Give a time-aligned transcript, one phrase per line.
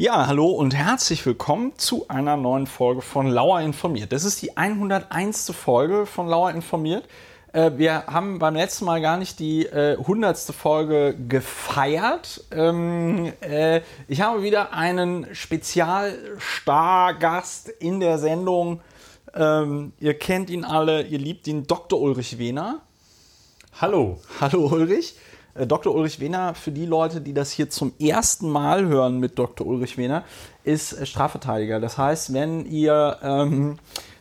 [0.00, 4.12] Ja, hallo und herzlich willkommen zu einer neuen Folge von Lauer informiert.
[4.12, 5.52] Das ist die 101.
[5.54, 7.04] Folge von Lauer informiert.
[7.52, 10.38] Äh, wir haben beim letzten Mal gar nicht die äh, 100.
[10.38, 12.42] Folge gefeiert.
[12.50, 18.80] Ähm, äh, ich habe wieder einen Spezialstargast in der Sendung.
[19.34, 22.00] Ähm, ihr kennt ihn alle, ihr liebt ihn, Dr.
[22.00, 22.80] Ulrich Wehner.
[23.78, 24.18] Hallo.
[24.40, 25.16] Hallo Ulrich.
[25.54, 25.94] Äh, Dr.
[25.94, 29.66] Ulrich Wehner, für die Leute, die das hier zum ersten Mal hören mit Dr.
[29.66, 30.22] Ulrich Wehner,
[30.64, 31.80] ist äh, Strafverteidiger.
[31.80, 33.78] Das heißt, wenn ihr ähm,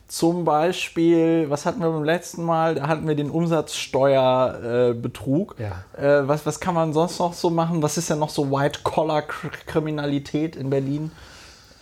[0.10, 2.76] zum Beispiel, was hatten wir beim letzten Mal?
[2.76, 5.56] Da hatten wir den Umsatzsteuerbetrug.
[5.60, 5.86] Äh, ja.
[5.98, 7.84] äh, was, was kann man sonst noch so machen?
[7.84, 11.12] Was ist denn noch so White-Collar-Kriminalität in Berlin?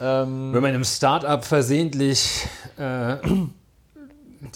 [0.02, 2.46] Ähm, Wenn man im Start-up versehentlich
[2.78, 3.50] äh, die,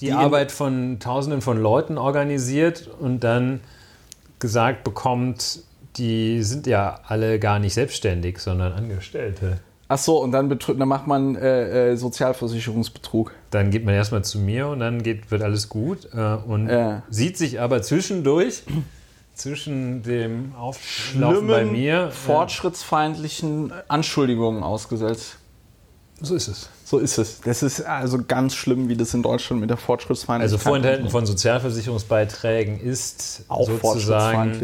[0.01, 3.61] die Arbeit von Tausenden von Leuten organisiert und dann
[4.41, 5.59] gesagt bekommt,
[5.95, 9.59] die sind ja alle gar nicht selbstständig, sondern Angestellte.
[9.87, 13.33] Ach so, und dann, dann macht man äh, äh, Sozialversicherungsbetrug.
[13.49, 16.69] Dann geht man erstmal zu mir und dann geht, wird alles gut äh, und
[17.09, 18.63] sieht sich aber zwischendurch
[19.33, 25.37] zwischen dem Auflaufen bei mir äh, fortschrittsfeindlichen Anschuldigungen ausgesetzt.
[26.21, 26.69] So ist es.
[26.91, 27.39] So ist es.
[27.39, 31.25] Das ist also ganz schlimm, wie das in Deutschland mit der Fortschrittsfeindlichkeit Also Vorenthalten von
[31.25, 34.61] Sozialversicherungsbeiträgen ist auch sozusagen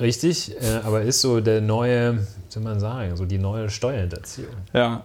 [0.00, 4.54] richtig, äh, aber ist so der neue, soll man sagen, so die neue Steuerhinterziehung.
[4.72, 5.04] Ja.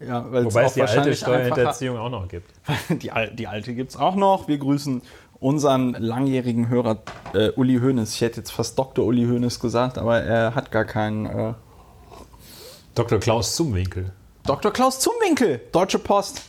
[0.00, 2.50] Ja, Wobei es die alte Steuerhinterziehung auch noch gibt.
[3.02, 4.48] Die, die alte gibt es auch noch.
[4.48, 5.02] Wir grüßen
[5.38, 7.02] unseren langjährigen Hörer
[7.34, 8.14] äh, Uli Hoeneß.
[8.14, 9.04] Ich hätte jetzt fast Dr.
[9.04, 11.26] Uli Hoeneß gesagt, aber er hat gar keinen.
[11.26, 11.54] Äh
[12.94, 13.18] Dr.
[13.20, 14.12] Klaus Zumwinkel.
[14.46, 14.72] Dr.
[14.72, 16.42] Klaus Zumwinkel, Deutsche Post.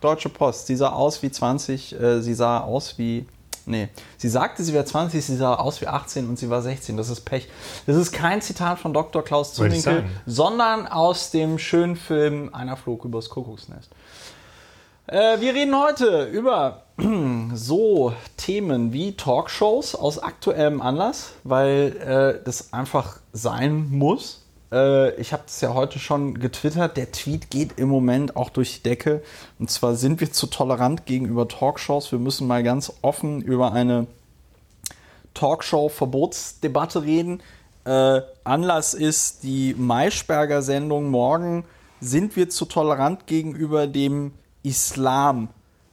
[0.00, 0.68] Deutsche Post.
[0.68, 3.26] Sie sah aus wie 20, äh, sie sah aus wie.
[3.66, 6.96] Nee, sie sagte, sie wäre 20, sie sah aus wie 18 und sie war 16.
[6.96, 7.48] Das ist Pech.
[7.86, 9.22] Das ist kein Zitat von Dr.
[9.22, 13.90] Klaus Zumwinkel, sondern aus dem schönen Film Einer flog übers Kuckucksnest.
[15.06, 16.84] Äh, wir reden heute über
[17.54, 21.96] so Themen wie Talkshows aus aktuellem Anlass, weil
[22.40, 24.41] äh, das einfach sein muss.
[24.72, 28.76] Äh, ich habe es ja heute schon getwittert, der Tweet geht im Moment auch durch
[28.76, 29.22] die Decke.
[29.58, 32.10] Und zwar sind wir zu tolerant gegenüber Talkshows.
[32.10, 34.06] Wir müssen mal ganz offen über eine
[35.34, 37.42] Talkshow-Verbotsdebatte reden.
[37.84, 41.64] Äh, Anlass ist die Maischberger-Sendung morgen.
[42.00, 45.48] Sind wir zu tolerant gegenüber dem Islam?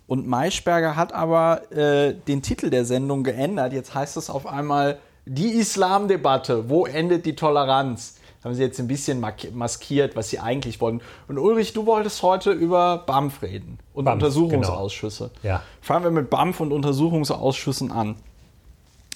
[0.08, 3.74] Und Maischberger hat aber äh, den Titel der Sendung geändert.
[3.74, 6.70] Jetzt heißt es auf einmal die Islamdebatte.
[6.70, 8.19] Wo endet die Toleranz?
[8.44, 9.24] Haben sie jetzt ein bisschen
[9.54, 11.02] maskiert, was sie eigentlich wollen.
[11.28, 15.32] Und Ulrich, du wolltest heute über BAMF reden und BAMF, Untersuchungsausschüsse.
[15.42, 15.56] Genau.
[15.56, 15.64] Ja.
[15.82, 18.16] Fangen wir mit BAMF und Untersuchungsausschüssen an.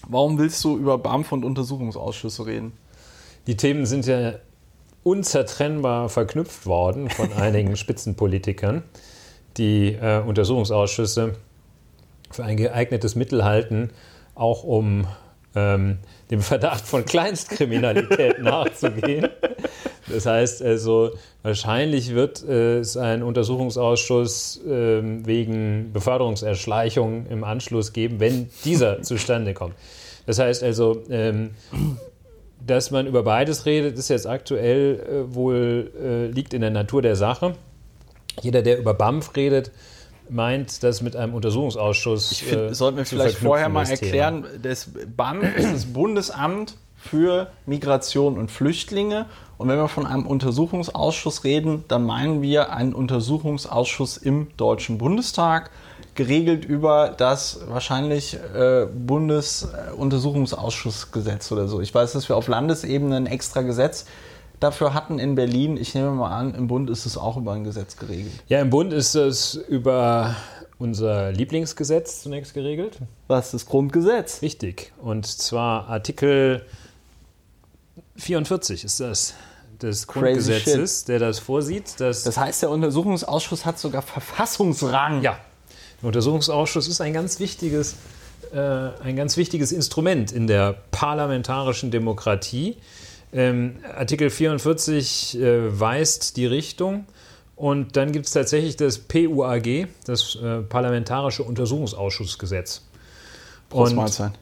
[0.07, 2.73] Warum willst du über BAMF und Untersuchungsausschüsse reden?
[3.47, 4.33] Die Themen sind ja
[5.03, 8.83] unzertrennbar verknüpft worden von einigen Spitzenpolitikern,
[9.57, 11.35] die äh, Untersuchungsausschüsse
[12.29, 13.91] für ein geeignetes Mittel halten,
[14.35, 15.07] auch um
[15.55, 15.99] ähm,
[16.33, 19.29] dem Verdacht von Kleinstkriminalität nachzugehen.
[20.07, 21.11] Das heißt also,
[21.43, 29.75] wahrscheinlich wird es einen Untersuchungsausschuss äh, wegen Beförderungserschleichung im Anschluss geben, wenn dieser zustande kommt.
[30.25, 31.51] Das heißt also, ähm,
[32.65, 37.03] dass man über beides redet, ist jetzt aktuell äh, wohl, äh, liegt in der Natur
[37.03, 37.53] der Sache.
[38.41, 39.71] Jeder, der über BAMF redet,
[40.33, 42.31] meint, das mit einem Untersuchungsausschuss.
[42.31, 47.47] Ich find, äh, sollten wir vielleicht vorher mal erklären, das BAM ist das Bundesamt für
[47.65, 49.27] Migration und Flüchtlinge.
[49.57, 55.69] Und wenn wir von einem Untersuchungsausschuss reden, dann meinen wir einen Untersuchungsausschuss im Deutschen Bundestag,
[56.15, 61.81] geregelt über das wahrscheinlich äh, Bundesuntersuchungsausschussgesetz oder so.
[61.81, 64.05] Ich weiß, dass wir auf Landesebene ein extra Gesetz
[64.63, 65.77] dafür hatten in Berlin.
[65.77, 68.31] Ich nehme mal an, im Bund ist es auch über ein Gesetz geregelt.
[68.47, 70.35] Ja, im Bund ist es über
[70.79, 72.99] unser Lieblingsgesetz zunächst geregelt.
[73.27, 74.41] Was das Grundgesetz?
[74.41, 74.93] Richtig.
[75.01, 76.65] Und zwar Artikel
[78.15, 79.33] 44 ist das
[79.81, 81.99] des Grundgesetzes, der das vorsieht.
[81.99, 85.21] Dass das heißt, der Untersuchungsausschuss hat sogar Verfassungsrang.
[85.21, 85.37] Ja.
[86.01, 87.95] Der Untersuchungsausschuss ist ein ganz wichtiges,
[88.53, 92.77] äh, ein ganz wichtiges Instrument in der parlamentarischen Demokratie.
[93.33, 97.05] Ähm, Artikel 44 äh, weist die Richtung.
[97.55, 102.81] Und dann gibt es tatsächlich das PUAG, das äh, Parlamentarische Untersuchungsausschussgesetz.
[103.69, 104.33] Und Mahlzeit.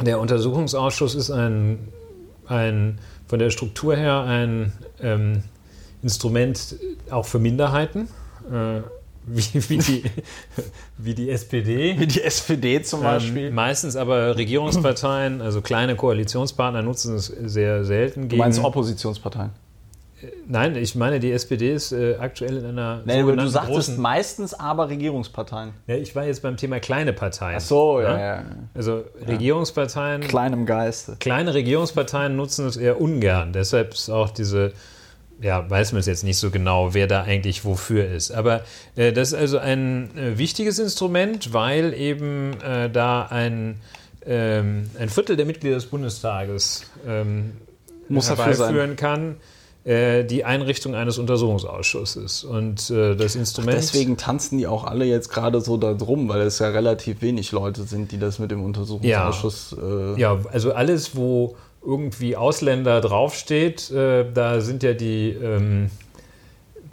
[0.00, 1.88] der Untersuchungsausschuss ist ein,
[2.46, 2.98] ein,
[3.28, 5.42] von der Struktur her ein ähm,
[6.02, 6.76] Instrument
[7.10, 8.08] auch für Minderheiten.
[8.50, 8.80] Äh,
[9.26, 10.04] wie, wie, die,
[10.98, 11.98] wie die SPD.
[11.98, 13.46] Wie die SPD zum ähm, Beispiel.
[13.48, 18.22] Ähm, meistens aber Regierungsparteien, also kleine Koalitionspartner nutzen es sehr selten.
[18.22, 19.50] Gegen, du meinst Oppositionsparteien?
[20.48, 23.02] Nein, ich meine, die SPD ist äh, aktuell in einer.
[23.04, 25.72] Nee, du sagtest meistens aber Regierungsparteien.
[25.86, 27.56] ja, ich war jetzt beim Thema kleine Parteien.
[27.58, 28.18] Ach so, ja, Ja?
[28.36, 28.42] ja.
[28.74, 31.16] Also Regierungsparteien, Kleinem Geiste.
[31.20, 33.52] kleine Regierungsparteien nutzen es eher ungern.
[33.52, 34.72] Deshalb ist auch diese,
[35.40, 38.30] ja, weiß man es jetzt nicht so genau, wer da eigentlich wofür ist.
[38.30, 38.62] Aber
[38.96, 43.80] äh, das ist also ein äh, wichtiges Instrument, weil eben äh, da ein,
[44.24, 47.52] ähm, ein Viertel der Mitglieder des Bundestages ähm,
[48.08, 49.36] Muss herbeiführen kann.
[49.84, 52.44] äh, Die Einrichtung eines Untersuchungsausschusses.
[52.44, 53.76] Und äh, das Instrument.
[53.76, 57.52] Deswegen tanzen die auch alle jetzt gerade so da drum, weil es ja relativ wenig
[57.52, 59.76] Leute sind, die das mit dem Untersuchungsausschuss.
[59.80, 61.56] Äh, Ja, also alles, wo
[61.86, 65.90] irgendwie Ausländer draufsteht, äh, da sind ja die, ähm,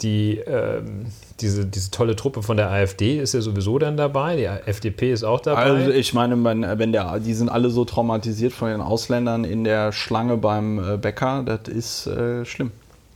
[0.00, 1.06] die ähm,
[1.40, 5.24] diese, diese tolle Truppe von der AfD ist ja sowieso dann dabei, die FDP ist
[5.24, 5.62] auch dabei.
[5.62, 9.64] Also ich meine, wenn, wenn der, die sind alle so traumatisiert von den Ausländern in
[9.64, 12.70] der Schlange beim äh, Bäcker, das ist äh, schlimm.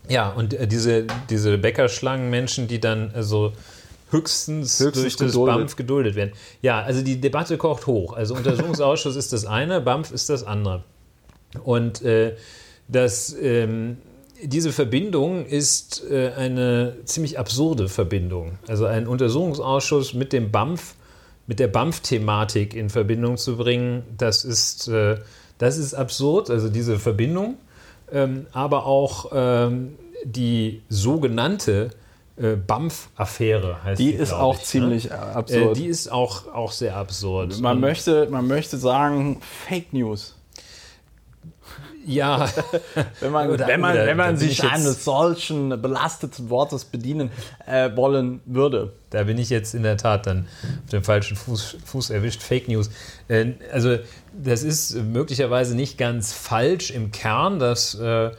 [0.08, 3.52] ja, und äh, diese, diese Bäckerschlangenmenschen, die dann also
[4.10, 5.56] höchstens, Höchstens durch das geduldet.
[5.56, 6.32] BAMF geduldet werden.
[6.60, 8.14] Ja, also die Debatte kocht hoch.
[8.14, 10.82] Also Untersuchungsausschuss ist das eine, BAMF ist das andere.
[11.58, 12.37] Und äh,
[12.88, 13.99] das, ähm,
[14.43, 18.58] diese Verbindung ist äh, eine ziemlich absurde Verbindung.
[18.69, 20.94] Also ein Untersuchungsausschuss mit dem BAMF,
[21.46, 25.19] mit der BAMF-Thematik in Verbindung zu bringen, das ist, äh,
[25.58, 27.56] das ist absurd, also diese Verbindung.
[28.12, 31.90] Ähm, aber auch ähm, die sogenannte
[32.37, 35.14] äh, BAMF-Affäre heißt Die die, ist auch ich, ziemlich ne?
[35.14, 35.76] äh, Äh, absurd.
[35.76, 37.61] die ist auch, auch sehr absurd.
[37.61, 40.37] man, Und- möchte, man möchte sagen, Fake News.
[42.08, 42.49] Ja,
[43.20, 47.31] Wenn man, Oder- wenn man, oder- wenn man sich eines solchen belasteten Wortes bedienen
[47.66, 48.93] äh, wollen würde.
[49.10, 50.46] Da bin ich jetzt in der Tat dann
[50.84, 52.43] auf dem falschen Fuß, Fuß erwischt.
[52.43, 52.90] Fake News.
[53.28, 53.99] Äh, also,
[54.32, 57.94] das ist möglicherweise nicht ganz falsch im Kern, dass.
[57.94, 58.31] Äh,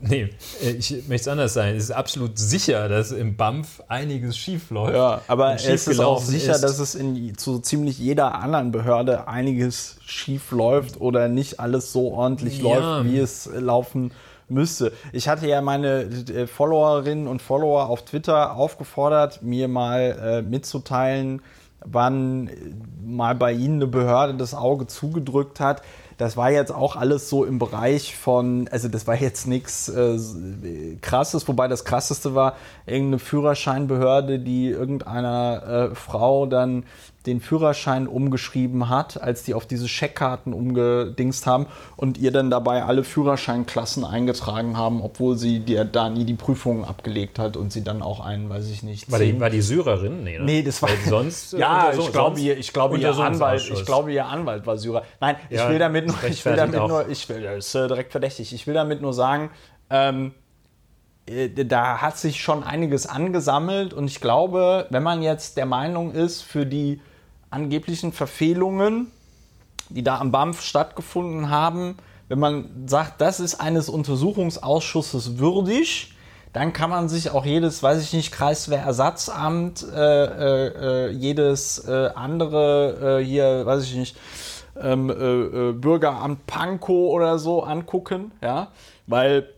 [0.00, 0.30] nee,
[0.62, 1.76] äh, ich möchte es anders sein.
[1.76, 4.94] Es ist absolut sicher, dass im BAMF einiges schief läuft.
[4.96, 6.62] Ja, aber es ist auch sicher, ist.
[6.62, 12.12] dass es in zu ziemlich jeder anderen Behörde einiges schief läuft oder nicht alles so
[12.12, 12.64] ordentlich Ja.
[12.98, 14.12] läuft, wie es laufen
[14.48, 14.92] müsste.
[15.12, 21.42] Ich hatte ja meine äh, Followerinnen und Follower auf Twitter aufgefordert, mir mal äh, mitzuteilen,
[21.84, 22.52] wann äh,
[23.06, 25.82] mal bei ihnen eine Behörde das Auge zugedrückt hat.
[26.18, 30.18] Das war jetzt auch alles so im Bereich von, also das war jetzt nichts äh,
[31.00, 32.56] krasses, wobei das krasseste war
[32.86, 36.84] irgendeine Führerscheinbehörde, die irgendeiner äh, Frau dann
[37.28, 41.66] den Führerschein umgeschrieben hat, als die auf diese Scheckkarten umgedingst haben
[41.96, 46.84] und ihr dann dabei alle Führerscheinklassen eingetragen haben, obwohl sie dir da nie die Prüfungen
[46.84, 50.24] abgelegt hat und sie dann auch einen, weiß ich nicht, War die, war die Syrerin?
[50.24, 50.44] Nee, ne?
[50.44, 51.54] Nee, das war Weil sonst.
[51.54, 54.66] äh, ja, Untersuch- ich glaube, sonst ihr, ich glaube, ihr Anwalt, ich glaube, ihr Anwalt
[54.66, 55.02] war Syrer.
[55.20, 56.88] Nein, ich Ja, will damit nur, ich will damit auch.
[56.88, 58.52] nur, ich will, das ist äh, direkt verdächtig.
[58.52, 59.50] Ich will damit nur sagen,
[59.90, 60.32] ähm,
[61.26, 66.12] äh, da hat sich schon einiges angesammelt und ich glaube, wenn man jetzt der Meinung
[66.12, 67.00] ist, für die
[67.50, 69.10] angeblichen Verfehlungen,
[69.88, 71.96] die da am BAMF stattgefunden haben,
[72.28, 76.14] wenn man sagt, das ist eines Untersuchungsausschusses würdig,
[76.52, 82.10] dann kann man sich auch jedes, weiß ich nicht, Kreiswehrersatzamt, äh, äh, äh, jedes äh,
[82.14, 84.16] andere, äh, hier, weiß ich nicht,
[84.80, 88.68] ähm, äh, Bürgeramt Pankow oder so angucken, ja,
[89.06, 89.48] weil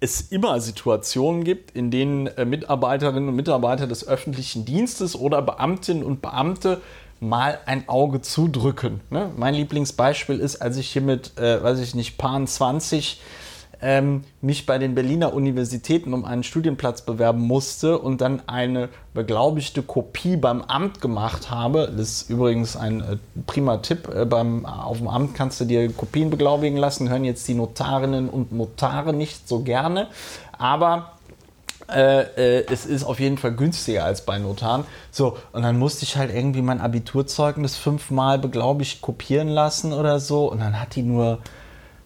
[0.00, 6.02] es immer Situationen gibt, in denen äh, Mitarbeiterinnen und Mitarbeiter des öffentlichen Dienstes oder Beamtinnen
[6.02, 6.80] und Beamte
[7.20, 9.00] mal ein Auge zudrücken.
[9.10, 9.30] Ne?
[9.36, 13.20] Mein Lieblingsbeispiel ist, als ich hier mit, äh, weiß ich nicht, Paar 20
[13.82, 19.82] ähm, mich bei den Berliner Universitäten um einen Studienplatz bewerben musste und dann eine beglaubigte
[19.82, 21.92] Kopie beim Amt gemacht habe.
[21.94, 24.08] Das ist übrigens ein äh, prima Tipp.
[24.08, 28.28] Äh, beim, auf dem Amt kannst du dir Kopien beglaubigen lassen, hören jetzt die Notarinnen
[28.28, 30.06] und Notare nicht so gerne.
[30.56, 31.12] Aber
[31.90, 34.84] äh, äh, es ist auf jeden Fall günstiger als bei Notaren.
[35.10, 40.50] So, und dann musste ich halt irgendwie mein Abiturzeugnis fünfmal beglaubigt kopieren lassen oder so.
[40.50, 41.40] Und dann hat die nur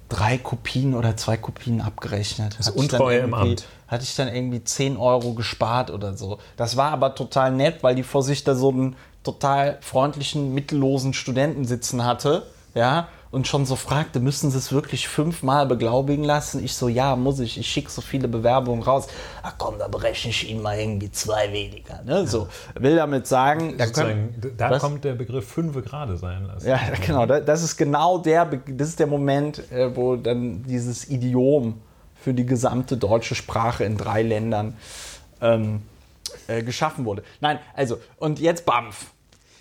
[0.08, 2.56] drei Kopien oder zwei Kopien abgerechnet.
[2.58, 3.66] Das ist Hatte ich dann Untreue im irgendwie- Amt.
[3.88, 6.38] Hatte ich dann irgendwie 10 Euro gespart oder so.
[6.56, 11.12] Das war aber total nett, weil die vor sich da so einen total freundlichen, mittellosen
[11.14, 12.46] Studenten sitzen hatte.
[12.74, 16.64] Ja, und schon so fragte, müssen Sie es wirklich fünfmal beglaubigen lassen?
[16.64, 17.58] Ich so, ja, muss ich.
[17.58, 19.08] Ich schicke so viele Bewerbungen raus.
[19.42, 22.02] Ach komm, da berechne ich Ihnen mal irgendwie zwei weniger.
[22.04, 22.26] Ne?
[22.26, 24.80] So, will damit sagen, da können, da Was?
[24.82, 26.68] kommt der Begriff fünfe gerade sein lassen.
[26.68, 27.26] ja, genau.
[27.26, 31.80] da- Das ist genau der, das ist der Moment, äh, wo dann dieses Idiom
[32.14, 34.76] für die gesamte deutsche Sprache in drei Ländern
[35.40, 35.82] ähm,
[36.48, 37.22] äh, geschaffen wurde.
[37.40, 39.06] Nein, also, und jetzt BAMF.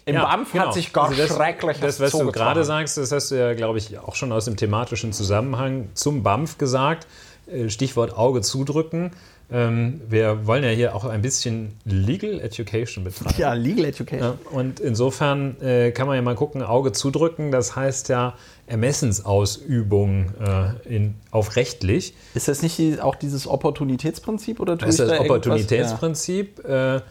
[0.08, 0.66] Im Ja, BAMF genau.
[0.68, 3.54] hat sich gar Also das, schrecklich Das, was du gerade sagst, das hast du ja,
[3.56, 7.08] glaube ich, auch schon aus dem thematischen Zusammenhang zum BAMF gesagt.
[7.48, 9.12] äh, Stichwort Auge zudrücken.
[9.52, 13.36] Ähm, wir wollen ja hier auch ein bisschen Legal Education betreiben.
[13.38, 14.40] Ja, Legal Education.
[14.52, 18.34] Und insofern äh, kann man ja mal gucken, Auge zudrücken, das heißt ja
[18.66, 22.16] Ermessensausübung äh, in, auf rechtlich.
[22.34, 26.64] Ist das nicht auch dieses Opportunitätsprinzip oder Das ist das da Opportunitätsprinzip.
[26.68, 27.02] Ja.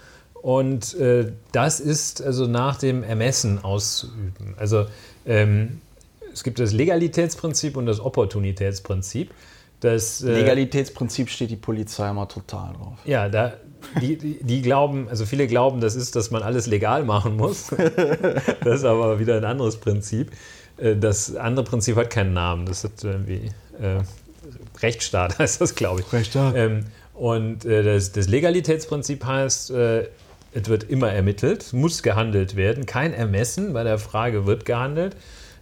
[0.45, 4.55] Und äh, das ist also nach dem Ermessen ausüben.
[4.59, 4.85] Also
[5.25, 5.81] ähm,
[6.35, 9.31] es gibt das Legalitätsprinzip und das Opportunitätsprinzip.
[9.81, 12.99] Das, äh, Legalitätsprinzip steht die Polizei immer total drauf.
[13.07, 13.55] Ja, da,
[14.03, 17.69] die, die, die, glauben, also viele glauben, das ist, dass man alles legal machen muss.
[18.65, 20.31] das ist aber wieder ein anderes Prinzip.
[20.77, 22.67] Äh, das andere Prinzip hat keinen Namen.
[22.67, 24.03] Das hat irgendwie äh,
[24.83, 26.13] Rechtsstaat heißt das, glaube ich.
[26.13, 26.55] Rechtsstaat.
[26.55, 26.85] Ähm,
[27.15, 30.09] und äh, das, das, Legalitätsprinzip heißt, äh,
[30.55, 32.87] es wird immer ermittelt, muss gehandelt werden.
[32.87, 35.17] Kein Ermessen bei der Frage, wird gehandelt.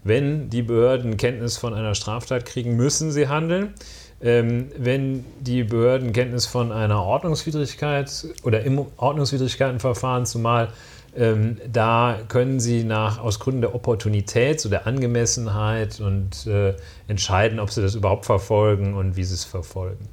[0.04, 3.72] Wenn die Behörden Kenntnis von einer Straftat kriegen, müssen sie handeln.
[4.20, 10.68] Ähm, wenn die Behörden Kenntnis von einer Ordnungswidrigkeit oder im Ordnungswidrigkeitenverfahren zumal,
[11.16, 16.74] ähm, da können sie nach, aus Gründen der Opportunität, so der Angemessenheit und äh,
[17.08, 20.08] entscheiden, ob sie das überhaupt verfolgen und wie sie es verfolgen.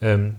[0.00, 0.36] Ähm,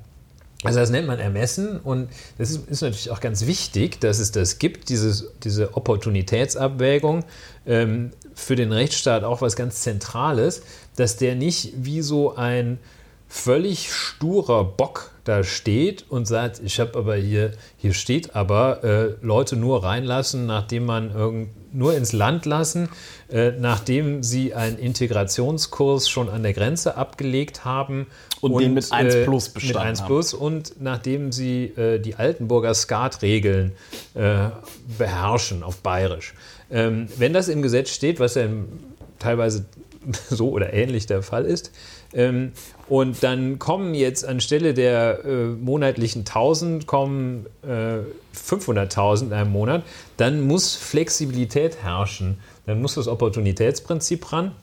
[0.64, 4.32] also das nennt man Ermessen und das ist, ist, natürlich auch ganz wichtig, dass es
[4.34, 7.24] das gibt, dieses, diese Opportunitätsabwägung.
[7.66, 10.64] Ähm, für den Rechtsstaat auch was ganz Zentrales,
[10.98, 12.78] dass der nicht wie so ein
[13.30, 19.14] völlig sturer Bock da steht und sagt, ich habe aber hier, hier steht aber, äh,
[19.22, 22.90] Leute nur reinlassen, nachdem man irgend, nur ins Land lassen,
[23.32, 28.08] äh, nachdem sie einen Integrationskurs schon an der Grenze abgelegt haben.
[28.42, 32.00] Und, und den mit 1 äh, Plus bestanden Mit 1 Plus und nachdem sie äh,
[32.00, 33.74] die Altenburger Skatregeln
[34.16, 34.50] äh,
[34.98, 36.34] beherrschen auf Bayerisch.
[36.72, 38.48] Ähm, wenn das im Gesetz steht, was ja
[39.20, 39.66] teilweise
[40.30, 41.72] so oder ähnlich der Fall ist,
[42.14, 42.54] ähm,
[42.88, 48.00] und dann kommen jetzt anstelle der äh, monatlichen 1000 kommen äh,
[48.36, 49.84] 500.000 in einem Monat,
[50.18, 52.40] dann muss Flexibilität herrschen.
[52.66, 54.54] Dann muss das Opportunitätsprinzip ran.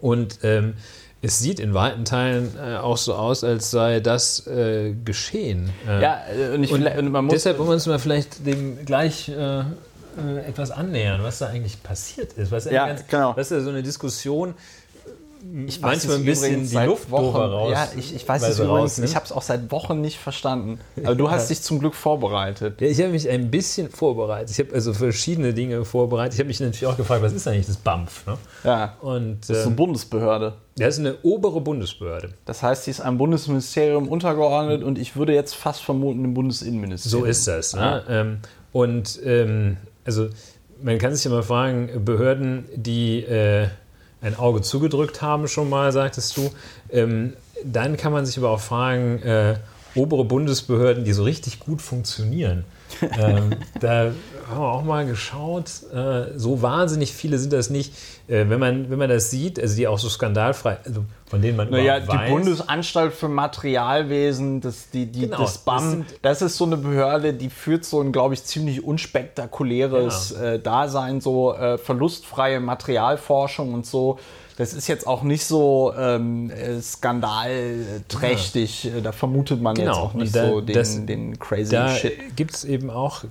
[0.00, 0.74] Und ähm,
[1.20, 5.70] es sieht in weiten Teilen äh, auch so aus, als sei das äh, geschehen.
[5.86, 8.84] Äh, ja, äh, und, ich, und man muss deshalb wollen wir uns mal vielleicht dem
[8.84, 9.64] gleich äh, äh,
[10.46, 12.50] etwas annähern, was da eigentlich passiert ist.
[12.50, 13.32] Was ja, ganz, genau.
[13.34, 14.54] Das ist ja so eine Diskussion,
[15.66, 17.72] ich manchmal ein bisschen die Luft Wochen, raus.
[17.72, 20.78] Ja, ich, ich weiß es übrigens, ich habe es auch seit Wochen nicht verstanden.
[21.04, 22.80] Aber du hast dich zum Glück vorbereitet.
[22.80, 24.50] Ja, ich habe mich ein bisschen vorbereitet.
[24.50, 26.34] Ich habe also verschiedene Dinge vorbereitet.
[26.34, 28.26] Ich habe mich natürlich auch gefragt, was ist eigentlich das BAMF?
[28.26, 28.38] Ne?
[28.64, 30.54] Ja, Und, das ist eine ähm, Bundesbehörde.
[30.76, 32.30] Das ist eine obere Bundesbehörde.
[32.44, 37.24] Das heißt, sie ist einem Bundesministerium untergeordnet und ich würde jetzt fast vermuten, dem Bundesinnenministerium.
[37.24, 37.74] So ist das.
[37.74, 37.80] Ne?
[38.08, 38.20] Ja.
[38.20, 38.38] Ähm,
[38.72, 40.28] und ähm, also
[40.82, 43.68] man kann sich ja mal fragen, Behörden, die äh,
[44.22, 46.50] ein Auge zugedrückt haben, schon mal, sagtest du.
[46.90, 49.56] Ähm, dann kann man sich aber auch fragen, äh,
[49.94, 52.64] obere Bundesbehörden, die so richtig gut funktionieren.
[53.18, 54.12] ähm, da
[54.48, 57.94] haben wir auch mal geschaut, äh, so wahnsinnig viele sind das nicht.
[58.28, 61.56] Äh, wenn, man, wenn man das sieht, also die auch so skandalfrei, also von denen
[61.56, 62.30] man naja, die weiß.
[62.30, 67.32] Bundesanstalt für Materialwesen, das, die, die, genau, das BAM, das, das, ist so eine Behörde,
[67.32, 70.52] die führt so ein, glaube ich, ziemlich unspektakuläres ja.
[70.52, 74.18] äh, Dasein, so verlustfreie Materialforschung und so.
[74.56, 78.84] Das ist jetzt auch nicht so ähm, äh, skandalträchtig.
[78.84, 79.00] Ja.
[79.00, 79.90] Da vermutet man genau.
[79.90, 82.18] jetzt auch nicht da, so den, das, den crazy da Shit.
[82.18, 83.24] Da gibt es eben auch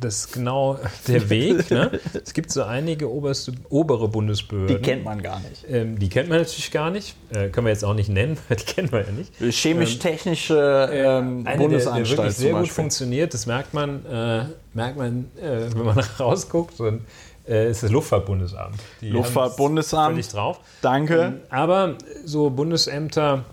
[0.00, 1.70] das ist genau der Weg.
[1.70, 1.98] Ne?
[2.24, 4.76] Es gibt so einige oberste, obere Bundesbehörden.
[4.76, 5.64] Die kennt man gar nicht.
[5.68, 7.16] Ähm, die kennt man natürlich gar nicht.
[7.30, 9.32] Äh, können wir jetzt auch nicht nennen, die kennen wir ja nicht.
[9.40, 12.08] Chemisch-technische ähm, äh, Bundesanstalt.
[12.08, 15.98] Der, der wirklich sehr gut funktioniert, das merkt man, äh, merkt man äh, wenn man
[16.18, 16.80] rausguckt.
[16.80, 17.02] Und,
[17.48, 18.76] äh, ist das Luftfahrtbundesamt.
[19.00, 20.12] Die Luftfahrtbundesamt.
[20.12, 20.60] Völlig drauf.
[20.82, 21.20] Danke.
[21.20, 23.44] Ähm, aber so Bundesämter,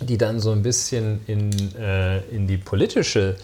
[0.00, 3.36] die dann so ein bisschen in, äh, in die politische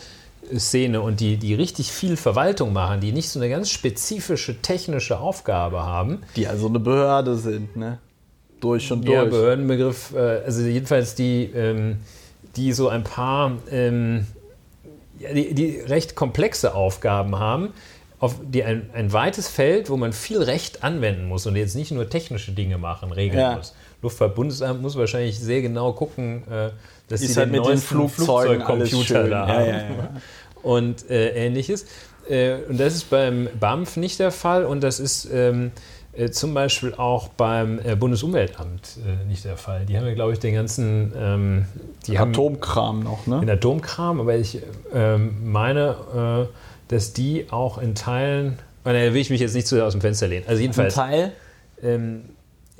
[0.56, 5.18] Szene und die, die richtig viel Verwaltung machen, die nicht so eine ganz spezifische technische
[5.18, 6.22] Aufgabe haben.
[6.36, 7.98] Die also eine Behörde sind, ne?
[8.60, 9.14] Durch und durch.
[9.14, 11.98] Ja, Behördenbegriff, äh, also jedenfalls die, ähm,
[12.56, 14.26] die so ein paar, ähm,
[15.18, 17.70] die, die recht komplexe Aufgaben haben,
[18.20, 21.92] auf die ein, ein weites Feld, wo man viel Recht anwenden muss und jetzt nicht
[21.92, 23.56] nur technische Dinge machen, regeln ja.
[23.56, 23.74] muss.
[24.02, 26.42] Luftfahrtbundesamt muss wahrscheinlich sehr genau gucken,
[27.08, 29.64] äh, dass sie halt den neuen Flugzeugcomputer da haben.
[29.64, 29.84] Ja, ja,
[30.62, 31.86] und äh, ähnliches.
[32.28, 35.70] Äh, und das ist beim BAMF nicht der Fall und das ist ähm,
[36.12, 39.86] äh, zum Beispiel auch beim äh, Bundesumweltamt äh, nicht der Fall.
[39.86, 41.64] Die haben ja, glaube ich, den ganzen ähm,
[42.14, 43.40] Atomkram noch, ne?
[43.40, 44.60] Den Atomkram, aber ich
[44.92, 46.48] ähm, meine,
[46.88, 50.00] dass die auch in Teilen, da will ich mich jetzt nicht zu sehr aus dem
[50.00, 50.46] Fenster lehnen.
[50.48, 50.98] Also jedenfalls.
[50.98, 51.32] Ein Teil?
[51.82, 52.22] Ähm,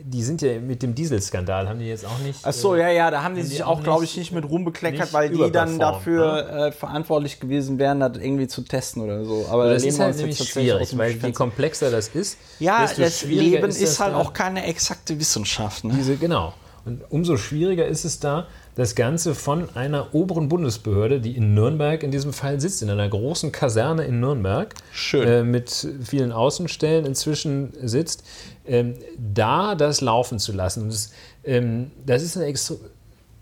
[0.01, 2.39] die sind ja mit dem Dieselskandal, haben die jetzt auch nicht.
[2.43, 4.49] Ach so, äh, ja, ja, da haben die sich auch auch, glaube ich, nicht mit
[4.49, 9.47] rumbekleckert, weil die dann dafür äh, verantwortlich gewesen wären, das irgendwie zu testen oder so.
[9.51, 13.57] Aber das ist halt nämlich schwierig, weil je komplexer das ist, Ja, desto das schwieriger
[13.59, 15.85] Leben ist, ist, das halt da- auch keine exakte Wissenschaft.
[15.85, 15.95] Ne?
[15.97, 16.55] Diese, genau.
[16.85, 22.03] Und umso schwieriger ist es da, das Ganze von einer oberen Bundesbehörde, die in Nürnberg
[22.03, 24.73] in diesem Fall sitzt, in einer großen Kaserne in Nürnberg.
[25.13, 28.23] Äh, mit vielen Außenstellen inzwischen sitzt,
[28.69, 30.85] ähm, da das laufen zu lassen.
[30.85, 31.11] Und das,
[31.45, 32.77] ähm, das ist eine extra,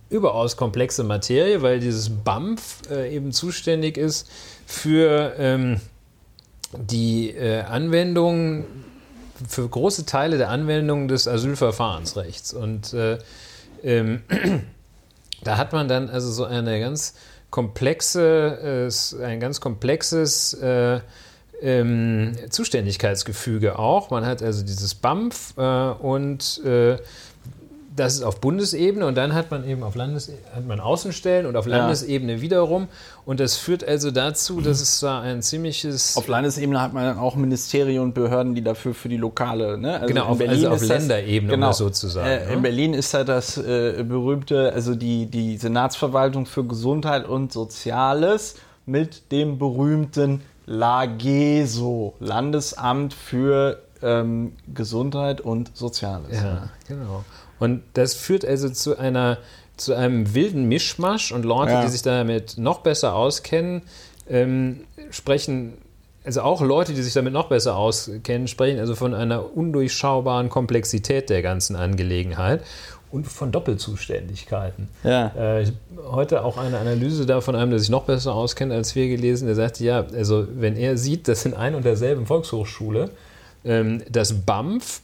[0.08, 4.28] überaus komplexe Materie, weil dieses BAMF äh, eben zuständig ist
[4.66, 5.80] für ähm,
[6.72, 8.64] die äh, Anwendung
[9.46, 12.54] für große Teile der Anwendung des Asylverfahrensrechts.
[12.54, 13.18] Und äh,
[13.82, 14.22] ähm,
[15.44, 17.14] da hat man dann also so eine ganz
[17.50, 21.00] komplexe, äh, ein ganz komplexes äh,
[21.62, 24.10] ähm, Zuständigkeitsgefüge auch.
[24.10, 26.96] Man hat also dieses BAMF äh, und äh,
[27.94, 31.56] das ist auf Bundesebene und dann hat man eben auf Landes hat man Außenstellen und
[31.56, 31.78] auf Ja.
[31.78, 32.88] Landesebene wiederum.
[33.24, 37.18] Und das führt also dazu, dass es da ein ziemliches Auf Landesebene hat man dann
[37.18, 39.94] auch Ministerien und Behörden, die dafür für die lokale, ne?
[39.94, 42.52] Also Genau, in auf- Berlin also auf Länderebene, genau, das so zu sagen, Äh, ne?
[42.52, 48.56] In Berlin ist ja das äh, berühmte, also die, die Senatsverwaltung für Gesundheit und Soziales
[48.84, 56.36] mit dem berühmten LAGESO, Landesamt für ähm, Gesundheit und Soziales.
[56.36, 57.24] Ja, genau.
[57.58, 59.38] Und das führt also zu einer
[59.76, 61.82] zu einem wilden Mischmasch und Leute, Ja.
[61.82, 63.82] die sich damit noch besser auskennen,
[64.28, 64.80] ähm,
[65.10, 65.74] sprechen,
[66.24, 71.28] also auch Leute, die sich damit noch besser auskennen, sprechen also von einer undurchschaubaren Komplexität
[71.28, 72.62] der ganzen Angelegenheit
[73.16, 74.88] und von Doppelzuständigkeiten.
[75.02, 75.58] Ja.
[75.60, 75.72] Äh,
[76.10, 79.46] heute auch eine Analyse da von einem, der sich noch besser auskennt als wir gelesen,
[79.46, 83.10] der sagte, ja, also wenn er sieht, dass in ein und derselben Volkshochschule
[83.64, 85.00] ähm, das BAMF,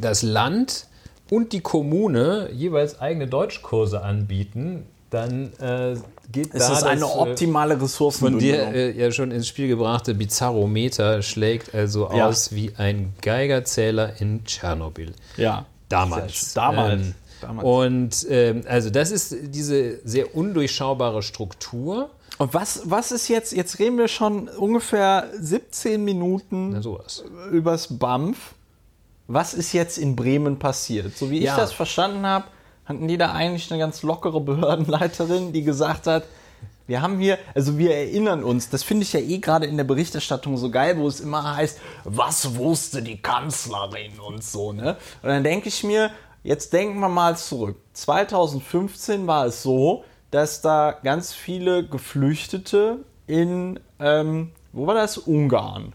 [0.00, 0.86] das Land
[1.30, 5.96] und die Kommune jeweils eigene Deutschkurse anbieten, dann äh,
[6.32, 8.72] geht Es da ist eine das, äh, optimale von Ressourcenbündelung.
[8.72, 12.28] dir äh, ja schon ins Spiel gebrachte Bizarrometer schlägt also Ja.
[12.28, 15.12] aus wie ein Geigerzähler in Tschernobyl.
[15.36, 15.66] ja.
[15.90, 16.54] Damals.
[16.54, 17.02] Damals.
[17.02, 17.66] Ähm, Damals.
[17.66, 22.10] Und ähm, also das ist diese sehr undurchschaubare Struktur.
[22.38, 26.74] Und was, was ist jetzt, jetzt reden wir schon ungefähr 17 Minuten
[27.50, 28.54] übers BAMF.
[29.26, 31.16] Was ist jetzt in Bremen passiert?
[31.16, 31.56] So wie ich Ja.
[31.56, 32.46] das verstanden habe,
[32.84, 36.24] hatten die da eigentlich eine ganz lockere Behördenleiterin, die gesagt hat,
[36.90, 39.84] wir haben hier, also wir erinnern uns, das finde ich ja eh gerade in der
[39.84, 44.96] Berichterstattung so geil, wo es immer heißt, was wusste die Kanzlerin und so, ne?
[45.22, 46.10] Und dann denke ich mir,
[46.42, 47.76] jetzt denken wir mal zurück.
[47.92, 55.16] 2015 war es so, dass da ganz viele Geflüchtete in, ähm, wo war das?
[55.16, 55.92] Ungarn.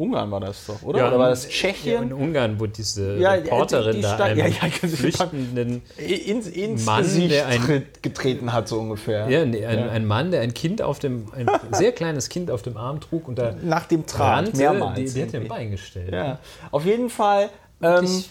[0.00, 1.06] Ungarn war das doch, oder?
[1.08, 2.02] oder war das Ja, Tschechien?
[2.04, 4.96] in Ungarn, wo diese Ja, Reporterin die- die da Stadt- ja, ja, genau.
[4.96, 9.28] flüchtenden ins, ins Mann, Gesicht der ein- getreten hat, so ungefähr.
[9.28, 9.54] Ja, ein,
[9.90, 13.28] ein Mann, der ein Kind auf dem, ein sehr kleines Kind auf dem Arm trug
[13.28, 14.98] und da Nach dem Draht, rannte, mehrmals.
[14.98, 16.12] die, die hat ein Bein gestellt.
[16.12, 16.38] Ja,
[16.70, 17.50] auf jeden Fall.
[17.82, 18.24] Ähm,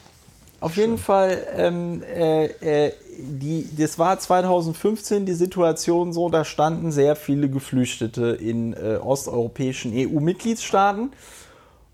[0.62, 2.46] auf jeden Fall, ähm, äh,
[2.88, 8.98] äh, die, das war 2015 die Situation so, da standen sehr viele Geflüchtete in äh,
[9.02, 11.12] osteuropäischen EU-Mitgliedstaaten.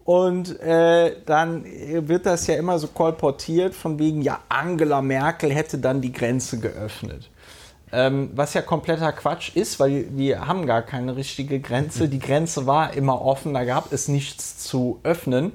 [0.06, 5.80] Und äh, dann wird das ja immer so kolportiert, von wegen, ja, Angela Merkel hätte
[5.80, 7.32] dann die Grenze geöffnet.
[7.92, 12.08] Ähm, was ja kompletter Quatsch ist, weil wir haben gar keine richtige Grenze.
[12.08, 15.54] Die Grenze war immer offen, da gab es nichts zu öffnen.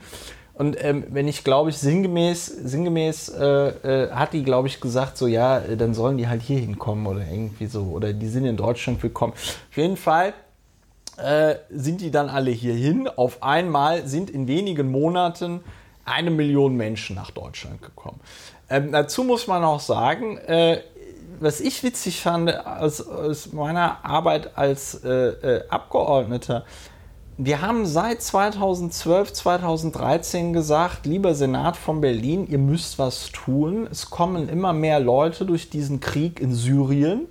[0.54, 5.16] Und ähm, wenn ich, glaube ich, sinngemäß, sinngemäß äh, äh, hat die, glaube ich, gesagt,
[5.16, 7.84] so ja, dann sollen die halt hier hinkommen oder irgendwie so.
[7.84, 9.32] Oder die sind in Deutschland willkommen.
[9.32, 10.34] Auf jeden Fall
[11.22, 13.08] äh, sind die dann alle hierhin.
[13.08, 15.60] Auf einmal sind in wenigen Monaten
[16.04, 18.20] eine Million Menschen nach Deutschland gekommen.
[18.68, 20.80] Ähm, dazu muss man auch sagen, äh,
[21.40, 26.64] was ich witzig fand aus, aus meiner Arbeit als äh, äh, Abgeordneter,
[27.42, 33.88] wir haben seit 2012, 2013 gesagt, lieber Senat von Berlin, ihr müsst was tun.
[33.90, 37.28] Es kommen immer mehr Leute durch diesen Krieg in Syrien.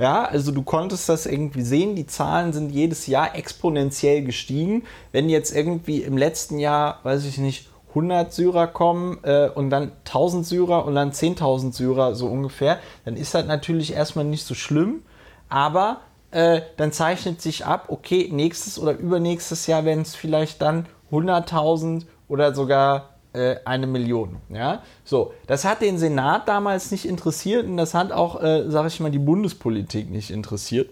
[0.00, 4.84] Ja, also du konntest das irgendwie sehen, die Zahlen sind jedes Jahr exponentiell gestiegen.
[5.12, 9.92] Wenn jetzt irgendwie im letzten Jahr, weiß ich nicht, 100 Syrer kommen äh, und dann
[10.06, 14.54] 1000 Syrer und dann 10.000 Syrer so ungefähr, dann ist das natürlich erstmal nicht so
[14.54, 15.02] schlimm,
[15.50, 20.86] aber äh, dann zeichnet sich ab, okay, nächstes oder übernächstes Jahr werden es vielleicht dann
[21.12, 24.36] 100.000 oder sogar äh, eine Million.
[24.48, 24.82] Ja?
[25.04, 29.00] So, das hat den Senat damals nicht interessiert und das hat auch, äh, sag ich
[29.00, 30.90] mal, die Bundespolitik nicht interessiert.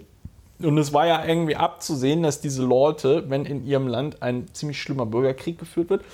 [0.61, 4.81] Und es war ja irgendwie abzusehen, dass diese Leute, wenn in ihrem Land ein ziemlich
[4.81, 6.05] schlimmer Bürgerkrieg geführt wird,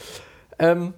[0.59, 0.93] ähm,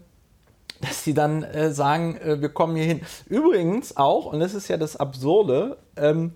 [0.81, 3.01] dass sie dann äh, sagen, äh, wir kommen hier hin.
[3.27, 6.33] Übrigens auch, und das ist ja das Absurde, ähm,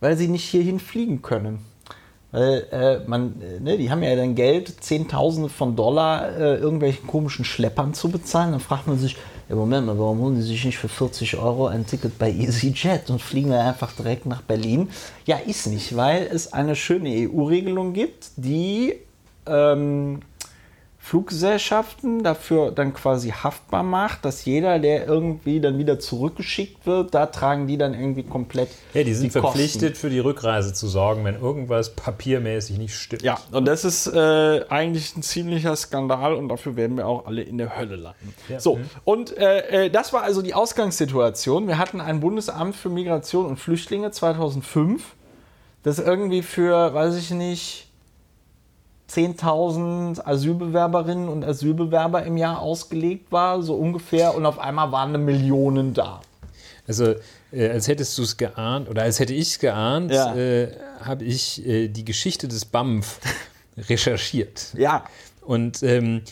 [0.00, 1.64] weil sie nicht hierhin fliegen können.
[2.32, 7.06] Weil äh, man, äh, ne, die haben ja dann Geld, Zehntausende von Dollar äh, irgendwelchen
[7.06, 8.52] komischen Schleppern zu bezahlen.
[8.52, 9.16] Dann fragt man sich,
[9.50, 13.10] ja Moment mal, warum holen die sich nicht für 40 Euro ein Ticket bei EasyJet
[13.10, 14.88] und fliegen wir einfach direkt nach Berlin?
[15.26, 18.94] Ja, ist nicht, weil es eine schöne EU-Regelung gibt, die
[19.46, 20.20] ähm,
[21.04, 27.26] Fluggesellschaften dafür dann quasi haftbar macht, dass jeder, der irgendwie dann wieder zurückgeschickt wird, da
[27.26, 28.68] tragen die dann irgendwie komplett.
[28.94, 33.22] Ja, die sind die verpflichtet, für die Rückreise zu sorgen, wenn irgendwas papiermäßig nicht stimmt.
[33.22, 37.42] Ja, und das ist äh, eigentlich ein ziemlicher Skandal und dafür werden wir auch alle
[37.42, 38.32] in der Hölle landen.
[38.48, 38.60] Ja.
[38.60, 38.84] So, mhm.
[39.04, 41.66] und äh, äh das war also die Ausgangssituation.
[41.66, 45.02] Wir hatten ein Bundesamt für Migration und Flüchtlinge 2005,
[45.82, 47.91] das irgendwie für, weiß ich nicht,
[49.12, 55.18] 10.000 Asylbewerberinnen und Asylbewerber im Jahr ausgelegt war, so ungefähr, und auf einmal waren eine
[55.18, 56.22] Million da.
[56.88, 57.14] Also,
[57.52, 60.34] äh, als hättest du es geahnt, oder als hätte ich es geahnt, ja.
[60.34, 60.68] äh,
[61.00, 63.20] habe ich äh, die Geschichte des BAMF
[63.88, 64.72] recherchiert.
[64.76, 65.04] Ja.
[65.42, 66.22] Und ähm,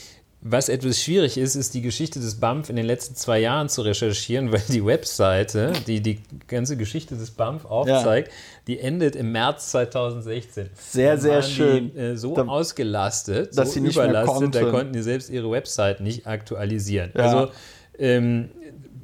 [0.42, 3.82] was etwas schwierig ist, ist die Geschichte des BAMF in den letzten zwei Jahren zu
[3.82, 8.34] recherchieren, weil die Webseite, die die ganze Geschichte des BAMF aufzeigt, ja.
[8.66, 10.70] die endet im März 2016.
[10.74, 11.92] Sehr, sehr schön.
[11.92, 15.50] Die, äh, so da, ausgelastet, dass so sie nicht überlastet, da konnten die selbst ihre
[15.50, 17.10] Website nicht aktualisieren.
[17.14, 17.20] Ja.
[17.20, 17.52] Also
[17.98, 18.50] ähm,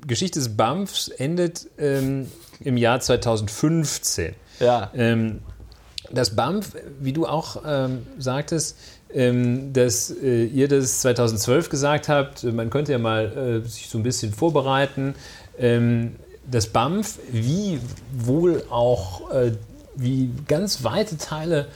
[0.06, 4.34] Geschichte des BAMFs endet ähm, im Jahr 2015.
[4.60, 4.90] Ja.
[4.94, 5.40] Ähm,
[6.10, 12.70] das BAMF, wie du auch ähm, sagtest, dass äh, ihr das 2012 gesagt habt, man
[12.70, 15.14] könnte ja mal äh, sich so ein bisschen vorbereiten.
[15.58, 16.16] Ähm,
[16.50, 17.80] das BAMF, wie
[18.12, 19.52] wohl auch, äh,
[19.94, 21.66] wie ganz weite Teile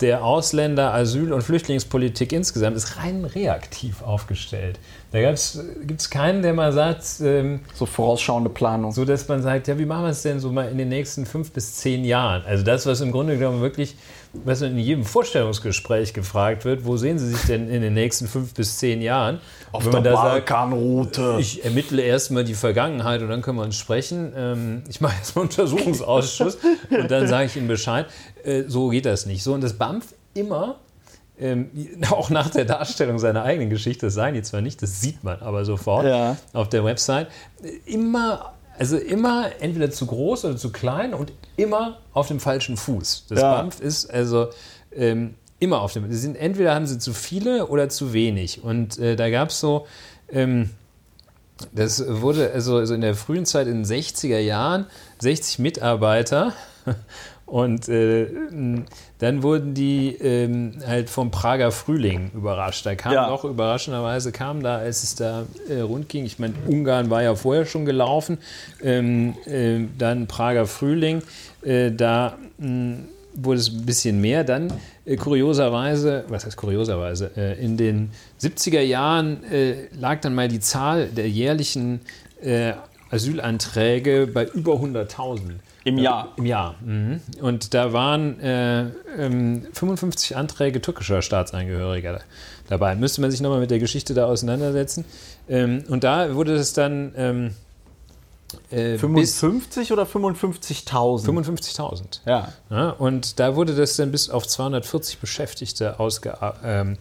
[0.00, 4.78] der Ausländer-, Asyl- und Flüchtlingspolitik insgesamt ist rein reaktiv aufgestellt.
[5.12, 7.04] Da gibt es keinen, der mal sagt.
[7.20, 8.92] Ähm, so vorausschauende Planung.
[8.92, 11.26] So, dass man sagt, ja, wie machen wir es denn so mal in den nächsten
[11.26, 12.44] fünf bis zehn Jahren?
[12.46, 13.96] Also, das, was im Grunde genommen wirklich,
[14.32, 18.54] was in jedem Vorstellungsgespräch gefragt wird, wo sehen Sie sich denn in den nächsten fünf
[18.54, 19.40] bis zehn Jahren?
[19.72, 21.36] Auf Wenn der Balkanroute.
[21.40, 24.32] Ich ermittle erstmal die Vergangenheit und dann können wir uns sprechen.
[24.36, 26.58] Ähm, ich mache jetzt mal einen Untersuchungsausschuss
[26.90, 28.06] und dann sage ich Ihnen Bescheid.
[28.44, 29.42] Äh, so geht das nicht.
[29.42, 30.76] So, und das BAMF immer
[31.40, 31.70] ähm,
[32.10, 35.40] auch nach der Darstellung seiner eigenen Geschichte, das sagen die zwar nicht, das sieht man
[35.40, 36.36] aber sofort ja.
[36.52, 37.28] auf der Website,
[37.86, 43.26] immer, also immer entweder zu groß oder zu klein und immer auf dem falschen Fuß.
[43.28, 43.56] Das ja.
[43.60, 44.48] BAMF ist also
[44.90, 48.64] ähm, immer auf dem, sind, entweder haben sie zu viele oder zu wenig.
[48.64, 49.86] Und äh, da gab es so,
[50.30, 50.70] ähm,
[51.72, 54.86] das wurde also, also in der frühen Zeit in den 60er Jahren
[55.18, 56.54] 60 Mitarbeiter
[57.50, 58.28] und äh,
[59.18, 62.86] dann wurden die ähm, halt vom Prager Frühling überrascht.
[62.86, 63.28] Da kam ja.
[63.28, 67.34] doch überraschenderweise, kam da, als es da äh, rund ging, ich meine, Ungarn war ja
[67.34, 68.38] vorher schon gelaufen,
[68.84, 71.22] ähm, äh, dann Prager Frühling,
[71.62, 74.44] äh, da hm, wurde es ein bisschen mehr.
[74.44, 74.72] Dann
[75.04, 78.10] äh, kurioserweise, was heißt kurioserweise, äh, in den
[78.40, 79.38] 70er Jahren
[79.98, 82.00] lag dann mal die Zahl der jährlichen
[83.10, 85.40] Asylanträge bei über 100.000.
[85.84, 86.28] Im Jahr.
[86.36, 86.74] Im Jahr.
[86.84, 87.20] Mhm.
[87.40, 92.20] Und da waren äh, ähm, 55 Anträge türkischer Staatsangehöriger
[92.68, 92.94] dabei.
[92.96, 95.04] Müsste man sich nochmal mit der Geschichte da auseinandersetzen.
[95.48, 97.12] Ähm, und da wurde es dann.
[97.16, 97.50] Ähm,
[98.70, 101.24] äh, 55 oder 55.000?
[101.24, 102.20] 55.000.
[102.26, 102.52] Ja.
[102.68, 102.90] ja.
[102.90, 106.96] Und da wurde das dann bis auf 240 Beschäftigte ausge, ähm,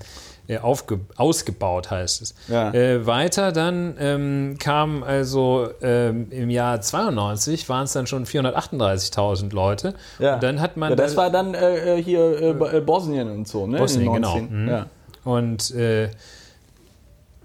[0.50, 2.34] äh, ausgebaut, heißt es.
[2.48, 2.74] Ja.
[2.74, 9.54] Äh, weiter dann ähm, kam also ähm, im Jahr 92 waren es dann schon 438.000
[9.54, 9.94] Leute.
[10.18, 10.34] Ja.
[10.34, 10.90] Und dann hat man.
[10.90, 13.78] Ja, das war dann äh, äh hier äh, äh, Bosnien und so, ne?
[13.78, 14.38] Bosnien, genau.
[14.38, 14.68] Mhm.
[14.68, 14.86] Ja.
[15.24, 15.72] Und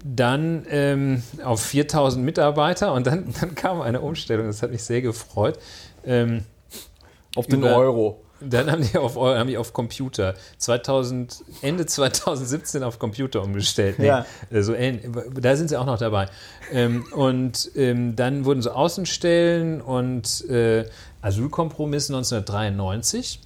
[0.03, 5.01] dann ähm, auf 4000 Mitarbeiter und dann, dann kam eine Umstellung, das hat mich sehr
[5.01, 5.59] gefreut.
[6.05, 6.43] Ähm,
[7.35, 8.24] auf den Euro.
[8.49, 13.99] Dann haben die auf, haben die auf Computer 2000, Ende 2017 auf Computer umgestellt.
[13.99, 14.25] Nee, ja.
[14.51, 14.73] so,
[15.39, 16.27] da sind sie auch noch dabei.
[16.71, 20.85] Ähm, und ähm, dann wurden so Außenstellen und äh,
[21.21, 23.41] Asylkompromiss 1993.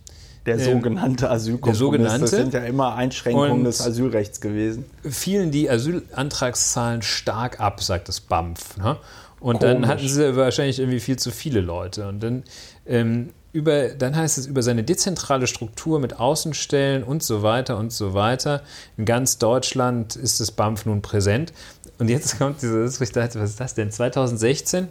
[0.46, 1.78] Der ähm, sogenannte Asylkompromiss.
[1.78, 2.20] Der sogenannte.
[2.22, 4.86] Das sind ja immer Einschränkungen des Asylrechts gewesen.
[5.04, 8.78] Fielen die Asylantragszahlen stark ab, sagt das BAMF.
[8.78, 8.98] Ne?
[9.40, 9.74] Und Komisch.
[9.74, 12.08] dann hatten sie wahrscheinlich irgendwie viel zu viele Leute.
[12.08, 12.44] Und dann
[12.86, 17.92] ähm, über, dann heißt es über seine dezentrale Struktur mit Außenstellen und so weiter und
[17.92, 18.62] so weiter.
[18.98, 21.54] In ganz Deutschland ist das BAMF nun präsent.
[21.98, 23.92] Und jetzt kommt dieses, ich dachte, was ist das denn?
[23.92, 24.90] 2016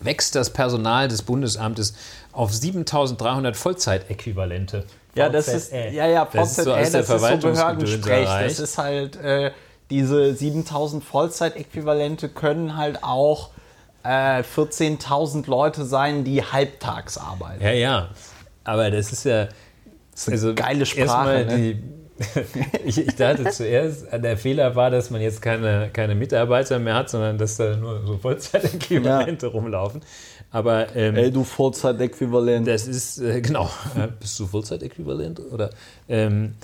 [0.00, 1.94] wächst das Personal des Bundesamtes
[2.32, 4.84] auf 7300 Vollzeitäquivalente.
[5.14, 8.28] Ja, das ist, ja, ja, VZE, das ist so, das ist so Behördensprech.
[8.28, 9.52] Das ist halt, äh,
[9.90, 13.50] diese 7000 Vollzeitäquivalente können halt auch
[14.04, 17.62] äh, 14.000 Leute sein, die halbtags arbeiten.
[17.62, 18.08] Ja, ja.
[18.64, 19.48] Aber das ist ja.
[20.12, 21.44] Das ist eine also geile Sprache.
[21.46, 21.56] Ne?
[21.56, 21.82] Die,
[22.84, 27.10] ich, ich, dachte zuerst, der Fehler war, dass man jetzt keine, keine Mitarbeiter mehr hat,
[27.10, 29.52] sondern dass da nur so Vollzeitäquivalente ja.
[29.52, 30.00] rumlaufen.
[30.52, 32.68] Aber, ähm, Ey, du Vollzeitäquivalent.
[32.68, 33.68] Das ist, äh, genau.
[34.20, 35.40] Bist du Vollzeitäquivalent?
[35.50, 35.70] Oder,
[36.08, 36.54] ähm,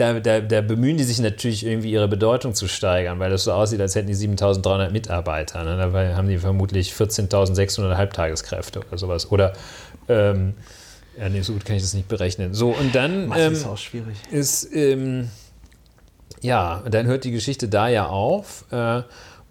[0.00, 3.52] da, da, da, bemühen die sich natürlich irgendwie ihre Bedeutung zu steigern, weil das so
[3.52, 5.62] aussieht, als hätten die 7300 Mitarbeiter.
[5.64, 5.76] Ne?
[5.76, 9.30] Dabei haben die vermutlich 14.600 Halbtageskräfte oder sowas.
[9.30, 9.52] Oder,
[10.08, 10.54] ähm,
[11.18, 12.54] ja, nee, so gut kann ich das nicht berechnen.
[12.54, 13.30] So, und dann.
[13.36, 14.16] Ähm, ist auch schwierig.
[14.30, 15.28] Ist, ähm,
[16.40, 18.64] ja, dann hört die Geschichte da ja auf.
[18.70, 19.02] Äh,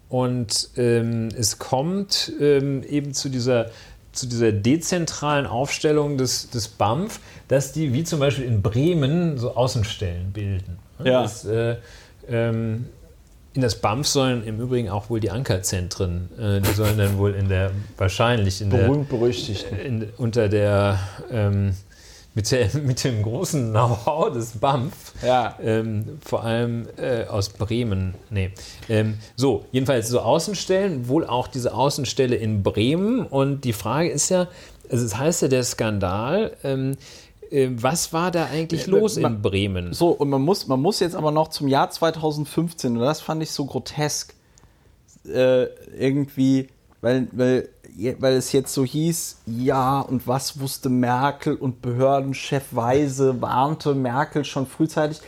[0.08, 3.70] und ähm, es kommt ähm, eben zu dieser,
[4.12, 9.54] zu dieser dezentralen Aufstellung des, des BAMF, dass die wie zum Beispiel in Bremen so
[9.54, 10.78] Außenstellen bilden.
[11.02, 11.22] Ja.
[11.22, 11.76] Das, äh,
[12.28, 12.86] ähm,
[13.52, 17.34] in das BAMF sollen im Übrigen auch wohl die Ankerzentren, äh, die sollen dann wohl
[17.34, 19.66] in der, wahrscheinlich in Berühmt der, berüchtigt.
[19.84, 21.74] In, unter der, ähm,
[22.34, 25.56] mit, der, mit dem großen Know-how des BAMF, ja.
[25.62, 28.50] ähm, vor allem äh, aus Bremen, nee.
[28.88, 33.26] Ähm, so, jedenfalls so Außenstellen, wohl auch diese Außenstelle in Bremen.
[33.26, 34.48] Und die Frage ist ja,
[34.90, 36.96] also es das heißt ja der Skandal, ähm,
[37.50, 39.92] äh, was war da eigentlich los man, in Bremen?
[39.92, 43.42] So, und man muss, man muss jetzt aber noch zum Jahr 2015, und das fand
[43.42, 44.34] ich so grotesk,
[45.26, 45.64] äh,
[45.98, 46.68] irgendwie,
[47.00, 47.68] weil, weil
[48.18, 54.44] weil es jetzt so hieß, ja, und was wusste Merkel und Behördenchef Weise warnte Merkel
[54.44, 55.20] schon frühzeitig.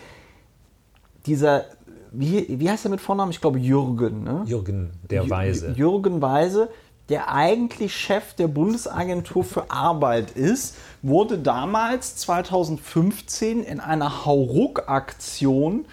[1.26, 1.64] Dieser,
[2.10, 3.30] wie, wie heißt er mit Vornamen?
[3.30, 4.24] Ich glaube Jürgen.
[4.24, 4.42] Ne?
[4.46, 5.72] Jürgen, der Weise.
[5.72, 6.68] Jürgen Weise,
[7.08, 15.84] der eigentlich Chef der Bundesagentur für Arbeit ist, wurde damals 2015 in einer Hauruck-Aktion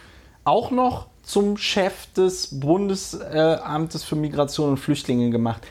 [0.43, 5.61] auch noch zum Chef des Bundesamtes für Migration und Flüchtlinge gemacht.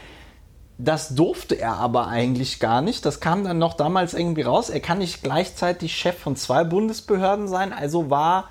[0.81, 3.05] Das durfte er aber eigentlich gar nicht.
[3.05, 4.71] Das kam dann noch damals irgendwie raus.
[4.71, 7.73] Er kann nicht gleichzeitig Chef von zwei Bundesbehörden sein.
[7.73, 8.49] Also war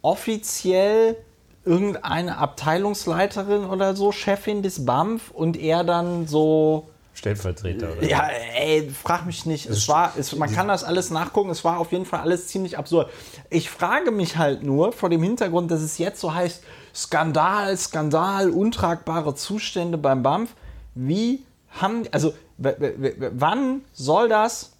[0.00, 1.16] offiziell
[1.64, 7.88] irgendeine Abteilungsleiterin oder so Chefin des BAMF und er dann so Stellvertreter.
[7.96, 9.66] Oder ja, ey, frag mich nicht.
[9.66, 11.50] Es war, es, man kann das alles nachgucken.
[11.50, 13.10] Es war auf jeden Fall alles ziemlich absurd.
[13.50, 16.62] Ich frage mich halt nur vor dem Hintergrund, dass es jetzt so heißt:
[16.94, 20.50] Skandal, Skandal, untragbare Zustände beim BAMF.
[20.94, 21.42] Wie
[21.80, 24.72] haben, also wann soll das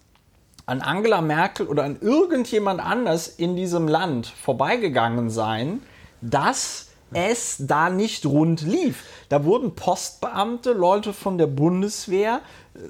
[0.65, 5.81] an Angela Merkel oder an irgendjemand anders in diesem Land vorbeigegangen sein,
[6.21, 9.05] dass es da nicht rund lief.
[9.29, 12.41] Da wurden Postbeamte, Leute von der Bundeswehr,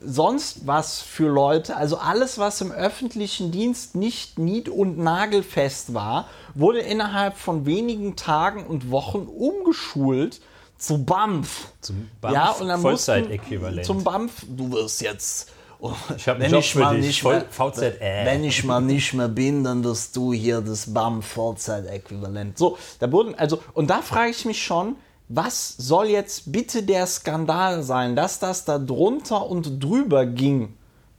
[0.03, 6.27] sonst was für Leute, also alles, was im öffentlichen Dienst nicht nied- und nagelfest war,
[6.55, 10.41] wurde innerhalb von wenigen Tagen und Wochen umgeschult
[10.77, 11.71] zu BAMF.
[11.81, 13.85] Zum BAMF ja, und dann Vollzeitäquivalent.
[13.85, 15.51] Zum BAMF, du wirst jetzt.
[15.79, 17.99] Oh, ich habe ich mal nicht mehr, VZE.
[17.99, 22.57] Wenn ich mal nicht mehr bin, dann wirst du hier das BAMF Vollzeitäquivalent.
[22.57, 24.95] So, da wurden, also, und da frage ich mich schon,
[25.29, 30.73] was soll jetzt bitte der Skandal sein, dass das da drunter und drüber ging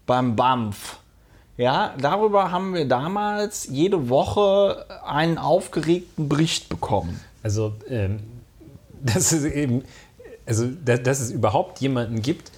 [0.07, 0.97] beim BAMF?
[1.57, 7.21] Ja, darüber haben wir damals jede Woche einen aufgeregten Bericht bekommen.
[7.43, 8.21] Also, ähm,
[9.03, 9.85] dass es eben,
[10.47, 12.51] also dass, dass es überhaupt jemanden gibt,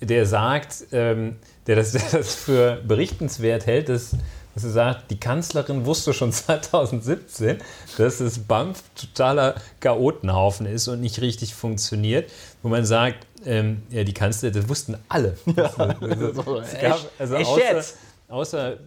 [0.00, 1.36] der sagt, ähm,
[1.66, 4.16] der, das, der das für berichtenswert hält, dass,
[4.54, 7.58] dass er sagt, die Kanzlerin wusste schon 2017,
[7.96, 12.30] dass das BAMF totaler Chaotenhaufen ist und nicht richtig funktioniert,
[12.62, 15.36] wo man sagt, ähm, ja, die Kanzlerin, das wussten alle.
[15.56, 15.70] Ja.
[15.76, 16.42] Also,
[16.80, 17.84] gab, also außer,
[18.28, 18.78] außer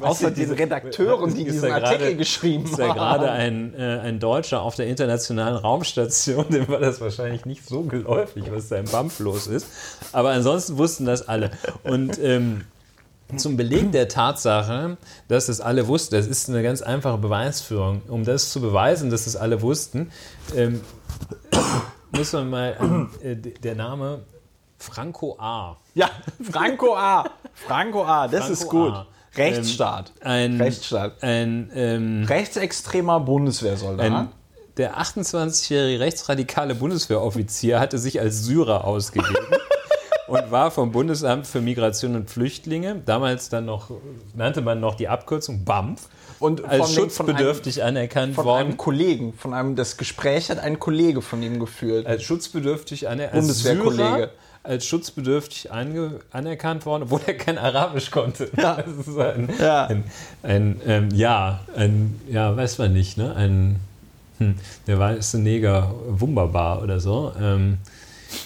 [0.00, 2.72] Außer diese Redakteuren, die diesen Artikel grade, geschrieben haben.
[2.72, 7.46] Ist ja gerade ein, äh, ein Deutscher auf der internationalen Raumstation, dem war das wahrscheinlich
[7.46, 9.66] nicht so geläufig, was da im BAMF los ist.
[10.12, 11.50] Aber ansonsten wussten das alle.
[11.84, 12.62] Und ähm,
[13.36, 14.96] zum Beleg der Tatsache,
[15.28, 18.02] dass das alle wussten, das ist eine ganz einfache Beweisführung.
[18.08, 20.10] Um das zu beweisen, dass das alle wussten,
[20.54, 20.80] ähm,
[22.10, 24.20] muss man mal äh, der Name
[24.78, 25.76] Franco A.
[25.94, 26.10] Ja,
[26.42, 27.24] Franco A.
[27.54, 28.92] Franco A, das Franco ist gut.
[28.92, 29.06] A.
[29.36, 30.12] Rechtsstaat.
[30.22, 31.22] Ähm, ein, Rechtsstaat.
[31.22, 34.12] Ein ähm, rechtsextremer Bundeswehrsoldat.
[34.12, 34.28] Ein,
[34.76, 39.46] der 28-jährige rechtsradikale Bundeswehroffizier hatte sich als Syrer ausgegeben
[40.28, 43.90] und war vom Bundesamt für Migration und Flüchtlinge, damals dann noch,
[44.34, 48.58] nannte man noch die Abkürzung BAMF, und als schutzbedürftig einem, anerkannt von worden.
[48.58, 52.06] Von einem Kollegen, von einem, das Gespräch hat ein Kollege von ihm geführt.
[52.06, 53.42] Als schutzbedürftig anerkannt.
[53.42, 54.30] Bundeswehrkollege
[54.62, 58.48] als schutzbedürftig anerkannt worden, obwohl er kein Arabisch konnte.
[58.56, 59.86] Ja, das ist ein, ja.
[59.86, 60.04] ein,
[60.42, 63.34] ein ähm, ja, ein, ja, weiß man nicht, ne?
[63.34, 63.76] Ein,
[64.86, 67.32] der weiße Neger wunderbar oder so.
[67.40, 67.78] Ähm,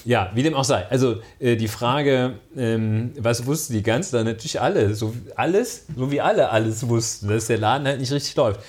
[0.05, 0.85] ja, wie dem auch sei.
[0.89, 6.11] Also äh, die Frage, ähm, was wussten die ganz da natürlich alle, so alles, so
[6.11, 8.59] wie alle alles wussten, dass der Laden halt nicht richtig läuft.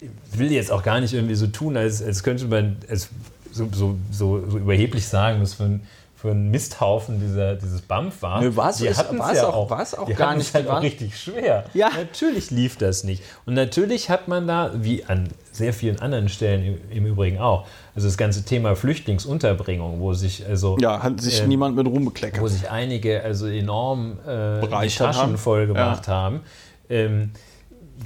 [0.00, 3.08] Ich will jetzt auch gar nicht irgendwie so tun, als, als könnte man als
[3.50, 5.80] so, so, so, so überheblich sagen, dass man
[6.20, 8.40] für einen Misthaufen dieser, dieses BAMF war.
[8.40, 10.52] Nö, hatten war's ja auch- war's auch die gar nicht.
[10.52, 11.64] halt auch richtig schwer.
[11.74, 11.90] Ja.
[11.96, 13.22] Natürlich lief das nicht.
[13.46, 17.66] Und natürlich hat man da, wie an sehr vielen anderen Stellen im, im Übrigen auch,
[17.94, 22.04] also das ganze Thema Flüchtlingsunterbringung, wo sich also Ja, hat sich ähm, niemand mit Ruhm
[22.06, 22.40] bekleckert.
[22.40, 25.38] wo sich einige also enorm äh, Taschen haben.
[25.38, 26.40] voll gemacht haben.
[26.90, 27.30] Ähm,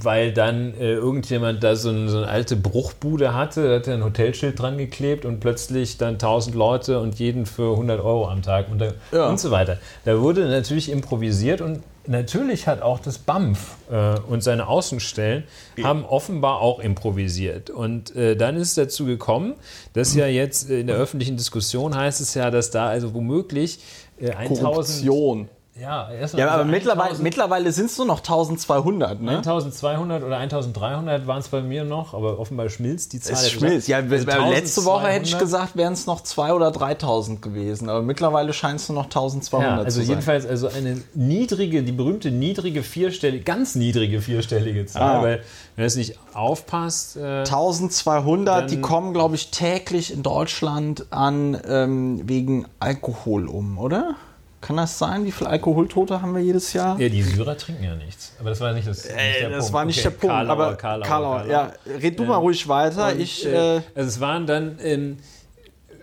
[0.01, 3.93] weil dann äh, irgendjemand da so, ein, so eine alte Bruchbude hatte, da hat er
[3.95, 8.41] ein Hotelschild dran geklebt und plötzlich dann 1000 Leute und jeden für 100 Euro am
[8.41, 9.29] Tag und, da, Ja.
[9.29, 9.77] und so weiter.
[10.05, 15.43] Da wurde natürlich improvisiert und natürlich hat auch das BAMF äh, und seine Außenstellen
[15.83, 17.69] haben offenbar auch improvisiert.
[17.69, 19.53] Und äh, dann ist es dazu gekommen,
[19.93, 23.79] dass ja jetzt in der öffentlichen Diskussion heißt es ja, dass da also womöglich
[24.19, 25.49] äh, 1000 Korruption.
[25.79, 29.37] Ja, erst Ja, also aber mittlerweile, 1000 mittlerweile sind es nur noch 1200, ne?
[29.37, 33.33] 1200 oder 1300 waren es bei mir noch, aber offenbar schmilzt die Zahl.
[33.33, 33.87] Es schmilzt.
[33.87, 35.39] Ja, Also letzte Woche hätte ich 1200.
[35.39, 37.89] gesagt, wären es noch 2.000 oder 3.000 gewesen.
[37.89, 40.09] Aber mittlerweile scheint es nur noch 1.200 Ja, also zu sein.
[40.09, 45.21] jedenfalls also eine niedrige, die berühmte niedrige vierstellige, ganz niedrige vierstellige Zahl, Ah.
[45.23, 45.43] weil
[45.75, 52.21] wenn es nicht aufpasst, äh, 1200, die kommen, glaube ich, täglich in Deutschland an ähm,
[52.27, 54.15] wegen Alkohol um, oder?
[54.63, 55.25] Kann das sein?
[55.25, 56.99] Wie viele Alkoholtote haben wir jedes Jahr?
[56.99, 58.31] ja, die Syrer trinken ja nichts.
[58.39, 59.73] Aber das war nicht das, nicht Äh, der das Punkt.
[59.73, 60.33] war nicht Okay, der Punkt.
[60.35, 61.51] Karlauer, aber Karlauer, Karlauer, Karlauer.
[61.51, 63.15] ja, red du mal ruhig weiter.
[63.15, 65.17] Ich, äh, äh, also es waren dann, ähm,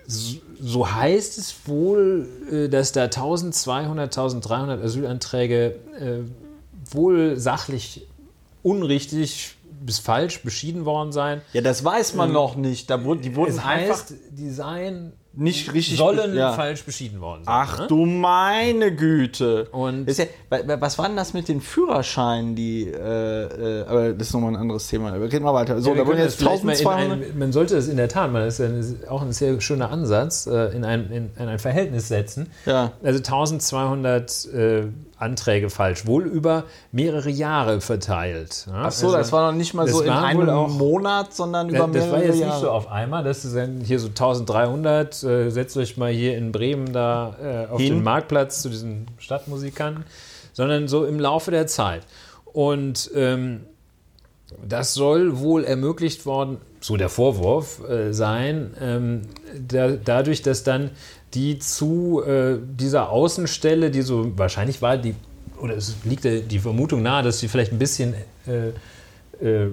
[0.07, 8.07] so, so heißt es wohl, äh, dass da 1200, 1300 Asylanträge äh, wohl sachlich
[8.63, 11.41] unrichtig bis falsch beschieden worden seien.
[11.55, 12.91] ja, das weiß man noch nicht.
[12.91, 15.97] Da die wurden Es einfach heißt, die seien, nicht richtig.
[15.97, 16.53] sollen ja.
[16.53, 17.55] falsch beschieden worden sein.
[17.57, 17.87] Ach ne?
[17.87, 19.65] du meine Güte.
[19.71, 22.93] Und- ja, wa- wa- was war denn das mit den Führerscheinen, die, äh,
[23.81, 25.13] äh, aber das ist nochmal ein anderes Thema.
[25.13, 25.81] Aber Reden wir weiter.
[25.81, 27.31] So, Ja, wir da wurden jetzt das vielleicht mal in 1200.
[27.33, 29.91] ein, man sollte es in der Tat, man, das ist ja auch ein sehr schöner
[29.91, 32.49] Ansatz, äh, in ein, in, in ein Verhältnis setzen.
[32.67, 32.93] Ja.
[33.03, 34.83] Also 1200 äh,
[35.21, 38.67] Anträge falsch, wohl über mehrere Jahre verteilt.
[38.69, 38.85] Ja?
[38.87, 41.87] Ach so, Also, das war noch nicht mal so in einem auch- Monat, sondern über
[41.87, 42.53] mehrere das war jetzt Jahre.
[42.53, 46.37] nicht so auf einmal, das ist dann hier so 1300, äh, setzt euch mal hier
[46.37, 47.37] in Bremen da
[47.69, 47.95] äh, auf Hin.
[47.97, 50.05] den Marktplatz zu diesen Stadtmusikanten,
[50.53, 52.03] sondern so im Laufe der Zeit.
[52.53, 53.61] Und ähm,
[54.67, 59.23] das soll wohl ermöglicht worden, so der Vorwurf äh, sein, ähm,
[59.69, 60.91] da, dadurch, dass dann
[61.35, 65.15] die zu äh, dieser Außenstelle, die so wahrscheinlich war, die,
[65.61, 68.15] oder es liegt die Vermutung nahe, dass sie vielleicht ein bisschen
[68.47, 68.69] äh,
[69.45, 69.69] äh,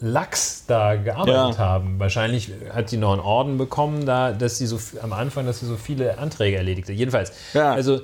[0.00, 1.58] lax da gearbeitet Ja.
[1.58, 1.98] haben.
[1.98, 5.66] Wahrscheinlich hat die noch einen Orden bekommen, da, dass sie so am Anfang, dass sie
[5.66, 6.92] so viele Anträge erledigte.
[6.92, 7.32] Jedenfalls.
[7.52, 7.72] Ja.
[7.72, 8.00] Also äh,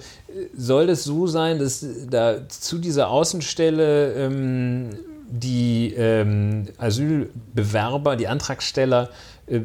[0.57, 4.91] soll es so sein, dass da zu dieser Außenstelle ähm,
[5.31, 9.11] die ähm, Asylbewerber, die Antragsteller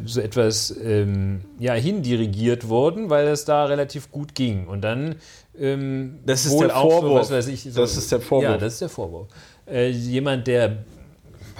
[0.06, 4.68] so etwas ähm, ja, hindirigiert wurden, weil es da relativ gut ging.
[4.68, 5.15] Und dann
[5.58, 7.12] ähm, Das ist wohl der auch Vorwurf.
[7.12, 8.44] So, was weiß ich, so, Das ist der Vorwurf.
[8.44, 9.28] Ja, das ist der Vorwurf.
[9.68, 10.78] Äh, jemand, der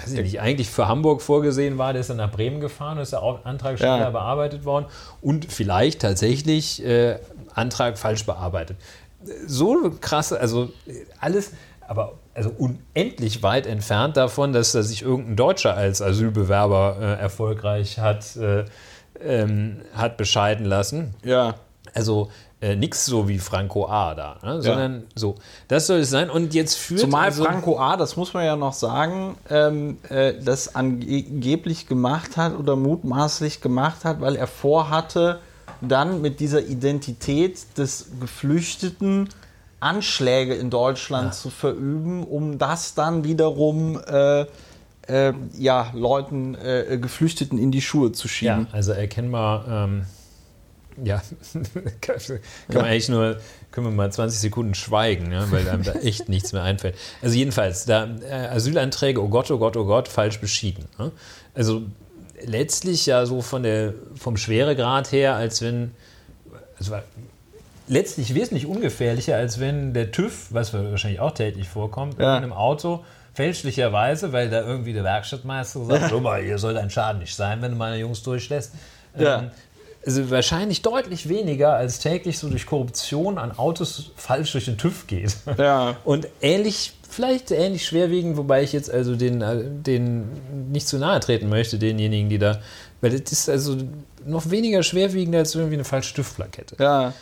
[0.02, 3.04] weiß ich nicht, eigentlich für Hamburg vorgesehen war, der ist dann nach Bremen gefahren und
[3.04, 4.10] ist der Antrag schneller Ja.
[4.10, 4.86] bearbeitet worden
[5.22, 7.20] und vielleicht tatsächlich äh,
[7.54, 8.78] Antrag falsch bearbeitet.
[9.46, 11.52] So krasse, also äh, alles,
[11.88, 18.00] aber also unendlich weit entfernt davon, dass da sich irgendein Deutscher als Asylbewerber äh, erfolgreich
[18.00, 18.64] hat, äh,
[19.22, 21.14] ähm, hat bescheiden lassen.
[21.24, 21.56] ja.
[21.96, 22.30] Also
[22.62, 24.14] äh, nichts so wie Franco A.
[24.14, 24.62] da, ne?
[24.62, 25.36] sondern so.
[25.68, 26.30] Das soll es sein.
[26.30, 30.34] Und jetzt führt Zumal also, Franco A., das muss man ja noch sagen, ähm, äh,
[30.40, 35.40] das angeblich gemacht hat oder mutmaßlich gemacht hat, weil er vorhatte,
[35.82, 39.30] dann mit dieser Identität des Geflüchteten
[39.80, 44.46] Anschläge in Deutschland zu verüben, um das dann wiederum äh,
[45.08, 48.68] äh, ja, Leuten, äh, Geflüchteten in die Schuhe zu Ja, schieben.
[48.72, 50.06] also erkennbar, ähm,
[51.04, 51.22] ja,
[52.02, 52.18] kann,
[52.68, 53.38] kann man eigentlich nur,
[53.72, 56.96] können wir mal 20 Sekunden schweigen, ja, weil einem da echt nichts mehr einfällt.
[57.22, 60.86] Also jedenfalls, da äh, Asylanträge, oh Gott, oh Gott, oh Gott, falsch beschieden.
[60.98, 61.12] Ne?
[61.54, 61.84] Also
[62.46, 65.92] letztlich ja so von der, vom Schweregrad her, als wenn,
[66.78, 66.94] also
[67.90, 72.38] letztlich wesentlich ungefährlicher, als wenn der TÜV, was wahrscheinlich auch täglich vorkommt, Ja.
[72.38, 76.90] in einem Auto fälschlicherweise, weil da irgendwie der Werkstattmeister sagt, schau mal, hier soll dein
[76.90, 78.74] Schaden nicht sein, wenn du meine Jungs durchlässt.
[79.18, 79.40] Ja.
[79.40, 79.52] Ähm,
[80.06, 85.08] also wahrscheinlich deutlich weniger, als täglich so durch Korruption an Autos falsch durch den TÜV
[85.08, 85.36] geht.
[85.58, 85.98] Ja.
[86.06, 90.30] Und ähnlich vielleicht ähnlich schwerwiegend, wobei ich jetzt also den, äh, den
[90.72, 92.60] nicht zu nahe treten möchte, denjenigen, die da,
[93.02, 93.78] weil das ist also
[94.26, 96.76] noch weniger schwerwiegend als irgendwie eine falsche Stiftplakette.
[96.80, 97.14] Ja.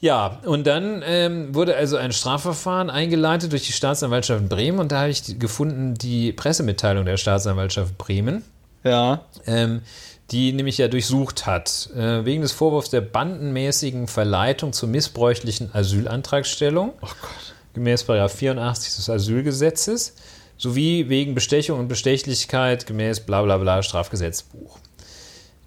[0.00, 5.00] Ja, und dann ähm, wurde also ein Strafverfahren eingeleitet durch die Staatsanwaltschaft Bremen und da
[5.00, 8.44] habe ich gefunden die Pressemitteilung der Staatsanwaltschaft Bremen.
[8.84, 9.22] Ja.
[9.46, 9.82] Ähm,
[10.30, 16.92] die nämlich ja durchsucht hat, äh, wegen des Vorwurfs der bandenmäßigen Verleitung zur missbräuchlichen Asylantragstellung.
[17.00, 17.54] Oh Gott.
[17.74, 20.14] Gemäß 84 des Asylgesetzes
[20.56, 24.78] sowie wegen Bestechung und Bestechlichkeit gemäß bla bla bla Strafgesetzbuch.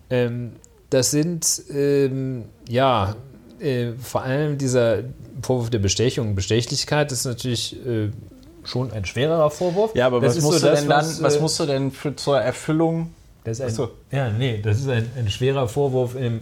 [0.10, 0.54] Ähm,
[0.90, 3.16] das sind ähm, ja
[3.60, 5.00] äh, vor allem dieser
[5.42, 8.10] Vorwurf der Bestechung und Bestechlichkeit ist natürlich äh,
[8.64, 9.96] schon ein schwererer Vorwurf.
[9.96, 11.92] Ja, aber das was musst, so du das, denn dann, was, äh, musst du denn
[11.92, 13.12] für, zur Erfüllung?
[13.44, 13.92] das ist ein, so.
[14.12, 16.42] Ja, nee, das ist ein, ein schwerer Vorwurf im,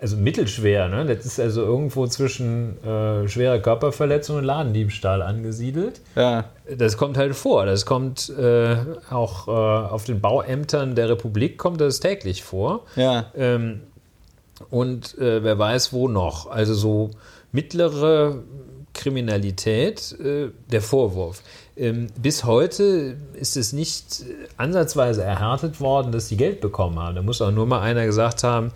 [0.00, 1.06] also mittelschwer, ne?
[1.06, 6.00] Das ist also irgendwo zwischen äh, schwerer Körperverletzung und Ladendiebstahl angesiedelt.
[6.14, 6.44] Ja.
[6.76, 7.64] Das kommt halt vor.
[7.64, 8.76] Das kommt äh,
[9.10, 12.82] auch äh, auf den Bauämtern der Republik kommt das täglich vor.
[12.96, 13.26] Ja.
[13.34, 13.80] Ähm,
[14.74, 16.50] und äh, wer weiß wo noch.
[16.50, 17.10] Also so
[17.52, 18.42] mittlere
[18.92, 21.42] Kriminalität, äh, der Vorwurf.
[21.76, 24.24] Ähm, bis heute ist es nicht
[24.56, 27.14] ansatzweise erhärtet worden, dass die Geld bekommen haben.
[27.14, 28.72] Da muss auch nur mal einer gesagt haben,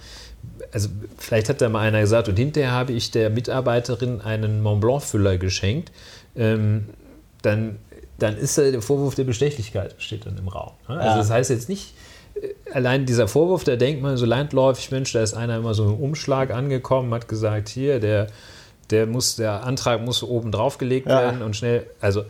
[0.73, 4.81] also vielleicht hat da mal einer gesagt, und hinterher habe ich der Mitarbeiterin einen Mont
[4.81, 5.91] Blanc-Füller geschenkt.
[6.37, 6.91] Ähm,
[7.43, 7.81] dann,
[8.21, 10.75] dann ist der Vorwurf der Bestechlichkeit steht dann im Raum.
[10.89, 10.97] Ne?
[10.97, 11.17] Also Ja.
[11.17, 11.93] das heißt jetzt nicht,
[12.73, 15.95] allein dieser Vorwurf, da denkt man so landläufig, Mensch, da ist einer immer so im
[15.95, 18.27] Umschlag angekommen, hat gesagt, hier, der,
[18.91, 21.21] der muss, der Antrag muss oben drauf gelegt Ja.
[21.23, 22.25] werden und schnell, also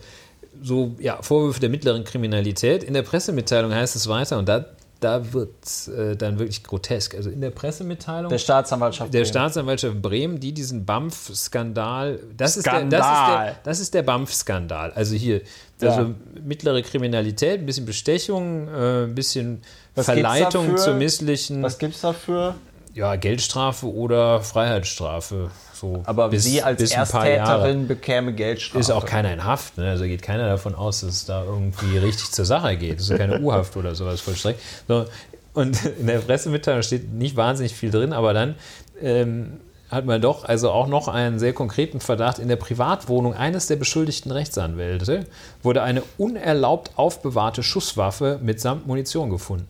[0.61, 2.83] so, ja, Vorwürfe der mittleren Kriminalität.
[2.83, 4.65] In der Pressemitteilung heißt es weiter und da,
[4.99, 5.53] da wird
[5.87, 7.15] äh, dann wirklich grotesk.
[7.15, 9.13] Also in der Pressemitteilung Der Staatsanwaltschaft.
[9.13, 9.29] der Bremen.
[9.29, 13.45] Staatsanwaltschaft Bremen, die diesen BAMF-Skandal, das, ist der- das, ist Skandal.
[13.45, 14.91] der- das ist der BAMF-Skandal.
[14.91, 15.41] Also hier,
[15.81, 15.91] Ja.
[15.95, 16.13] also
[16.45, 19.61] mittlere Kriminalität, ein bisschen Bestechung, äh, ein bisschen
[19.95, 20.77] Was Verleitung dafür?
[20.77, 22.55] zu misslichen, Was gibt es dafür?
[22.95, 25.51] ja, Geldstrafe oder Freiheitsstrafe.
[25.73, 26.81] So Aber bis- sie als.
[26.91, 28.79] Erstäterin bekäme Geldstrafe.
[28.79, 29.89] Ist auch keiner in Haft, ne?
[29.89, 32.99] also geht keiner davon aus, dass es da irgendwie richtig zur Sache geht.
[32.99, 34.59] Es ist keine U-Haft oder sowas vollstreckt.
[34.87, 35.05] So,
[35.53, 38.55] und in der Pressemitteilung steht nicht wahnsinnig viel drin, aber dann
[39.01, 39.59] ähm,
[39.89, 42.39] hat man doch also auch noch einen sehr konkreten Verdacht.
[42.39, 45.25] In der Privatwohnung eines der beschuldigten Rechtsanwälte
[45.63, 49.67] wurde eine unerlaubt aufbewahrte Schusswaffe mitsamt Munition gefunden.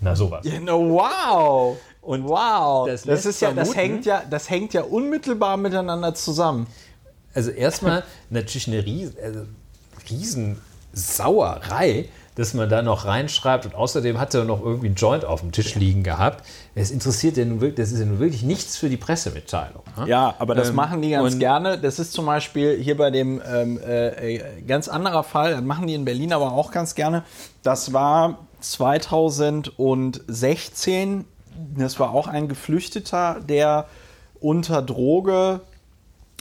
[0.00, 0.44] Na sowas.
[0.44, 1.76] Ja, no, wow.
[2.02, 2.86] Und wow.
[2.86, 6.66] das Das, ist ja, das, hängt ja, das hängt ja unmittelbar miteinander zusammen.
[7.34, 9.40] Also erstmal natürlich eine Ries also
[10.08, 12.08] Riesensauerei,
[12.38, 15.50] dass man da noch reinschreibt und außerdem hat er noch irgendwie einen Joint auf dem
[15.50, 16.44] Tisch liegen gehabt.
[16.76, 19.82] Es interessiert ja nun wirklich, das ist ja nun wirklich nichts für die Pressemitteilung.
[19.98, 20.08] ne?
[20.08, 21.78] Ja, aber das Ähm, machen die ganz gerne.
[21.78, 25.88] Das ist zum Beispiel hier bei dem ähm, äh, äh, ganz anderer Fall, das machen
[25.88, 27.24] die in Berlin aber auch ganz gerne.
[27.64, 31.24] Das war 2016.
[31.76, 33.86] Das war auch ein Geflüchteter, der
[34.40, 35.62] unter Droge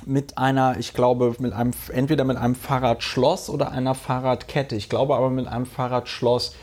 [0.08, 5.16] mit einer, ich glaube, mit einem, entweder mit einem Fahrradschloss oder einer Fahrradkette, ich glaube
[5.16, 6.55] aber mit einem Fahrradschloss,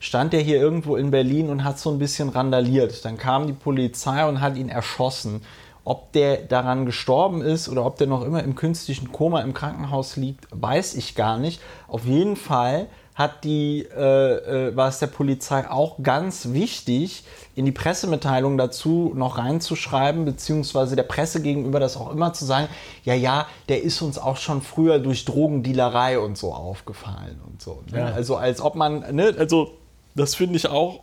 [0.00, 3.04] stand der hier irgendwo in Berlin und hat so ein bisschen randaliert.
[3.04, 5.42] Dann kam die Polizei und hat ihn erschossen.
[5.82, 10.16] Ob der daran gestorben ist oder ob der noch immer im künstlichen Koma im Krankenhaus
[10.16, 11.60] liegt, weiß ich gar nicht.
[11.88, 12.88] Auf jeden Fall
[13.20, 19.12] hat die, äh, äh, war es der Polizei auch ganz wichtig, in die Pressemitteilung dazu
[19.14, 22.68] noch reinzuschreiben, beziehungsweise der Presse gegenüber das auch immer zu sagen,
[23.04, 27.82] ja, ja, der ist uns auch schon früher durch Drogendealerei und so aufgefallen und so.
[27.92, 27.98] Ne?
[27.98, 28.06] Ja.
[28.06, 29.72] Also als ob man, ne, also
[30.14, 31.00] das finde ich auch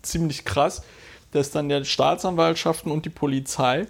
[0.00, 0.82] ziemlich krass,
[1.32, 3.86] dass dann der Staatsanwaltschaften und die Polizei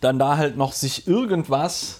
[0.00, 1.99] dann da halt noch sich irgendwas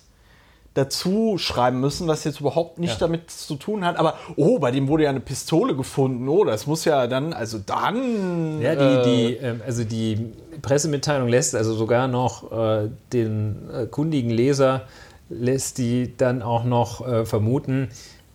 [0.80, 2.98] dazu schreiben müssen, was jetzt überhaupt nicht Ja.
[3.06, 3.96] damit zu tun hat.
[3.98, 6.28] Aber, oh, bei dem wurde ja eine Pistole gefunden.
[6.28, 8.60] Oh, das muss ja dann, also dann.
[8.60, 13.86] Ja, äh, die, die, ähm, also die Pressemitteilung lässt also sogar noch äh, den äh,
[13.86, 14.82] kundigen Leser,
[15.28, 17.88] lässt die dann auch noch äh, vermuten,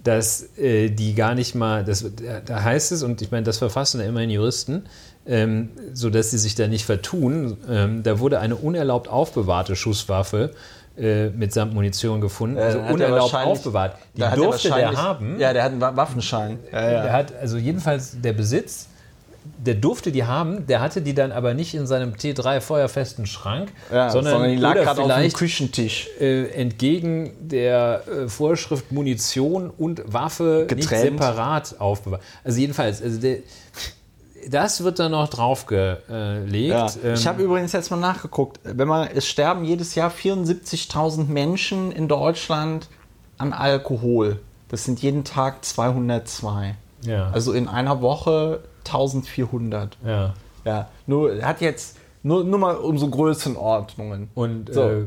[0.04, 3.58] dass äh, die gar nicht mal, das, da- da heißt es, und ich meine, das
[3.58, 4.86] verfassen ja immerhin Juristen,
[5.28, 10.52] ähm, sodass sie sich da nicht vertun, ähm, da wurde eine unerlaubt aufbewahrte Schusswaffe
[10.98, 13.98] äh, mitsamt Munition gefunden, also er unerlaubt aufbewahrt.
[14.16, 15.40] Die er durfte der haben.
[15.40, 16.60] Ja, der hat einen Wa- Waffenschein.
[16.72, 17.04] Ja, ja.
[17.04, 18.88] Der hat also jedenfalls der Besitz,
[19.64, 23.70] der durfte die haben, der hatte die dann aber nicht in seinem T3 feuerfesten Schrank,
[23.92, 26.08] Ja, sondern, die lag gerade auf dem Küchentisch.
[26.20, 31.20] äh, entgegen der äh, Vorschrift Munition und Waffe nicht Getrennt.
[31.20, 32.22] separat aufbewahrt.
[32.44, 33.38] Also jedenfalls, also der,
[34.50, 36.70] das wird dann noch draufgelegt.
[36.70, 36.88] Ja.
[37.04, 38.60] Ähm, ich habe übrigens jetzt mal nachgeguckt.
[38.64, 42.90] Wenn man, es sterben jedes Jahr 74.000 Menschen in Deutschland
[43.38, 44.40] an Alkohol.
[44.70, 46.76] Das sind jeden Tag 202.
[47.04, 47.30] Ja.
[47.32, 49.98] Also in einer Woche 1400.
[50.06, 50.34] ja.
[50.66, 54.30] Ja, nur hat jetzt nur, nur mal um so Größenordnungen.
[54.34, 54.82] Und So.
[54.82, 55.04] äh,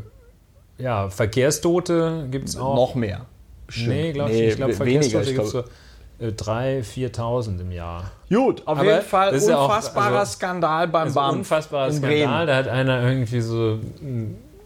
[0.78, 2.76] ja, Verkehrstote gibt es auch.
[2.76, 3.26] Noch mehr.
[3.66, 3.89] Bestimmt.
[3.89, 4.51] Nee, glaube ich Nee, nicht.
[4.53, 4.72] Ich glaube.
[4.74, 5.64] Verkehrstote Ich gibt es glaub,
[6.21, 8.11] 3.000, 4.000 im Jahr.
[8.29, 11.39] Gut, auf Aber jeden Fall ist ja unfassbarer also- Skandal beim Also BAM.
[11.39, 12.11] unfassbarer Skandal.
[12.11, 12.47] Bremen.
[12.47, 13.79] Da hat einer irgendwie so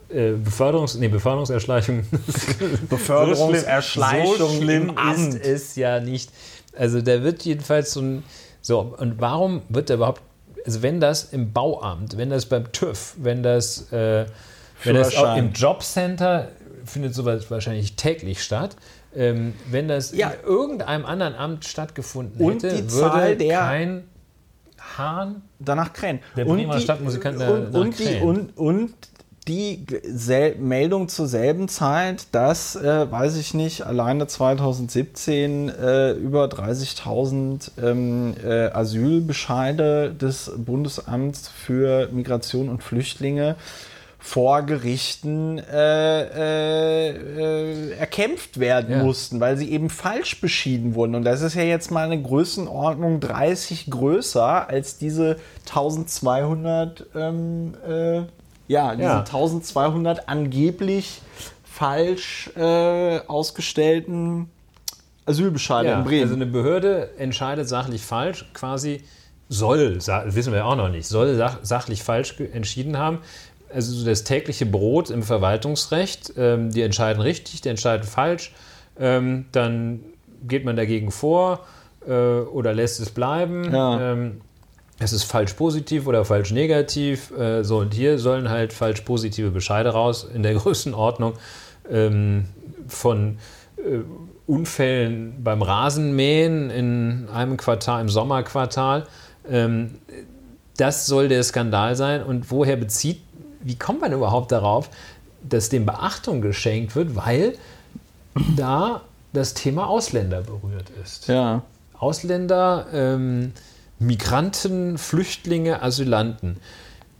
[0.08, 2.04] äh, Beförderungs, nee, Beförderungserschleichung.
[2.88, 5.34] Beförderungserschleichung so schlimm im Amt.
[5.34, 6.30] ist es ja nicht.
[6.76, 8.24] Also da wird jedenfalls so ein.
[8.60, 10.22] So, und warum wird da überhaupt.
[10.64, 14.26] Also wenn das im Bauamt, wenn das beim TÜV, wenn das, äh,
[14.84, 16.48] wenn das auch im Jobcenter
[16.84, 18.76] findet sowas wahrscheinlich täglich statt.
[19.14, 20.30] Ähm, wenn das Ja.
[20.30, 24.04] in irgendeinem anderen Amt stattgefunden Und hätte, die würde Zahl der- kein
[24.96, 26.20] Hahn danach Krähen.
[26.36, 28.94] Der und Bremer die, Stadtmusikant und, und, die, und, und
[29.48, 29.84] die
[30.58, 38.34] Meldung zur selben Zeit, dass, äh, weiß ich nicht, alleine 2017 äh, über 30.000 ähm,
[38.44, 43.56] äh, Asylbescheide des Bundesamts für Migration und Flüchtlinge
[44.24, 49.02] vor Gerichten äh, äh, äh, erkämpft werden Ja.
[49.02, 51.16] mussten, weil sie eben falsch beschieden wurden.
[51.16, 58.22] Und das ist ja jetzt mal eine Größenordnung 30 größer als diese 1200, ähm, äh,
[58.68, 59.18] ja, diese Ja.
[59.24, 61.20] 1200 angeblich
[61.64, 64.50] falsch äh, ausgestellten
[65.26, 66.22] Asylbescheide in Bremen.
[66.22, 69.02] Also eine Behörde entscheidet sachlich falsch, quasi
[69.48, 73.18] soll, wissen wir auch noch nicht, soll sach sachlich falsch entschieden haben.
[73.74, 78.52] Also so das tägliche Brot im Verwaltungsrecht, ähm, die entscheiden richtig, die entscheiden falsch,
[78.98, 80.00] ähm, dann
[80.46, 81.60] geht man dagegen vor
[82.06, 83.72] äh, oder lässt es bleiben.
[83.72, 84.12] Ja.
[84.12, 84.40] Ähm,
[84.98, 87.32] es ist falsch positiv oder falsch negativ.
[87.36, 91.34] Äh, so, und hier sollen halt falsch positive Bescheide raus in der Größenordnung
[91.90, 92.46] ähm,
[92.86, 93.38] von
[93.76, 94.00] äh,
[94.46, 99.06] Unfällen beim Rasenmähen in einem Quartal, im Sommerquartal.
[99.48, 99.92] Ähm,
[100.76, 102.22] das soll der Skandal sein.
[102.22, 103.20] Und woher bezieht,
[103.62, 104.90] wie kommt man überhaupt darauf,
[105.42, 107.54] dass dem Beachtung geschenkt wird, weil
[108.56, 109.02] da
[109.32, 111.28] das Thema Ausländer berührt ist.
[111.28, 111.62] ja.
[111.98, 113.52] Ausländer, ähm,
[114.00, 116.56] Migranten, Flüchtlinge, Asylanten.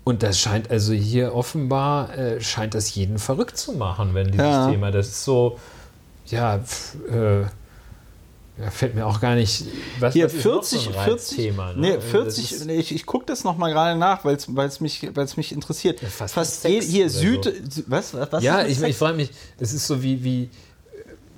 [0.03, 4.45] Und das scheint also hier offenbar, äh, scheint das jeden verrückt zu machen, wenn dieses
[4.45, 4.69] Ja.
[4.69, 5.59] Thema, das ist so,
[6.27, 7.45] ja, pf, äh,
[8.59, 9.65] ja, fällt mir auch gar nicht,
[9.99, 11.81] was, Hier was ist noch 40, so ein 40, Reizthema, ne?
[11.81, 14.81] nee, Also das 40, ist- nee, ich, ich gucke das nochmal gerade nach, weil es
[14.81, 16.01] mich, weil's mich interessiert.
[16.01, 17.83] fast Fast wie je, Sex hier Süd, so.
[17.87, 20.51] Was, was, was ja, ich, ich frage mich, das ist so wie, wie,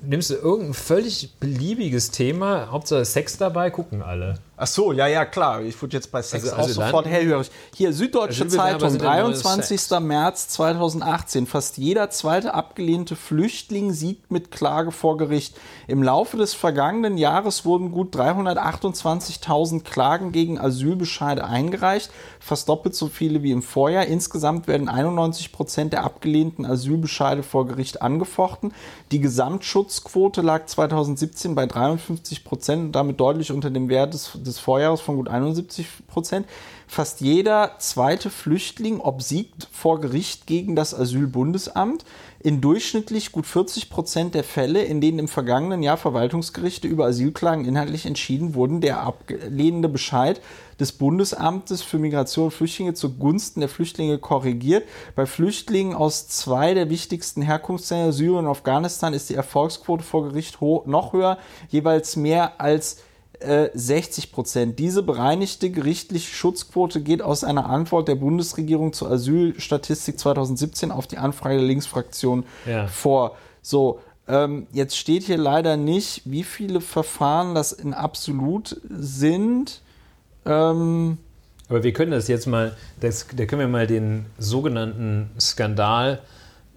[0.02, 4.34] nimmst du irgendein völlig beliebiges Thema, Hauptsache Sex dabei, gucken alle.
[4.56, 5.62] Ach so, ja, ja, klar.
[5.62, 7.50] Ich wurde jetzt bei Sex Also auch Asylanten- sofort hellhörig.
[7.74, 9.80] Hier, Süddeutsche Zeitung, sind der neue 23.
[9.80, 10.00] Sex.
[10.00, 11.46] März 2018.
[11.46, 15.56] Fast jeder zweite abgelehnte Flüchtling siegt mit Klage vor Gericht.
[15.88, 23.08] Im Laufe des vergangenen Jahres wurden gut 328.000 Klagen gegen Asylbescheide eingereicht, fast doppelt so
[23.08, 24.06] viele wie im Vorjahr.
[24.06, 28.72] Insgesamt werden 91 Prozent der abgelehnten Asylbescheide vor Gericht angefochten.
[29.12, 34.58] Die Gesamtschutzquote lag 2017 bei 53 Prozent und damit deutlich unter dem Wert des, des
[34.58, 36.46] Vorjahres von gut 71 Prozent.
[36.86, 42.04] Fast jeder zweite Flüchtling obsiegt vor Gericht gegen das Asylbundesamt.
[42.40, 47.64] In durchschnittlich gut 40 Prozent der Fälle, in denen im vergangenen Jahr Verwaltungsgerichte über Asylklagen
[47.64, 50.42] inhaltlich entschieden wurden, der ablehnende Bescheid
[50.78, 54.84] des Bundesamtes für Migration und Flüchtlinge zugunsten der Flüchtlinge korrigiert.
[55.16, 60.60] Bei Flüchtlingen aus zwei der wichtigsten Herkunftsländer, Syrien und Afghanistan, ist die Erfolgsquote vor Gericht
[60.60, 61.38] noch höher,
[61.70, 62.98] jeweils mehr als
[63.44, 64.78] äh, 60 Prozent.
[64.78, 71.18] Diese bereinigte gerichtliche Schutzquote geht aus einer Antwort der Bundesregierung zur Asylstatistik 2017 auf die
[71.18, 72.86] Anfrage der Linksfraktion Ja.
[72.86, 73.36] vor.
[73.62, 79.80] So, ähm, jetzt steht hier leider nicht, wie viele Verfahren das in absolut sind.
[80.46, 81.18] Ähm,
[81.68, 86.20] Aber wir können das jetzt mal, das, da können wir mal den sogenannten Skandal,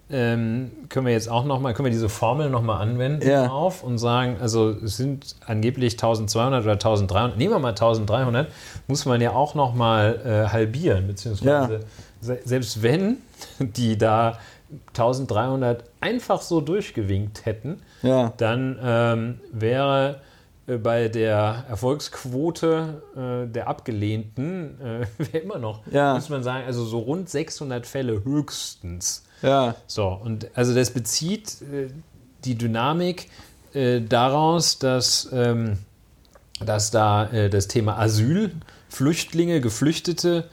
[0.10, 3.50] ähm, können wir jetzt auch nochmal, können wir diese Formel nochmal anwenden Ja.
[3.50, 8.48] auf und sagen, also es sind angeblich 1200 oder 1300, nehmen wir mal 1300,
[8.88, 11.82] muss man ja auch nochmal äh, halbieren, beziehungsweise
[12.22, 13.18] se selbst wenn
[13.60, 14.38] die da
[14.90, 18.34] 1300 einfach so durchgewinkt hätten, ja.
[18.38, 20.22] dann ähm, wäre
[20.68, 26.14] äh, bei der Erfolgsquote äh, der Abgelehnten äh, immer noch, Ja.
[26.16, 29.24] muss man sagen, also so rund 600 Fälle höchstens.
[29.42, 29.76] Ja.
[29.88, 31.90] So, und also das bezieht äh,
[32.44, 33.30] die Dynamik
[33.74, 35.78] äh, daraus, dass, ähm,
[36.60, 38.52] dass da äh, das Thema Asyl,
[38.90, 40.46] Flüchtlinge, Geflüchtete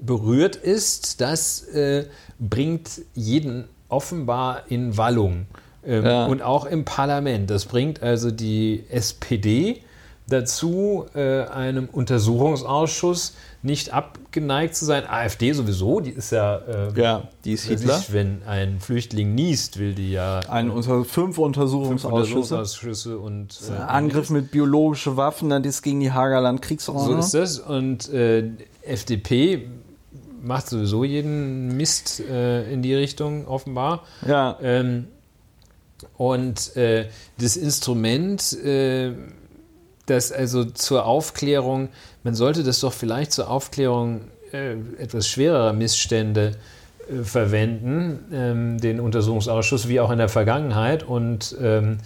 [0.00, 1.20] berührt ist.
[1.20, 2.06] Das äh,
[2.38, 5.46] bringt jeden offenbar in Wallung.
[5.84, 6.26] Ähm, ja.
[6.26, 7.50] Und auch im Parlament.
[7.50, 9.82] Das bringt also die SPD
[10.28, 15.04] dazu, äh, einem Untersuchungsausschuss nicht abgeneigt zu sein.
[15.08, 17.98] AfD sowieso, die ist ja, äh, ja die ist Hitler.
[17.98, 23.58] Sich, wenn ein Flüchtling niest, will die ja ein unter, fünf Untersuchungsausschüsse, fünf Untersuchungsausschüsse und
[23.70, 27.22] äh, Angriff mit biologischen Waffen, dann ist gegen die Hagerland Kriegsordnung.
[27.22, 28.50] So ist das und äh,
[28.82, 29.68] FDP
[30.42, 34.04] macht sowieso jeden Mist äh, in die Richtung offenbar.
[34.26, 34.56] Ja.
[34.62, 35.08] Ähm,
[36.16, 37.08] und äh,
[37.38, 38.56] das Instrument
[40.08, 41.88] äh, das also zur Aufklärung,
[42.24, 46.52] man sollte das doch vielleicht zur Aufklärung äh, etwas schwererer Missstände
[47.10, 51.02] äh, verwenden, ähm, den Untersuchungsausschuss, wie auch in der Vergangenheit.
[51.02, 51.98] Und ähm,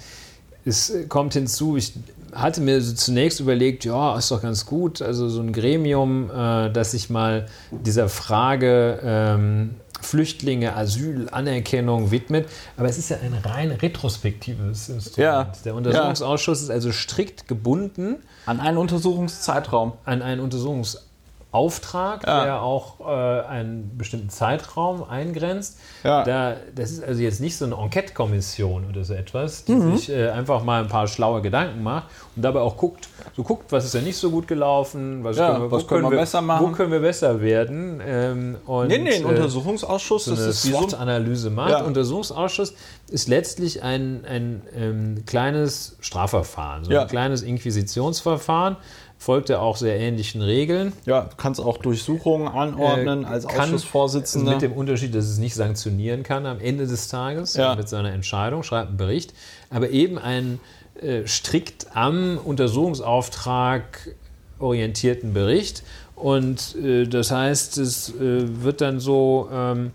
[0.65, 1.95] es kommt hinzu, ich
[2.33, 6.93] hatte mir zunächst überlegt, ja, ist doch ganz gut, also so ein Gremium, äh, das
[6.93, 9.71] sich mal dieser Frage ähm,
[10.03, 12.49] Flüchtlinge, Asyl, Anerkennung widmet.
[12.77, 15.17] Aber es ist ja ein rein retrospektives Instrument.
[15.17, 15.53] Ja.
[15.65, 16.65] Der Untersuchungsausschuss ja.
[16.65, 18.17] ist also strikt gebunden.
[18.47, 19.93] An einen Untersuchungszeitraum.
[20.05, 21.12] An einen Untersuchungszeitraum.
[21.53, 22.45] Auftrag, ja.
[22.45, 25.79] der auch äh, einen bestimmten Zeitraum eingrenzt.
[26.03, 26.25] Ja.
[26.25, 29.95] Da, das ist also jetzt nicht so eine Enquete-Kommission oder so etwas, die mhm.
[29.95, 33.71] sich äh, einfach mal ein paar schlaue Gedanken macht und dabei auch guckt, so guckt,
[33.71, 36.41] was ist ja nicht so gut gelaufen, was, ja, können, wir, was können, wir, besser
[36.41, 38.01] machen, wo können wir besser werden.
[38.03, 41.71] Ähm, und, nee, nee, ein äh, Untersuchungsausschuss, so eine das ist SWOT-Analyse macht.
[41.71, 41.83] Ja.
[41.83, 42.73] Untersuchungsausschuss
[43.11, 48.79] ist letztlich ein, ein ähm, kleines Strafverfahren, so ein kleines Inquisitionsverfahren
[49.23, 50.93] folgt er auch sehr ähnlichen Regeln.
[51.07, 54.53] Ja, du kannst auch Durchsuchungen anordnen äh, als Ausschussvorsitzender.
[54.53, 57.77] Mit dem Unterschied, dass es nicht sanktionieren kann am Ende des Tages ja.
[57.77, 59.33] mit seiner Entscheidung, schreibt einen Bericht,
[59.71, 60.59] aber eben einen
[61.01, 64.11] äh, strikt am Untersuchungsauftrag
[64.59, 65.85] orientierten Bericht.
[66.17, 69.49] Und äh, das heißt, es äh, wird dann so.
[69.53, 69.93] Ähm,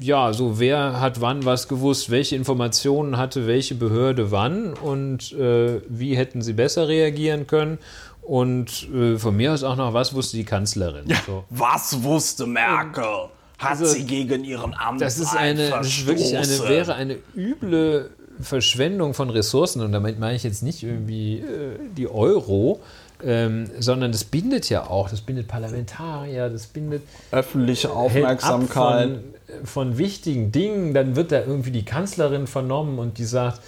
[0.00, 5.80] ja, so wer hat wann was gewusst, welche Informationen hatte welche Behörde wann und äh,
[5.88, 7.78] wie hätten sie besser reagieren können.
[8.22, 11.04] Und äh, von mir aus auch noch, was wusste die Kanzlerin?
[11.08, 11.44] Ja, so.
[11.50, 13.28] Was wusste Merkel?
[13.58, 17.16] Hat also, sie gegen ihren Amt Das ist eine, das ist wirklich eine, wäre eine
[17.36, 18.10] üble
[18.40, 19.82] Verschwendung von Ressourcen.
[19.82, 22.80] Und damit meine ich jetzt nicht irgendwie äh, die Euro,
[23.24, 29.20] ähm, sondern das bindet ja auch, das bindet Parlamentarier, das bindet öffentliche Aufmerksamkeit
[29.64, 30.94] von, von, wichtigen Dingen.
[30.94, 33.60] Dann wird da irgendwie die Kanzlerin vernommen und die sagt,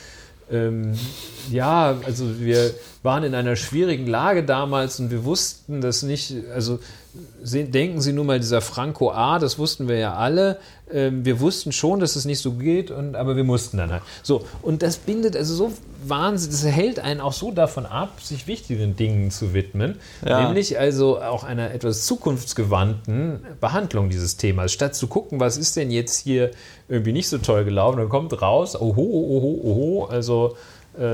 [0.50, 0.92] ähm,
[1.50, 6.34] ja, also wir waren in einer schwierigen Lage damals und wir wussten das nicht.
[6.54, 6.80] Also
[7.42, 10.58] denken Sie nur mal, dieser Franco A, das wussten wir ja alle.
[10.92, 14.02] Ähm, wir wussten schon, dass es nicht so geht, und, aber wir mussten dann halt.
[14.22, 15.72] So, und das bindet also so
[16.06, 19.96] wahnsinnig, das hält einen auch so davon ab, sich wichtigen Dingen zu widmen.
[20.26, 20.44] Ja.
[20.44, 24.72] Nämlich also auch einer etwas zukunftsgewandten Behandlung dieses Themas.
[24.72, 26.50] Statt zu gucken, was ist denn jetzt hier
[26.88, 30.56] irgendwie nicht so toll gelaufen, dann kommt raus, oho, oho, oho, also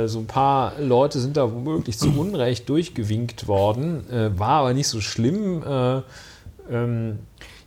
[0.07, 4.89] so ein paar Leute sind da womöglich zu Unrecht durchgewinkt worden, äh, war aber nicht
[4.89, 5.62] so schlimm.
[5.62, 6.03] Äh,
[6.70, 7.18] ähm,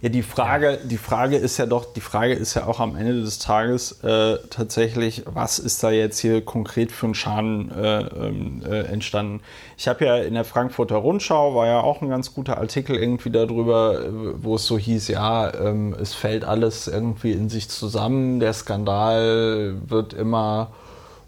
[0.04, 3.22] ja, die Frage, die Frage ist ja doch, die Frage ist ja auch am Ende
[3.22, 8.62] des Tages äh, tatsächlich, was ist da jetzt hier konkret für ein Schaden äh, ähm,
[8.70, 9.40] äh, entstanden?
[9.78, 13.30] Ich habe ja in der Frankfurter Rundschau war ja auch ein ganz guter Artikel irgendwie
[13.30, 14.02] darüber,
[14.42, 19.78] wo es so hieß, ja, ähm, es fällt alles irgendwie in sich zusammen, der Skandal
[19.88, 20.74] wird immer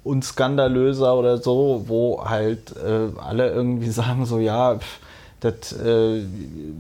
[0.05, 4.79] unskandalöser oder so, wo halt äh, alle irgendwie sagen so, ja,
[5.41, 6.23] das äh,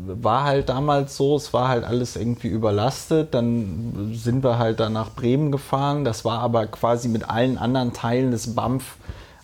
[0.07, 3.33] war halt damals so, es war halt alles irgendwie überlastet.
[3.33, 6.05] Dann sind wir halt dann nach Bremen gefahren.
[6.05, 8.95] Das war aber quasi mit allen anderen Teilen des BAMF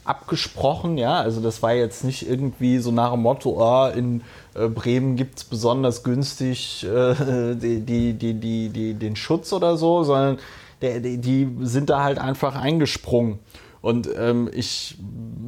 [0.06, 0.98] abgesprochen.
[0.98, 4.22] Ja, also das war jetzt nicht irgendwie so nach dem Motto, oh, in
[4.56, 10.40] äh, Bremen gibt es besonders günstig äh, die, die, die, den Schutz oder so, sondern
[10.82, 13.40] der, die sind da halt einfach eingesprungen.
[13.82, 14.98] Und ähm, ich,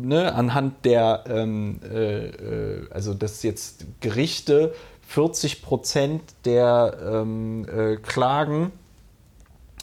[0.02, 4.74] ne, anhand der, ähm, äh, äh also dass jetzt Gerichte
[5.08, 8.72] 40 Prozent der ähm, äh, Klagen,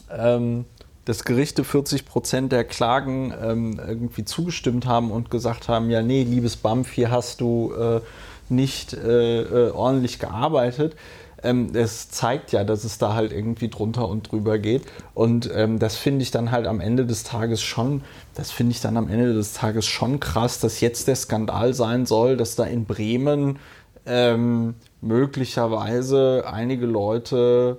[0.09, 0.65] ähm,
[1.05, 6.23] dass Gerichte 40 Prozent der Klagen ähm, irgendwie zugestimmt haben und gesagt haben, ja, nee,
[6.23, 8.01] liebes BAMF, hier hast du äh,
[8.49, 10.95] nicht äh, äh, ordentlich gearbeitet
[11.43, 14.83] ähm, es zeigt ja, dass es da halt irgendwie drunter und drüber geht.
[15.13, 18.03] Und ähm, das finde ich dann halt am Ende des Tages schon,
[18.35, 22.05] das finde ich dann am Ende des Tages schon krass, dass jetzt der Skandal sein
[22.05, 23.59] soll, dass da in Bremen
[24.05, 27.77] ähm, möglicherweise einige Leute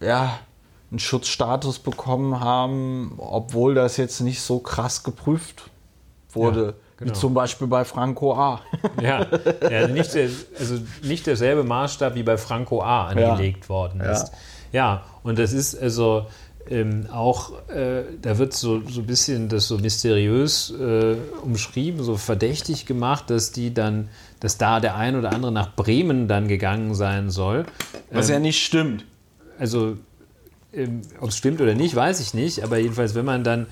[0.00, 0.38] ja
[0.90, 5.70] einen Schutzstatus bekommen haben, obwohl das jetzt nicht so krass geprüft
[6.30, 6.64] wurde.
[6.66, 6.87] Ja.
[6.98, 7.12] Genau.
[7.12, 8.60] Wie zum Beispiel bei Franco A.
[9.00, 9.26] ja,
[9.70, 10.28] ja nicht, der,
[10.58, 13.68] also nicht derselbe Maßstab wie bei Franco A angelegt ja.
[13.68, 14.32] worden ist.
[14.72, 14.78] Ja.
[14.78, 16.26] ja, und das ist also,
[16.70, 22.16] ähm, auch, äh, da wird so, so ein bisschen das so mysteriös äh, umschrieben, so
[22.16, 24.08] verdächtig gemacht, dass die dann,
[24.40, 27.64] dass da der ein oder andere nach Bremen dann gegangen sein soll.
[28.10, 29.04] Was Ähm, ja nicht stimmt.
[29.58, 29.96] also
[30.72, 33.66] ähm, ob es stimmt oder nicht, weiß ich nicht, aber jedenfalls, wenn man dann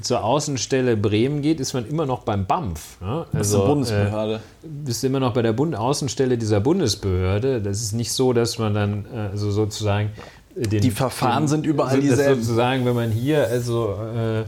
[0.00, 3.00] zur Außenstelle Bremen geht, ist man immer noch beim BAMF.
[3.00, 3.26] Ne?
[3.32, 4.34] Das ist Also, eine Bundesbehörde.
[4.34, 7.60] Äh, bist du immer noch bei der Bund Außenstelle dieser Bundesbehörde.
[7.60, 10.10] Das ist nicht so, dass man dann äh, also sozusagen
[10.56, 12.42] äh, den, Die Verfahren sind überall das dieselben.
[12.42, 14.44] Sozusagen, wenn man hier also äh,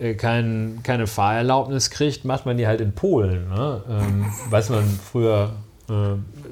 [0.00, 3.48] äh, kein, keine Fahrerlaubnis kriegt, macht man die halt in Polen.
[3.48, 3.82] Ne?
[3.88, 5.50] Ähm, was man früher
[5.88, 5.92] äh,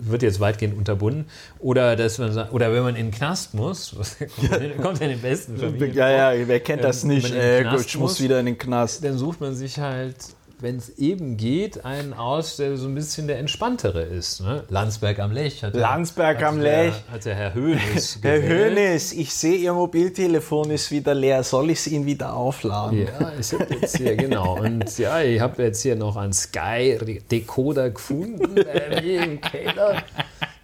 [0.03, 1.27] wird jetzt weitgehend unterbunden.
[1.59, 5.21] Oder dass man oder wenn man in den Knast muss, kommt, kommt ja in den
[5.23, 7.33] besten Familien Ja, ja, wer kennt das Ähm, nicht?
[7.35, 8.21] Äh, ich muss muss.
[8.21, 9.05] wieder in den Knast.
[9.05, 10.17] dann sucht man sich halt,
[10.61, 14.41] wenn es eben geht, einen aus, der so ein bisschen der entspanntere ist.
[14.41, 14.65] Ne?
[14.69, 15.63] Landsberg am Lech.
[15.63, 16.95] Hat der- Landsberg hat am der, Lech.
[17.11, 18.43] Hat der Herr Höhnes Herr.
[18.43, 21.43] Hönes, ich sehe, Ihr Mobiltelefon ist wieder leer.
[21.45, 23.07] Soll ich es Ihnen wieder aufladen?
[23.07, 24.59] Ja, ich habe jetzt hier, genau.
[24.59, 28.57] Und ja, ich habe jetzt hier noch einen Sky-Decoder gefunden
[29.05, 30.03] im Keller.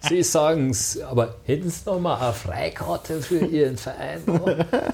[0.07, 4.21] Sie sagen es, aber hätten Sie noch mal eine Freikarte für Ihren Verein?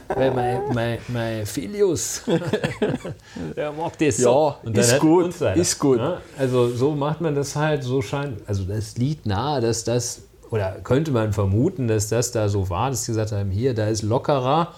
[0.07, 2.23] Weil mein, mein, mein Filius,
[3.55, 4.55] der mag das so.
[4.63, 5.99] Ja, ist hat gut, ist gut.
[5.99, 10.23] Ja, also so macht man das halt, so scheint, also das liegt nahe, dass das,
[10.49, 13.87] oder könnte man vermuten, dass das da so war, dass die gesagt haben, hier, da
[13.87, 14.73] ist lockerer,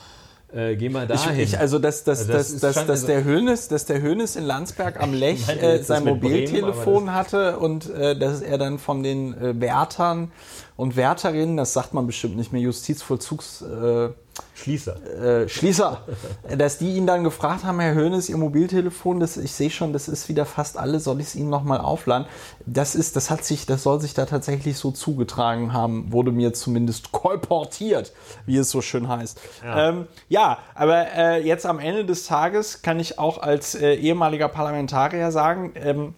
[0.55, 1.39] äh, geh mal Ich, dahin.
[1.39, 5.01] ich, also, dass, dass, Also das dass, dass, der Hönes, dass der Hönes in Landsberg
[5.01, 9.03] am Lech äh, sein das Bremen, Mobiltelefon aber hatte und äh, dass er dann von
[9.03, 10.31] den äh, Wärtern
[10.75, 13.61] und Wärterinnen, das sagt man bestimmt nicht mehr, Justizvollzugs...
[13.61, 14.09] Äh,
[14.55, 15.43] Schließer.
[15.43, 16.01] äh, Schließer,
[16.57, 20.07] dass die ihn dann gefragt haben, Herr Hönes, Ihr Mobiltelefon, das, ich sehe schon, das
[20.07, 22.27] ist wieder fast alle, soll ich es Ihnen nochmal aufladen?
[22.65, 26.53] Das ist, das hat sich, das soll sich da tatsächlich so zugetragen haben, wurde mir
[26.53, 28.13] zumindest kolportiert,
[28.45, 29.39] wie es so schön heißt.
[29.63, 29.77] Ja.
[29.77, 33.95] Ja, ähm, ja aber äh, jetzt am Ende des Tages kann ich auch als äh,
[33.95, 36.15] ehemaliger Parlamentarier sagen, ähm,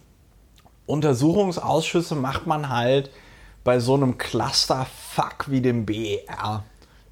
[0.86, 3.10] Untersuchungsausschüsse macht man halt
[3.64, 6.62] bei so einem Clusterfuck wie dem BER.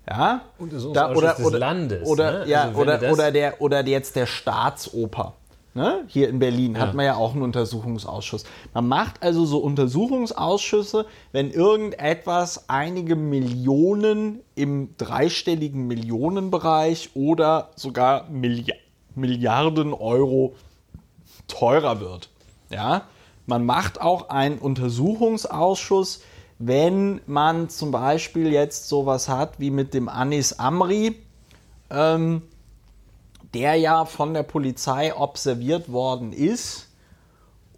[0.08, 0.42] Ja?
[0.58, 2.48] Untersuchungsausschuss des Landes, Oder, ne?
[2.48, 5.34] ja, Also oder, oder, der, oder jetzt der Staatsoper.
[5.76, 6.04] Ne?
[6.06, 8.44] Hier in Berlin hat man ja auch einen Untersuchungsausschuss.
[8.74, 18.66] Man macht also so Untersuchungsausschüsse, wenn irgendetwas einige Millionen im dreistelligen Millionenbereich oder sogar Milli
[19.16, 20.54] Milliarden Euro
[21.48, 22.30] teurer wird.
[22.70, 23.02] Ja?
[23.46, 26.22] Man macht auch einen Untersuchungsausschuss,
[26.66, 31.16] wenn man zum Beispiel jetzt sowas hat wie mit dem Anis Amri,
[31.90, 32.42] ähm,
[33.52, 36.88] der ja von der Polizei observiert worden ist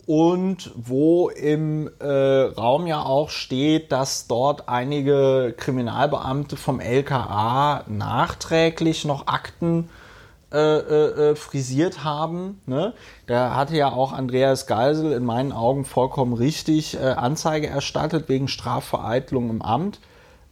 [0.07, 9.05] und wo im äh, Raum ja auch steht, dass dort einige Kriminalbeamte vom LKA nachträglich
[9.05, 9.91] noch Akten
[10.57, 12.63] äh, äh, äh, frisiert haben.
[12.65, 12.95] Ne?
[13.27, 18.49] Da hatte ja auch Andreas Geisel in meinen Augen vollkommen richtig äh, Anzeige erstattet wegen
[18.49, 20.01] Strafvereitlung im Amt.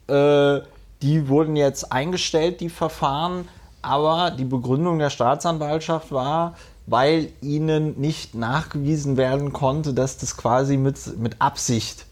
[0.09, 0.61] Äh,
[1.01, 3.49] die wurden jetzt eingestellt, die Verfahren,
[3.81, 6.55] aber die Begründung der Staatsanwaltschaft war,
[6.87, 12.05] weil ihnen nicht nachgewiesen werden konnte, dass das quasi mit, mit Absicht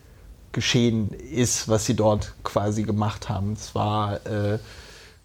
[0.52, 3.52] geschehen ist, was sie dort quasi gemacht haben.
[3.52, 4.58] Es war, äh,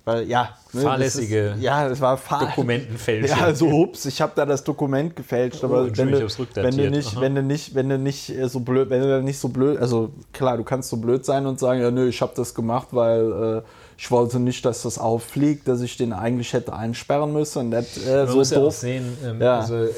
[0.08, 3.38] weil, ja, ne, Fahrlässige das ist, ja, es war fahr Dokumentenfälschung.
[3.42, 6.90] Ja, so hups, ich habe da das Dokument gefälscht, aber Oh, wenn, du, wenn du
[6.90, 7.22] nicht, Aha.
[7.22, 10.12] wenn du nicht, wenn du nicht äh, so blöd, wenn du nicht so blöd, also
[10.32, 13.58] klar, du kannst so blöd sein und sagen, ja, nö, ich habe das gemacht, weil
[13.58, 13.62] äh,
[13.98, 17.98] ich wollte nicht, dass das auffliegt, dass ich den eigentlich hätte einsperren müssen und das
[18.08, 18.76] äh, Man so muss ja auch doof.
[18.78, 19.60] sehen, ähm, Ja.
[19.60, 19.90] also, ähm,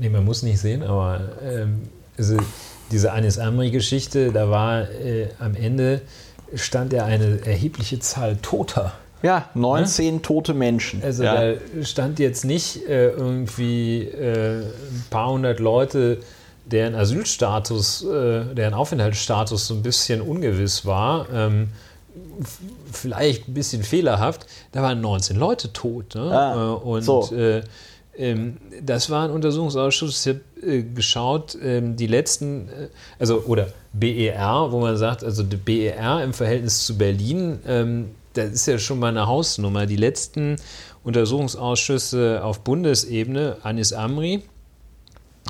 [0.00, 1.82] nee, man muss nicht sehen, aber ähm,
[2.18, 2.36] also
[2.90, 6.00] diese Anis Amri-Geschichte, da war äh, am Ende
[6.54, 8.94] stand ja eine erhebliche Zahl Toter.
[9.22, 11.02] Ja, 19 tote Menschen.
[11.02, 11.54] Also ja.
[11.54, 16.18] da stand jetzt nicht äh, irgendwie äh, ein paar hundert Leute,
[16.66, 21.26] deren Asylstatus, äh, deren Aufenthaltsstatus so ein bisschen ungewiss war.
[21.32, 21.68] Ähm,
[22.92, 26.14] vielleicht ein bisschen fehlerhaft, da waren 19 Leute tot.
[26.14, 26.20] Ne?
[26.22, 27.30] Ah, Äh, und so.
[27.34, 27.62] äh,
[28.16, 32.88] ähm, das war ein Untersuchungsausschuss, ich habe äh, geschaut, ähm, die letzten, äh,
[33.18, 38.10] also oder BER, wo man sagt, also die BER im Verhältnis zu Berlin, ähm,
[38.44, 39.86] das ist ja schon mal eine Hausnummer.
[39.86, 40.56] Die letzten
[41.04, 44.42] Untersuchungsausschüsse auf Bundesebene, Anis Amri,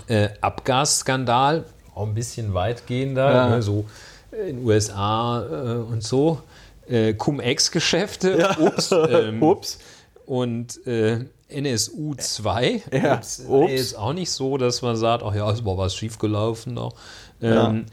[0.09, 1.65] äh, Abgasskandal,
[1.95, 3.49] auch ein bisschen weitgehender, Ja.
[3.49, 3.85] ne, so
[4.33, 6.41] in den USA äh, und so.
[6.89, 9.79] Äh, Cum-Ex-Geschäfte, ups, ähm, Ups.
[10.27, 12.83] und äh, NSU 2.
[12.93, 13.73] Ja, Ups, ups.
[13.73, 16.75] Ist auch nicht so, dass man sagt, ach ja, es war was schiefgelaufen.
[16.75, 16.95] Noch.
[17.43, 17.87] Ähm,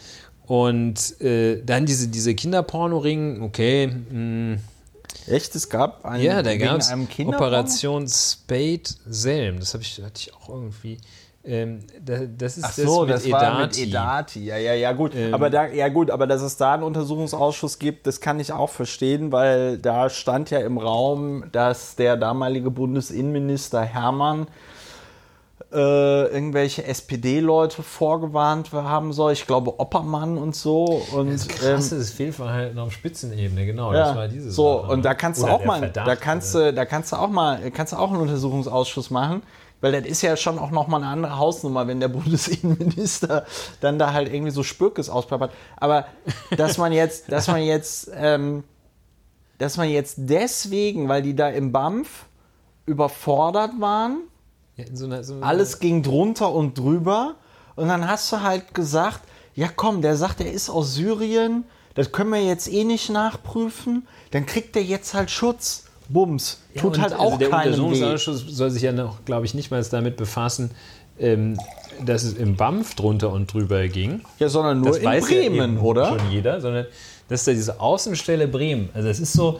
[0.47, 4.59] Und äh, dann diese, diese Kinderpornoring, okay, mh,
[5.27, 5.55] Echt?
[5.55, 6.91] Es gab einen Ja, da gab es?
[6.91, 9.59] Operation Spade Selm.
[9.59, 10.97] Das habe ich, hatte ich auch irgendwie.
[11.47, 13.83] Ähm, da, das ist Ach so, das, mit war mit Edati.
[13.83, 14.45] Edati.
[14.45, 15.13] Ja, ja, ja, gut.
[15.15, 15.33] Ähm.
[15.33, 18.71] aber da, ja gut, aber dass es da einen Untersuchungsausschuss gibt, das kann ich auch
[18.71, 24.47] verstehen, weil da stand ja im Raum, dass der damalige Bundesinnenminister Hermann
[25.75, 29.33] äh, irgendwelche SPD-Leute vorgewarnt haben soll.
[29.33, 31.03] Ich glaube Oppermann und so.
[31.13, 33.91] Und, Das ist ähm, krasses Fehlverhalten auf Spitzenebene, genau.
[33.91, 35.03] ja, Das war diese so Sache, und ne?
[35.03, 36.71] da kannst du auch mal, Verdacht, da kannst oder?
[36.71, 39.43] du, da kannst du auch mal, kannst du auch einen Untersuchungsausschuss machen,
[39.81, 43.45] weil das ist ja schon auch noch mal eine andere Hausnummer, wenn der Bundesinnenminister
[43.81, 45.51] dann da halt irgendwie so Spürkes ausplappert.
[45.75, 46.05] Aber
[46.55, 48.63] dass man jetzt, dass man jetzt, ähm,
[49.57, 52.25] dass man jetzt deswegen, weil die da im BAMF
[52.85, 54.19] überfordert waren,
[54.77, 57.35] Ja, so einer, so einer, alles ging drunter und drüber.
[57.75, 59.21] Und dann hast du halt gesagt,
[59.53, 64.05] ja komm, der sagt, er ist aus Syrien, das können wir jetzt eh nicht nachprüfen,
[64.31, 65.85] dann kriegt er jetzt halt Schutz.
[66.07, 66.59] Bums.
[66.73, 67.81] Ja, Tut halt also auch der keinem weh.
[67.81, 70.71] Untersuchungsausschuss soll sich ja noch, glaube ich, nicht mal damit befassen,
[71.17, 71.57] ähm,
[72.05, 74.21] dass es im BAMF drunter und drüber ging.
[74.37, 76.09] Ja, sondern nur das in weiß ja Bremen, eben oder?
[76.09, 76.85] Schon jeder, sondern
[77.27, 78.89] das ist ja diese Außenstelle Bremen.
[78.93, 79.59] Also das ist so,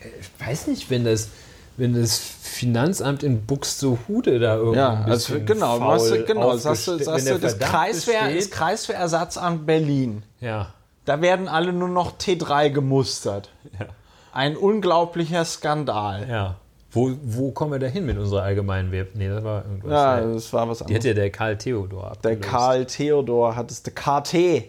[0.00, 1.28] äh, ich weiß nicht, wenn das,
[1.76, 2.18] wenn das
[2.58, 5.78] Finanzamt in Buxtehude da irgendwie Ja, also genau,
[6.26, 9.66] genau, das, hast du, aufgeste- das, hast wenn du der das, Kreiswehr, das besteht- Kreiswehrersatzamt
[9.66, 10.22] Berlin.
[10.40, 10.72] Ja,
[11.04, 13.50] Da werden alle nur noch T3 gemustert.
[13.78, 13.86] ja,
[14.32, 16.28] Ein unglaublicher Skandal.
[16.28, 16.56] ja.
[16.90, 19.10] Wo, wo kommen wir da hin mit unserer allgemeinen Web?
[19.14, 19.90] Nee, das war irgendwas.
[19.92, 20.32] Ja, ja.
[20.32, 21.00] das war was Die anderes.
[21.00, 22.42] hat ja der Karl Theodor Der abgelöst.
[22.42, 24.64] Karl Theodor hat es, der KT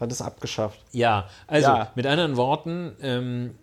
[0.00, 0.78] hat es abgeschafft.
[0.92, 1.88] Ja, also Ja.
[1.96, 3.54] mit anderen Worten, ähm,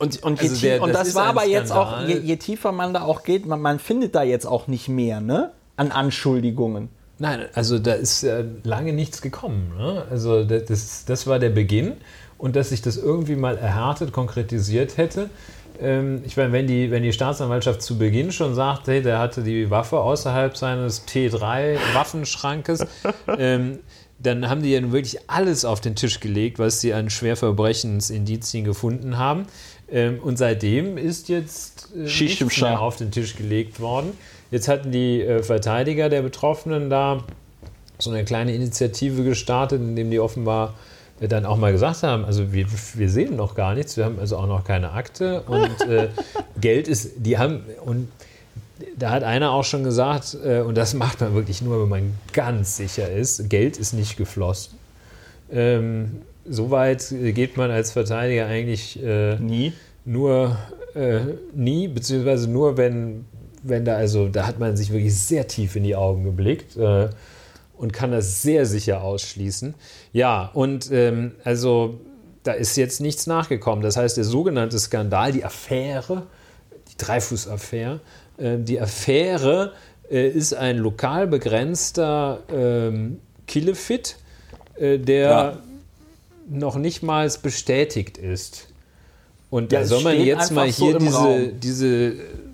[0.00, 2.92] Und, und, je Also der- und das war aber jetzt auch, je, je tiefer man
[2.94, 5.52] da auch geht, man, man findet da jetzt auch nicht mehr, ne?
[5.76, 6.88] An Anschuldigungen.
[7.18, 9.72] Nein, also da ist äh, lange nichts gekommen.
[9.78, 10.04] Ne?
[10.10, 11.92] Also das- das, das war der Beginn
[12.38, 15.28] und dass sich das irgendwie mal erhärtet, konkretisiert hätte.
[15.78, 19.42] Ähm, ich meine, wenn die, wenn die Staatsanwaltschaft zu Beginn schon sagt, hey, der hatte
[19.42, 22.86] die Waffe außerhalb seines T3-Waffenschrankes,
[23.38, 23.80] ähm,
[24.18, 28.64] dann haben die ja nun wirklich alles auf den Tisch gelegt, was sie an Schwerverbrechensindizien
[28.64, 29.46] gefunden haben.
[29.92, 34.12] Ähm, und seitdem ist jetzt äh, Schicht nichts mehr auf den Tisch gelegt worden.
[34.50, 37.24] Jetzt hatten die äh, Verteidiger der Betroffenen da
[37.98, 40.74] so eine kleine Initiative gestartet, in dem die offenbar
[41.20, 44.38] dann auch mal gesagt haben, also wir, wir sehen noch gar nichts, wir haben also
[44.38, 46.08] auch noch keine Akte und äh,
[46.60, 48.08] Geld ist, die haben, und
[48.96, 52.14] da hat einer auch schon gesagt, äh, und das macht man wirklich nur, wenn man
[52.32, 54.78] ganz sicher ist, Geld ist nicht geflossen.
[55.52, 59.72] Ähm, Soweit geht man als Verteidiger eigentlich äh, Nie.
[60.04, 60.56] nur
[60.96, 61.20] äh,
[61.54, 63.24] nie, beziehungsweise nur wenn,
[63.62, 67.08] wenn da, also da hat man sich wirklich sehr tief in die Augen geblickt äh,
[67.76, 69.74] und kann das sehr sicher ausschließen.
[70.12, 72.00] Ja, und ähm, also
[72.42, 73.82] da ist jetzt nichts nachgekommen.
[73.82, 76.24] Das heißt, der sogenannte Skandal, die Affäre,
[76.90, 78.00] die Dreifuß-Affäre,
[78.38, 79.72] äh, die Affäre
[80.10, 84.16] äh, ist ein lokal begrenzter ähm, Killefit,
[84.76, 85.58] äh, der Ja.
[86.50, 88.68] Noch nicht mal bestätigt ist.
[89.50, 91.60] Und Ja, da soll man jetzt mal so hier im diese, Raum.
[91.60, 92.12] diese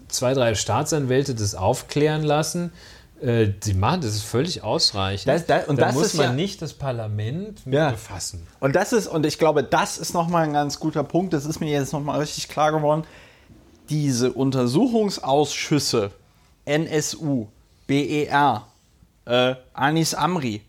[0.08, 2.72] zwei, drei Staatsanwälte das aufklären lassen.
[3.20, 5.26] Äh, die machen das ist völlig ausreichend.
[5.28, 7.90] Das- das- und da das muss ist man ja- nicht das Parlament mit Ja.
[7.90, 8.46] befassen.
[8.60, 11.60] Und das ist, und ich glaube, das ist nochmal ein ganz guter Punkt, das ist
[11.60, 13.04] mir jetzt nochmal richtig klar geworden.
[13.88, 16.10] Diese Untersuchungsausschüsse,
[16.64, 17.46] NSU,
[17.86, 18.66] BER,
[19.26, 20.62] äh, Anis Amri,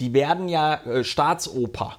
[0.00, 1.96] die werden ja äh, Staatsoper,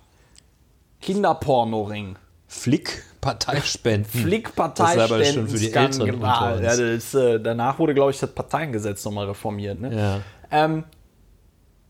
[1.02, 4.06] Kinderpornoring, Flick, Parteispenden.
[4.06, 6.22] Flick Das ist aber schon für die Parteispenden.
[6.22, 6.62] uns.
[6.62, 9.80] Ja, ist, äh, danach wurde, glaube ich, das Parteiengesetz nochmal reformiert.
[9.80, 9.95] Ne?
[9.95, 10.22] Ja.
[10.52, 10.84] Ähm,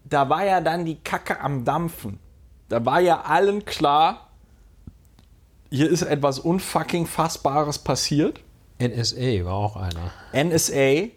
[0.03, 2.19] da war ja dann die Kacke am Dampfen.
[2.67, 4.29] Da war ja allen klar,
[5.69, 8.39] hier ist etwas unfucking Fassbares passiert.
[8.79, 10.11] NSA war auch einer.
[10.33, 11.09] NSA,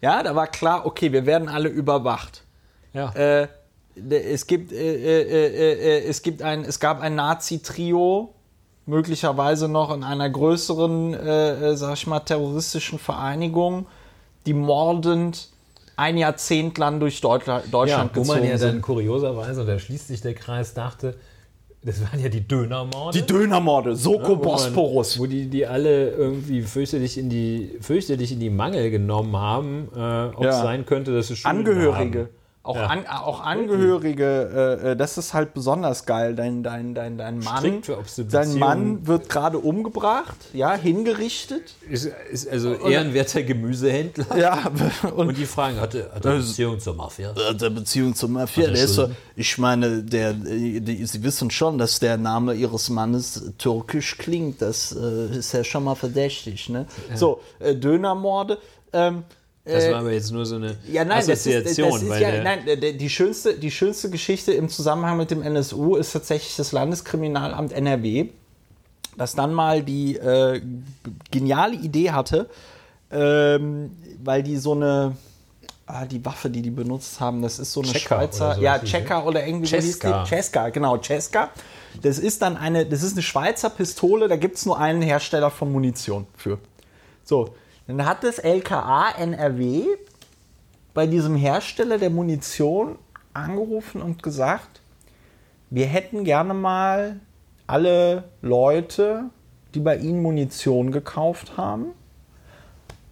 [0.00, 2.44] ja, da war klar, okay, wir werden alle überwacht.
[2.92, 3.10] Ja.
[3.12, 3.48] Äh,
[4.10, 8.32] es gibt, äh, äh, äh, äh, es gibt ein, es gab ein Nazi-Trio,
[8.86, 13.86] möglicherweise noch in einer größeren, äh, äh, sag ich mal, terroristischen Vereinigung,
[14.46, 15.48] die mordend
[15.96, 20.08] ein Jahrzehnt lang durch Deutschland, ja, Deutschland wo man ja dann kurioserweise, und da schließt
[20.08, 21.16] sich der Kreis, dachte,
[21.82, 23.18] das waren ja die Dönermorde.
[23.18, 25.18] Die Dönermorde, Soko wo man- Bosporus.
[25.18, 30.34] Wo die, die alle irgendwie fürchterlich in die, fürchterlich in die Mangel genommen haben, äh,
[30.36, 30.50] ob Ja.
[30.50, 32.18] es sein könnte, dass Schulden Angehörige.
[32.20, 32.28] haben.
[32.66, 32.86] Auch, Ja.
[32.86, 36.34] an, auch Angehörige, äh, äh, das ist halt besonders geil.
[36.34, 37.80] Dein, dein, dein, dein Mann,
[38.28, 41.74] dein Mann wird gerade umgebracht, ja, hingerichtet.
[41.88, 44.36] Ist, ist also ehrenwerter Gemüsehändler.
[44.36, 44.64] Ja,
[45.04, 47.30] und, Und die fragen, hatte, hatte eine Beziehung zur Mafia?
[47.30, 51.52] Äh, der Beziehung zur Mafia, Hat er der so, ich meine, der, die, Sie wissen
[51.52, 54.60] schon, dass der Name Ihres Mannes türkisch klingt.
[54.60, 56.68] Das äh, ist ja schon mal verdächtig.
[56.68, 56.86] Ne?
[57.14, 58.58] So, äh, Dönermorde.
[58.92, 59.22] Ähm,
[59.66, 62.12] Das war aber jetzt nur so eine ja, nein, das ist, das Assoziation.
[62.12, 62.60] ist ja, nein,
[62.98, 68.28] die schönste, die schönste Geschichte im Zusammenhang mit dem NSU ist tatsächlich das Landeskriminalamt NRW,
[69.16, 70.62] das dann mal die äh,
[71.32, 72.48] geniale Idee hatte,
[73.10, 73.90] ähm,
[74.22, 75.16] weil die so eine,
[75.86, 78.78] ah, die Waffe, die die benutzt haben, das ist so eine Checker Schweizer, so ja,
[78.78, 79.92] die, Checker oder irgendwie die.
[79.92, 81.50] Cesca, genau, Cesca.
[82.02, 85.50] Das ist dann eine, das ist eine Schweizer Pistole, da gibt es nur einen Hersteller
[85.50, 86.58] von Munition für.
[87.24, 87.54] So,
[87.86, 89.84] dann hat das LKA NRW
[90.94, 92.98] bei diesem Hersteller der Munition
[93.34, 94.80] angerufen und gesagt,
[95.70, 97.20] wir hätten gerne mal
[97.66, 99.24] alle Leute,
[99.74, 101.86] die bei ihnen Munition gekauft haben,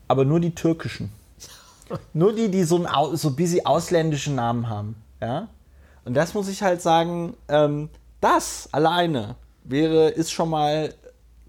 [0.09, 1.13] aber nur die türkischen.
[2.15, 4.97] Nur die, die so, einen, au- so busy ausländischen Namen haben.
[5.21, 5.49] Ja?
[6.07, 7.91] Und das muss ich halt sagen, ähm,
[8.23, 10.95] das alleine wäre, ist schon mal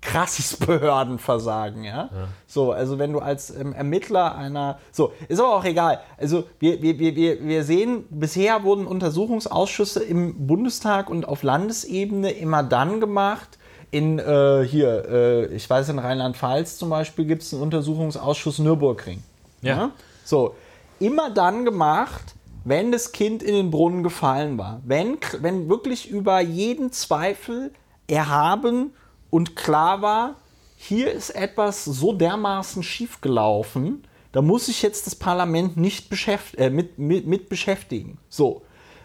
[0.01, 2.09] krasses Behördenversagen, ja?
[2.47, 5.99] So, also wenn du als ähm, Ermittler einer, so, ist aber auch egal.
[6.17, 12.63] Also wir, wir, wir, wir, sehen, bisher wurden Untersuchungsausschüsse im Bundestag und auf Landesebene immer
[12.63, 13.57] dann gemacht,
[13.91, 19.23] in, äh, hier, äh, ich weiß, in Rheinland-Pfalz zum Beispiel gibt es einen Untersuchungsausschuss Nürburgring.
[19.61, 19.91] Ja.
[20.23, 20.55] So,
[20.99, 22.35] immer dann gemacht,
[22.65, 24.81] wenn das Kind in den Brunnen gefallen war.
[24.85, 27.71] Wenn, wenn wirklich über jeden Zweifel
[28.07, 28.93] erhaben
[29.35, 30.35] und klar war,
[30.77, 36.69] hier ist etwas so dermaßen schiefgelaufen, da muss sich jetzt das Parlament nicht beschäft äh,
[36.69, 38.17] mit, mit, mit beschäftigen.
[38.29, 38.61] So,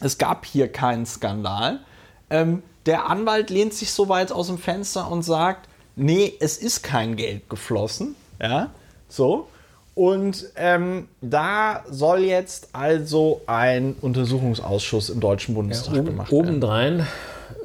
[0.00, 1.80] Es gab hier keinen Skandal.
[2.28, 6.82] Ähm, der Anwalt lehnt sich so weit aus dem Fenster und sagt, nee, es ist
[6.82, 8.14] kein Geld geflossen.
[8.40, 8.70] Ja,
[9.08, 9.48] so.
[9.94, 16.48] Und ähm, da soll jetzt also ein Untersuchungsausschuss im Deutschen Bundestag oben, gemacht werden.
[16.48, 17.06] obendrein,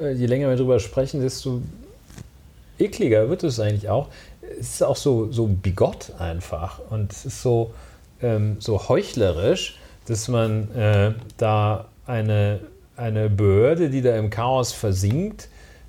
[0.00, 1.60] äh, je länger wir drüber sprechen, desto
[2.78, 4.08] ekliger wird es eigentlich auch.
[4.58, 7.72] Es ist auch so, so bigott einfach und es ist so,
[8.20, 12.60] ähm, so heuchlerisch, dass man äh, da eine,
[12.96, 15.48] eine Behörde, die da im Chaos versinkt,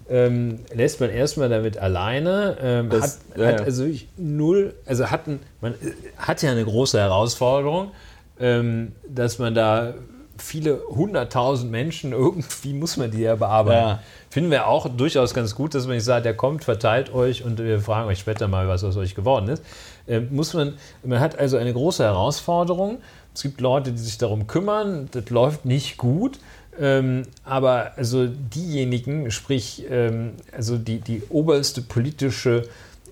[0.09, 2.57] ähm, lässt man erstmal damit alleine.
[2.61, 3.85] Ähm, Das- hat, ja, hat also
[4.17, 5.27] null, also hat
[5.61, 5.75] man äh,
[6.17, 7.91] hat ja eine große Herausforderung,
[8.39, 9.93] ähm, dass man da
[10.37, 13.87] viele hunderttausend Menschen irgendwie muss man die ja bearbeiten.
[13.87, 13.99] Ja.
[14.29, 17.59] Finden wir auch durchaus ganz gut, dass man nicht sagt, der kommt, verteilt euch und
[17.59, 19.63] wir fragen euch später mal, was aus euch geworden ist.
[20.07, 20.73] Ähm, muss man,
[21.03, 22.99] man hat also eine große Herausforderung.
[23.33, 26.39] Es gibt Leute, die sich darum kümmern, das läuft nicht gut.
[26.79, 32.63] Ähm, aber also diejenigen, sprich ähm, also die, die oberste politische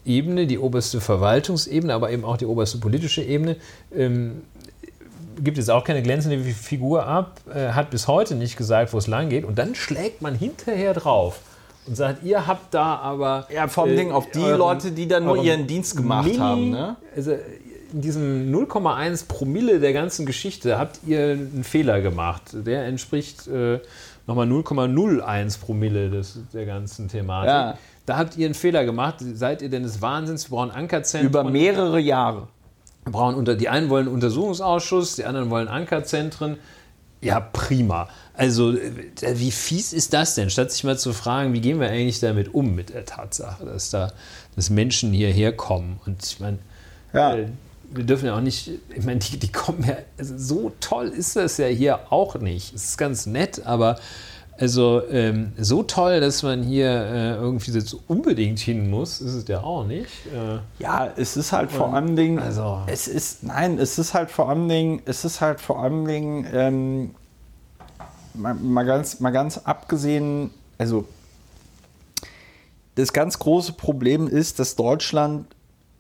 [0.04, 3.58] Ebene, die oberste Verwaltungsebene, aber eben auch die oberste politische Ebene,
[3.96, 4.42] ähm,
[5.44, 9.08] gibt jetzt auch keine glänzende Figur ab, äh, hat bis heute nicht gesagt, wo es
[9.08, 9.46] lang geht.
[9.46, 11.40] Und dann schlägt man hinterher drauf
[11.88, 13.48] und sagt, ihr habt da aber.
[13.54, 16.28] Ja, vor allem äh, Dingen auf die euren- Leute, die da nur ihren Dienst gemacht
[16.28, 16.70] Mini- haben.
[16.70, 16.96] Ne?
[17.16, 17.32] Also
[17.94, 22.44] in diesem 0,1 Promille der ganzen Geschichte habt ihr einen Fehler gemacht.
[22.54, 23.80] Der entspricht äh,
[24.28, 27.50] nochmal 0,01 Promille des, der ganzen Thematik.
[27.50, 27.78] Ja.
[28.06, 29.16] Da habt ihr einen Fehler gemacht.
[29.20, 30.50] Seid ihr denn des Wahnsinns?
[30.50, 31.30] Wir brauchen Ankerzentren.
[31.30, 32.48] Über mehrere Jahre.
[33.06, 36.58] Brauchen unter, die einen wollen Untersuchungsausschuss, die anderen wollen Ankerzentren.
[37.22, 38.10] Ja, prima.
[38.34, 38.92] Also, äh,
[39.36, 40.50] wie fies ist das denn?
[40.50, 43.90] Statt sich mal zu fragen, wie gehen wir eigentlich damit um, mit der Tatsache, dass
[43.92, 44.12] da
[44.56, 46.00] dass Menschen hierher kommen.
[46.06, 46.60] Und ich meine,
[47.14, 47.36] Ja.
[47.36, 47.48] äh,
[47.94, 51.36] wir dürfen ja auch nicht, ich meine, die, die kommen ja, also so toll ist
[51.36, 52.74] das ja hier auch nicht.
[52.74, 54.00] Es ist ganz nett, aber
[54.62, 59.48] also ähm, so toll, dass man hier äh, irgendwie jetzt unbedingt hin muss, ist es
[59.48, 60.08] ja auch nicht.
[60.28, 64.30] Äh, Ja, es ist halt vor allem Dingen, also- es ist, nein, es ist halt
[64.32, 67.16] vor allem Dingen, es ist halt vor allem Dingen, ähm,
[68.36, 71.06] mal, mal, ganz, mal ganz abgesehen, also
[72.96, 75.48] das ganz große Problem ist, dass Deutschland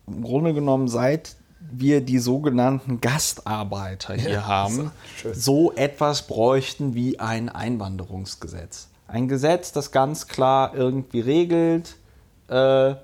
[0.07, 1.35] im Grunde genommen seit
[1.73, 4.91] wir die sogenannten Gastarbeiter hier haben,
[5.33, 8.87] so etwas bräuchten wie ein Einwanderungsgesetz.
[9.07, 11.95] Ein Gesetz, das ganz klar irgendwie regelt,
[12.47, 12.95] äh,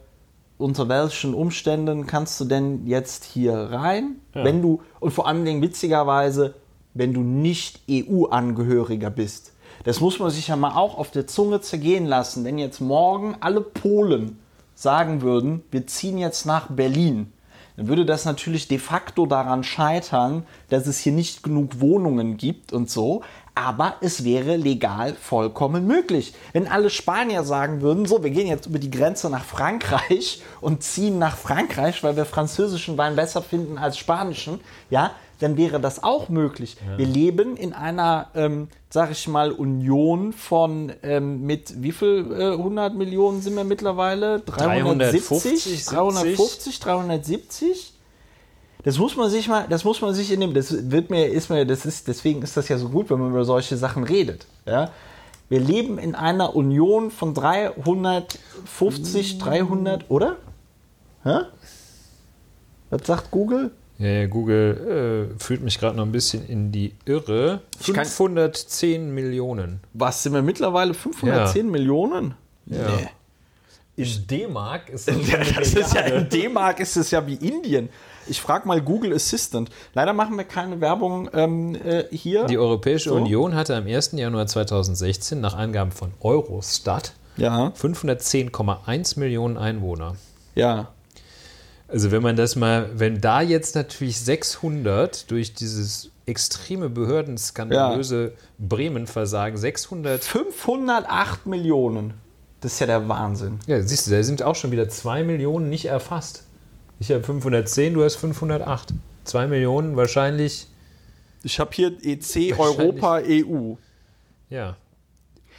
[0.58, 4.44] unter welchen Umständen kannst du denn jetzt hier rein, Ja.
[4.44, 6.56] wenn du, und vor allen Dingen witzigerweise,
[6.94, 9.52] wenn du nicht EU-Angehöriger bist.
[9.84, 12.44] Das muss man sich ja mal auch auf der Zunge zergehen lassen.
[12.44, 14.40] Wenn jetzt morgen alle Polen
[14.74, 17.32] sagen würden, wir ziehen jetzt nach Berlin,
[17.78, 22.74] dann würde das natürlich de facto daran scheitern, dass es hier nicht genug Wohnungen gibt
[22.74, 23.22] und so.
[23.54, 26.34] Aber es wäre legal vollkommen möglich.
[26.54, 30.84] Wenn alle Spanier sagen würden, so, wir gehen jetzt über die Grenze nach Frankreich und
[30.84, 34.60] ziehen nach Frankreich, weil wir französischen Wein besser finden als spanischen,
[34.90, 36.78] ja, dann wäre das auch möglich.
[36.98, 42.52] Wir leben in einer, ähm, sag ich mal, Union von ähm, mit wie viel äh,
[42.54, 44.40] 100 Millionen sind wir mittlerweile?
[44.40, 47.94] 370, 350, 350, 370?
[48.84, 51.50] Das muss man sich mal, das muss man sich in dem, das wird mir, ist
[51.50, 54.46] mir, das ist, deswegen ist das ja so gut, wenn man über solche Sachen redet.
[54.66, 54.92] Ja?
[55.50, 60.38] Wir leben in einer Union von 350, 300, oder?
[61.24, 61.40] Hä?
[62.90, 63.72] Was sagt Google?
[64.00, 67.62] Ja, ja, Google äh, führt mich gerade noch ein bisschen in die Irre.
[67.80, 69.80] Ich kann- 510 Millionen.
[69.94, 70.94] Was sind wir mittlerweile?
[70.94, 72.36] 510 Millionen?
[72.68, 72.78] Ja.
[72.98, 73.08] Nee.
[73.96, 77.90] In D-Mark ist Ja, das ist ja in D-Mark ist es ja wie Indien.
[78.28, 79.72] Ich frage mal Google Assistant.
[79.96, 82.46] Leider machen wir keine Werbung ähm, äh, hier.
[82.46, 83.16] Die Europäische So.
[83.16, 84.12] Union hatte am 1.
[84.12, 90.16] Januar 2016 nach Angaben von Eurostat ja, 510,1 Millionen Einwohner.
[90.56, 90.90] ja.
[91.88, 99.58] Also wenn man das mal, wenn da jetzt natürlich 600 durch dieses extreme behördenskandalöse Bremen-Versagen
[99.58, 102.14] 600, 508 Millionen.
[102.60, 103.60] Das ist ja der Wahnsinn.
[103.68, 106.44] ja siehst du, da sind auch schon wieder 2 Millionen nicht erfasst.
[107.00, 108.94] Ich habe 510, du hast 508.
[109.24, 110.68] 2 Millionen wahrscheinlich,
[111.44, 112.58] Ich habe hier EC.
[112.60, 113.76] Europa EU.
[114.50, 114.76] ja.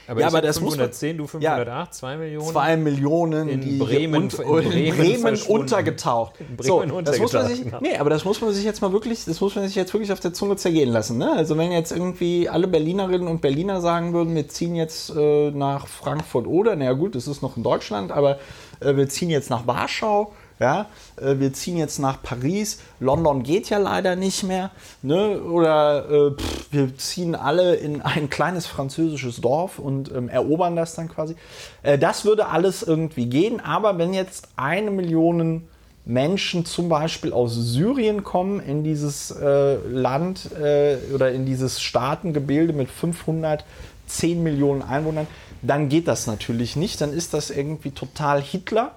[0.09, 2.47] Aber, Ja, aber das muss man- 510, du 508, 2 Millionen.
[2.51, 6.35] Zwei Millionen, In die Bremen- hier in Bremen Bremen, untergetaucht.
[6.41, 8.81] In so, Bremen das muss man sich, untergetaucht, nee, aber das muss man sich jetzt
[8.81, 11.19] mal wirklich, das muss man sich jetzt wirklich auf der Zunge zergehen lassen.
[11.19, 11.31] Ne?
[11.33, 15.87] Also wenn jetzt irgendwie alle Berlinerinnen und Berliner sagen würden, wir ziehen jetzt äh, nach
[15.87, 18.39] Frankfurt oder, naja gut, das ist noch in Deutschland, aber
[18.81, 20.33] äh, wir ziehen jetzt nach Warschau.
[20.61, 20.87] Ja,
[21.17, 22.81] äh, wir ziehen jetzt nach Paris.
[22.99, 24.71] London geht ja leider nicht mehr.
[25.03, 25.41] Ne?
[25.41, 30.95] Oder äh, pff, wir ziehen alle in ein kleines französisches Dorf und ähm, erobern das
[30.95, 31.37] dann quasi.
[31.83, 33.61] Äh, das würde alles irgendwie gehen.
[33.61, 35.69] Aber wenn jetzt eine Million
[36.09, 42.73] Menschen zum Beispiel aus Syrien kommen in dieses äh, Land äh, oder in dieses Staatengebilde
[42.73, 45.27] mit 510 Millionen Einwohnern,
[45.61, 47.01] dann geht das natürlich nicht.
[47.01, 48.93] Dann ist das irgendwie total Hitler.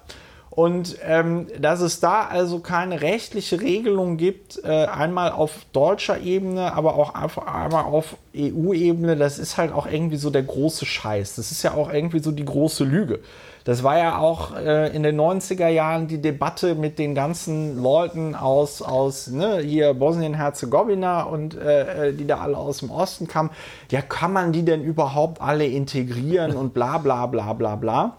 [0.54, 6.74] Und ähm, dass es da also keine rechtliche Regelung gibt, äh, einmal auf deutscher Ebene,
[6.74, 11.36] aber auch einfach einmal auf EU-Ebene, das ist halt auch irgendwie so der große Scheiß.
[11.36, 13.20] Das ist ja auch irgendwie so die große Lüge.
[13.64, 18.34] Das war ja auch äh, in den 90er Jahren die Debatte mit den ganzen Leuten
[18.34, 23.48] aus, aus ne, hier Bosnien-Herzegowina und äh, äh, die da alle aus dem Osten kamen.
[23.90, 28.16] Ja, kann man die denn überhaupt alle integrieren und bla bla bla bla bla.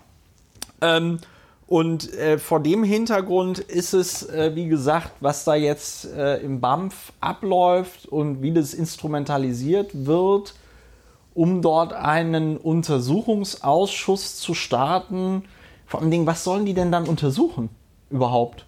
[0.81, 1.19] Ähm,
[1.67, 6.59] und äh, vor dem Hintergrund ist es, äh, wie gesagt, was da jetzt äh, im
[6.59, 10.55] BAMF abläuft und wie das instrumentalisiert wird,
[11.33, 15.45] um dort einen Untersuchungsausschuss zu starten.
[15.87, 17.69] Vor allem, Dingen, was sollen die denn dann untersuchen
[18.09, 18.65] überhaupt?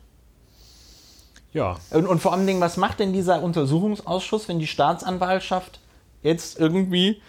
[1.54, 5.80] Ja, Und, und vor allem, Dingen, was macht denn dieser Untersuchungsausschuss, wenn die Staatsanwaltschaft
[6.22, 7.22] jetzt irgendwie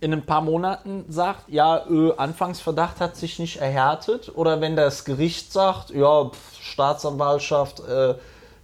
[0.00, 5.04] in ein paar Monaten sagt, ja, äh, Anfangsverdacht hat sich nicht erhärtet, oder wenn das
[5.04, 8.14] Gericht sagt, ja, pf, Staatsanwaltschaft, äh,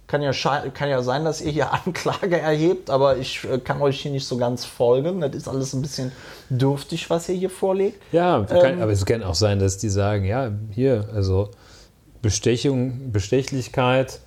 [0.05, 0.31] kann ja,
[0.73, 4.27] kann ja sein, dass ihr hier Anklage erhebt, aber ich äh, kann euch hier nicht
[4.27, 5.21] so ganz folgen.
[5.21, 6.11] Das ist alles ein bisschen
[6.49, 8.01] dürftig, was ihr hier vorlegt.
[8.11, 11.49] Ja, kann, Ähm, aber es kann auch sein, dass die sagen, ja, hier, also
[12.21, 14.19] Bestechung, Bestechlichkeit,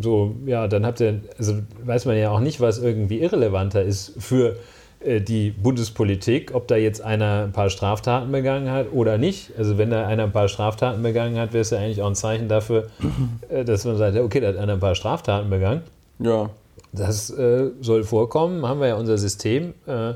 [0.00, 4.12] so, ja, dann habt ihr, also weiß man ja auch nicht, was irgendwie irrelevanter ist
[4.18, 4.56] für
[5.04, 9.52] die Bundespolitik, ob da jetzt einer ein paar Straftaten begangen hat oder nicht.
[9.58, 12.14] Also wenn da einer ein paar Straftaten begangen hat, wäre es ja eigentlich auch ein
[12.14, 12.88] Zeichen dafür,
[13.48, 15.82] äh, dass man sagt, ja, okay, da hat einer ein paar Straftaten begangen.
[16.18, 16.50] Ja.
[16.92, 19.74] Das äh, soll vorkommen, haben wir ja unser System.
[19.86, 20.14] Äh,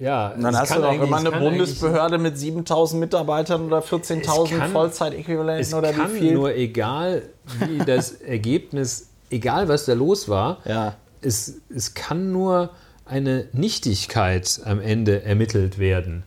[0.00, 4.42] ja, Und dann es hast du doch immer eine Bundesbehörde mit 7000 Mitarbeitern oder 14.000
[4.44, 6.34] Es kann- Vollzeitäquivalenten oder kann wie viel.
[6.34, 7.22] nur egal,
[7.66, 10.94] wie das Ergebnis, egal was da los war, Ja.
[11.20, 12.70] es, es kann nur
[13.08, 16.24] eine Nichtigkeit am Ende ermittelt werden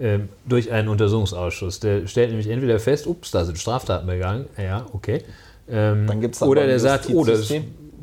[0.00, 1.80] ähm, durch einen Untersuchungsausschuss.
[1.80, 5.22] Der stellt nämlich entweder fest, ups, da sind Straftaten begangen, ja, okay.
[5.68, 7.52] Ähm, Dann gibt's oder der sagt, oh, das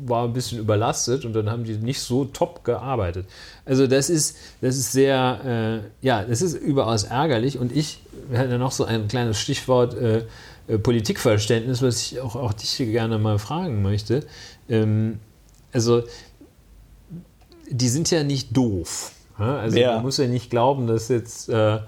[0.06, 3.26] war ein bisschen überlastet und dann haben die nicht so top gearbeitet.
[3.66, 8.00] Also das ist, das ist sehr, äh, ja, das ist überaus ärgerlich und ich
[8.30, 10.22] hätte noch so ein kleines Stichwort äh,
[10.68, 14.24] äh, Politikverständnis, was ich auch, auch dich gerne mal fragen möchte.
[14.68, 15.18] Ähm,
[15.72, 16.02] also
[17.70, 19.12] die sind ja nicht doof.
[19.36, 19.94] Also ja.
[19.94, 21.78] man muss ja nicht glauben, dass jetzt äh,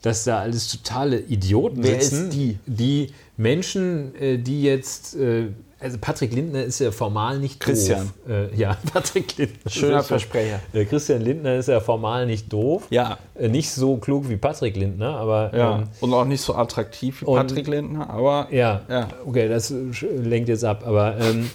[0.00, 2.28] dass da alles totale Idioten Wer sitzen.
[2.28, 2.58] Ist die?
[2.66, 5.48] die Menschen, äh, die jetzt äh,
[5.82, 8.10] also Patrick Lindner ist ja formal nicht Christian.
[8.26, 8.52] doof.
[8.52, 9.70] Äh, ja, Patrick Lindner.
[9.70, 10.60] Schöner Versprecher.
[10.72, 12.86] Äh, Christian Lindner ist ja formal nicht doof.
[12.90, 13.18] Ja.
[13.34, 15.56] Äh, nicht so klug wie Patrick Lindner, aber.
[15.56, 15.78] Ja.
[15.78, 18.48] Ähm, und auch nicht so attraktiv wie Patrick Lindner, aber.
[18.52, 19.08] Ja, ja.
[19.26, 20.84] okay, das lenkt jetzt ab.
[20.86, 21.16] Aber.
[21.18, 21.50] Ähm,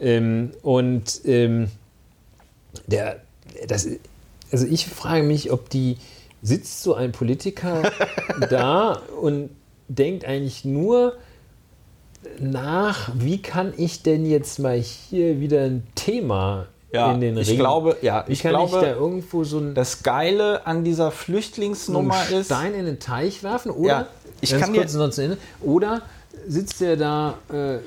[0.00, 1.68] ähm, und ähm,
[2.86, 3.20] der.
[3.66, 3.88] Das,
[4.52, 5.96] also ich frage mich, ob die.
[6.42, 7.82] Sitzt so ein Politiker
[8.48, 9.50] da und
[9.88, 11.18] denkt eigentlich nur
[12.38, 17.46] nach, wie kann ich denn jetzt mal hier wieder ein Thema ja, in den Ring?
[17.46, 21.10] Ich glaube, ja, ich kann glaube, ich da irgendwo so ein das Geile an dieser
[21.10, 24.06] Flüchtlingsnummer so ist Stein in den Teich werfen oder ja,
[24.40, 26.02] ich kann kurz Ende, oder
[26.46, 27.78] sitzt er da äh,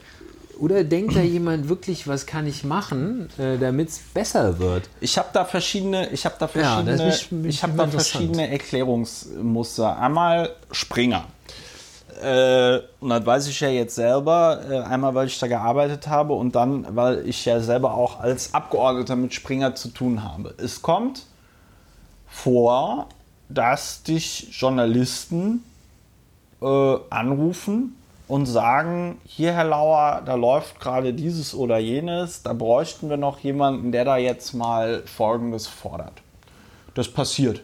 [0.59, 4.89] oder denkt da jemand wirklich, was kann ich machen, äh, damit es besser wird?
[4.99, 8.49] Ich habe da verschiedene, ich habe da verschiedene, ja, mich, mich ich habe da verschiedene
[8.49, 9.99] Erklärungsmuster.
[9.99, 11.25] Einmal Springer.
[12.21, 14.61] Äh, und das weiß ich ja jetzt selber.
[14.69, 18.53] Äh, einmal, weil ich da gearbeitet habe und dann, weil ich ja selber auch als
[18.53, 20.53] Abgeordneter mit Springer zu tun habe.
[20.57, 21.25] Es kommt
[22.27, 23.09] vor,
[23.49, 25.63] dass dich Journalisten
[26.61, 27.95] äh, anrufen
[28.33, 33.37] und sagen, hier Herr Lauer, da läuft gerade dieses oder jenes, da bräuchten wir noch
[33.37, 36.23] jemanden, der da jetzt mal Folgendes fordert.
[36.95, 37.63] Das passiert.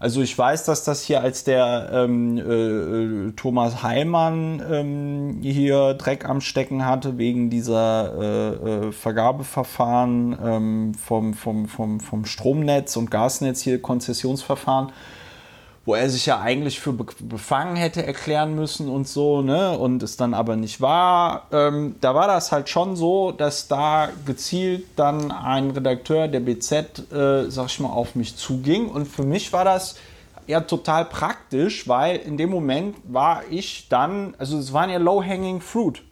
[0.00, 6.28] Also ich weiß, dass das hier als der ähm, äh, Thomas Heimann ähm, hier Dreck
[6.28, 8.48] am Stecken hatte wegen dieser äh,
[8.88, 14.90] äh, Vergabeverfahren ähm, vom, vom, vom, vom Stromnetz und Gasnetz hier Konzessionsverfahren
[15.84, 19.76] wo er sich ja eigentlich für befangen hätte erklären müssen und so, ne?
[19.76, 21.48] Und es dann aber nicht war.
[21.50, 27.12] Ähm, da war das halt schon so, dass da gezielt dann ein Redakteur der BZ,
[27.12, 28.88] äh, sag ich mal, auf mich zuging.
[28.88, 29.96] Und für mich war das
[30.46, 35.60] ja total praktisch, weil in dem Moment war ich dann, also es waren ja low-hanging
[35.60, 36.02] fruit.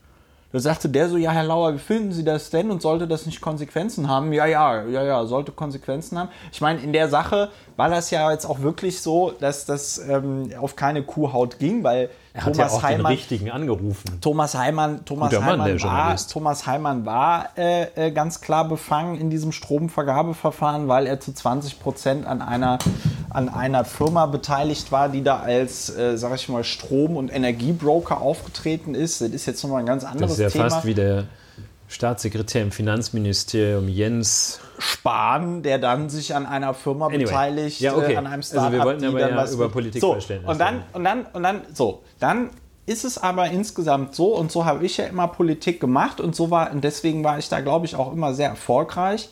[0.53, 3.25] Da sagte der so, ja, Herr Lauer, wie finden Sie das denn und sollte das
[3.25, 4.33] nicht Konsequenzen haben?
[4.33, 6.29] Ja, ja, ja, ja, sollte Konsequenzen haben.
[6.51, 10.51] Ich meine, in der Sache war das ja jetzt auch wirklich so, dass das ähm,
[10.61, 14.21] auf keine Kuhhaut ging, weil er hat Thomas ja auch Heimann, den richtigen angerufen.
[14.21, 19.31] Thomas Heimann, Thomas Heimann Mann, war, Thomas Heimann war äh, äh, ganz klar befangen in
[19.31, 22.79] diesem Stromvergabeverfahren, weil er zu 20 Prozent an einer,
[23.31, 28.21] an einer Firma beteiligt war, die da als, äh, sag ich mal, Strom- und Energiebroker
[28.21, 29.21] aufgetreten ist.
[29.21, 30.45] Das ist jetzt nochmal ein ganz anderes Thema.
[30.45, 30.71] Das ist ja Thema.
[30.75, 31.25] fast wie der
[31.91, 37.25] Staatssekretär im Finanzministerium Jens Spahn, der dann sich an einer Firma anyway.
[37.25, 38.15] beteiligt, ja, okay.
[38.15, 41.05] äh, an einem Startup, also wir wollten aber ja über Politikverständnis so, und dann und
[41.05, 42.51] dann und dann so, dann
[42.87, 46.51] ist es aber insgesamt so und so habe ich ja immer Politik gemacht und so
[46.51, 49.29] war und deswegen war ich da glaube ich auch immer sehr erfolgreich,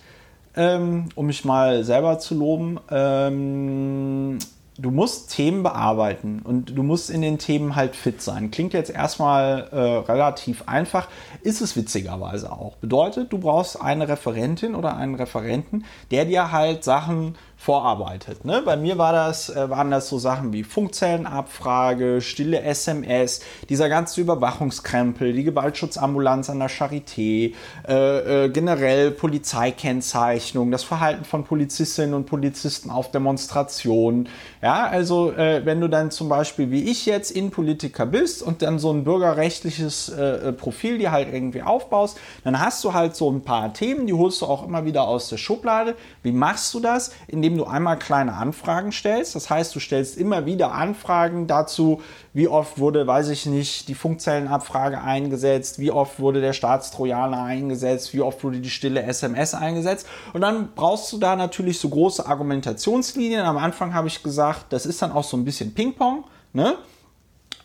[0.59, 2.79] ähm, um mich mal selber zu loben.
[2.91, 4.39] Ähm,
[4.77, 8.51] du musst Themen bearbeiten und du musst in den Themen halt fit sein.
[8.51, 11.09] Klingt jetzt erstmal äh, relativ einfach,
[11.43, 12.77] ist es witzigerweise auch.
[12.77, 18.45] Bedeutet, du brauchst eine Referentin oder einen Referenten, der dir halt Sachen vorarbeitet.
[18.45, 18.63] Ne?
[18.65, 24.21] Bei mir war das, äh, waren das so Sachen wie Funkzellenabfrage, stille SMS, dieser ganze
[24.21, 27.55] Überwachungskrempel, die Gewaltschutzambulanz an der Charité,
[27.87, 34.29] äh, äh, generell Polizeikennzeichnung, das Verhalten von Polizistinnen und Polizisten auf Demonstrationen.
[34.63, 38.79] Ja, also äh, wenn du dann zum Beispiel wie ich jetzt Innenpolitiker bist und dann
[38.79, 43.31] so ein bürgerrechtliches äh, äh, Profil dir halt irgendwie aufbaust, dann hast du halt so
[43.31, 45.97] ein paar Themen, die holst du auch immer wieder aus der Schublade.
[46.23, 47.11] Wie machst du das?
[47.27, 49.35] Indem indem du einmal kleine Anfragen stellst.
[49.35, 52.03] Das heißt, du stellst immer wieder Anfragen dazu,
[52.35, 58.13] wie oft wurde, weiß ich nicht, die Funkzellenabfrage eingesetzt, wie oft wurde der Staatstrojaner eingesetzt,
[58.13, 60.07] wie oft wurde die stille SMS eingesetzt.
[60.35, 63.41] Und dann brauchst du da natürlich so große Argumentationslinien.
[63.47, 66.25] Am Anfang habe ich gesagt, das ist dann auch so ein bisschen Ping-Pong.
[66.53, 66.75] Ne?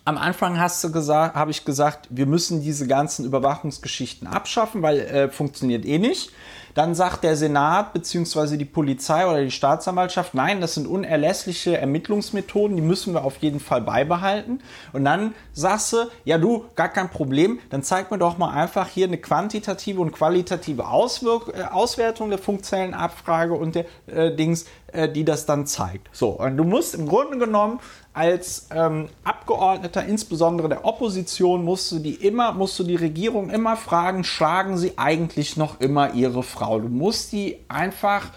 [0.05, 4.99] Am Anfang hast du gesagt, habe ich gesagt, wir müssen diese ganzen Überwachungsgeschichten abschaffen, weil
[4.99, 6.31] äh, funktioniert eh nicht.
[6.73, 8.57] Dann sagt der Senat bzw.
[8.57, 13.59] die Polizei oder die Staatsanwaltschaft, nein, das sind unerlässliche Ermittlungsmethoden, die müssen wir auf jeden
[13.59, 14.59] Fall beibehalten.
[14.91, 18.87] Und dann sagst du, ja du, gar kein Problem, dann zeig mir doch mal einfach
[18.87, 24.65] hier eine quantitative und qualitative Auswirk äh, Auswertung der funktionellen Abfrage und der äh, Dings,
[24.91, 26.09] äh, die das dann zeigt.
[26.11, 27.79] So, und du musst im Grunde genommen
[28.13, 33.75] als ähm, Abgeordneter, insbesondere der Opposition, musst du die immer, musst du die Regierung immer
[33.75, 36.79] fragen, schlagen sie eigentlich noch immer ihre Frau?
[36.79, 38.27] Du musst die einfach,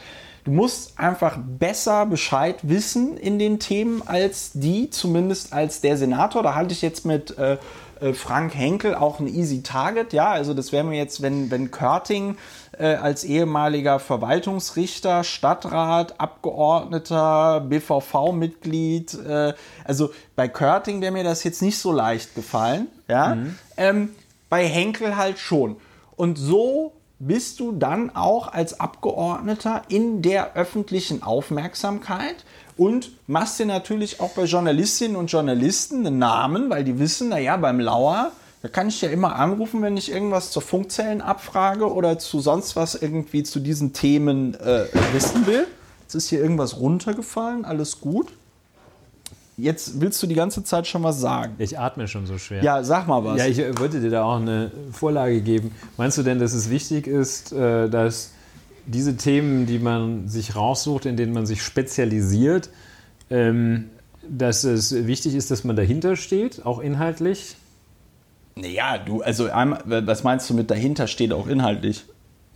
[0.45, 6.43] du musst einfach besser Bescheid wissen in den Themen als die, zumindest als der Senator.
[6.43, 7.59] Da halte ich jetzt mit äh,
[8.01, 10.15] äh Frank Henkel auch ein easy Target.
[10.15, 12.39] Ja, also das wäre mir jetzt, wenn, wenn Körting
[12.85, 19.15] als ehemaliger Verwaltungsrichter, Stadtrat, Abgeordneter, BVV-Mitglied.
[19.27, 19.55] Äh,
[19.85, 22.89] also bei Körting wäre mir das jetzt nicht so leicht gefallen.
[23.09, 23.35] Ja?
[23.35, 23.59] Mhm.
[23.77, 24.09] Ähm,
[24.49, 25.77] bei Henkel halt schon.
[26.17, 32.45] Und so bist du dann auch als Abgeordneter in der öffentlichen Aufmerksamkeit
[32.77, 37.57] und machst dir natürlich auch bei Journalistinnen und Journalisten einen Namen, weil die wissen, naja,
[37.57, 38.33] beim Lauer
[38.67, 42.97] da kann ich ja immer anrufen, wenn ich irgendwas zur Funkzellenabfrage oder zu sonst was
[42.97, 45.69] irgendwie zu diesen Themen äh, wissen will.
[46.03, 48.33] Jetzt ist hier irgendwas runtergefallen, alles gut.
[49.57, 51.55] Jetzt willst du die ganze Zeit schon was sagen.
[51.59, 52.61] Ich atme schon so schwer.
[52.65, 53.39] Ja, sag mal was.
[53.39, 55.71] Ja, ich wollte dir da auch eine Vorlage geben.
[55.97, 58.33] Meinst du denn, dass es wichtig ist, äh, dass
[58.85, 62.69] diese Themen, die man sich raussucht, in denen man sich spezialisiert,
[63.31, 63.91] ähm,
[64.29, 67.55] dass es wichtig ist, dass man dahinter steht, auch inhaltlich?
[68.59, 72.05] Naja, du, also was meinst du mit dahinter steht auch inhaltlich?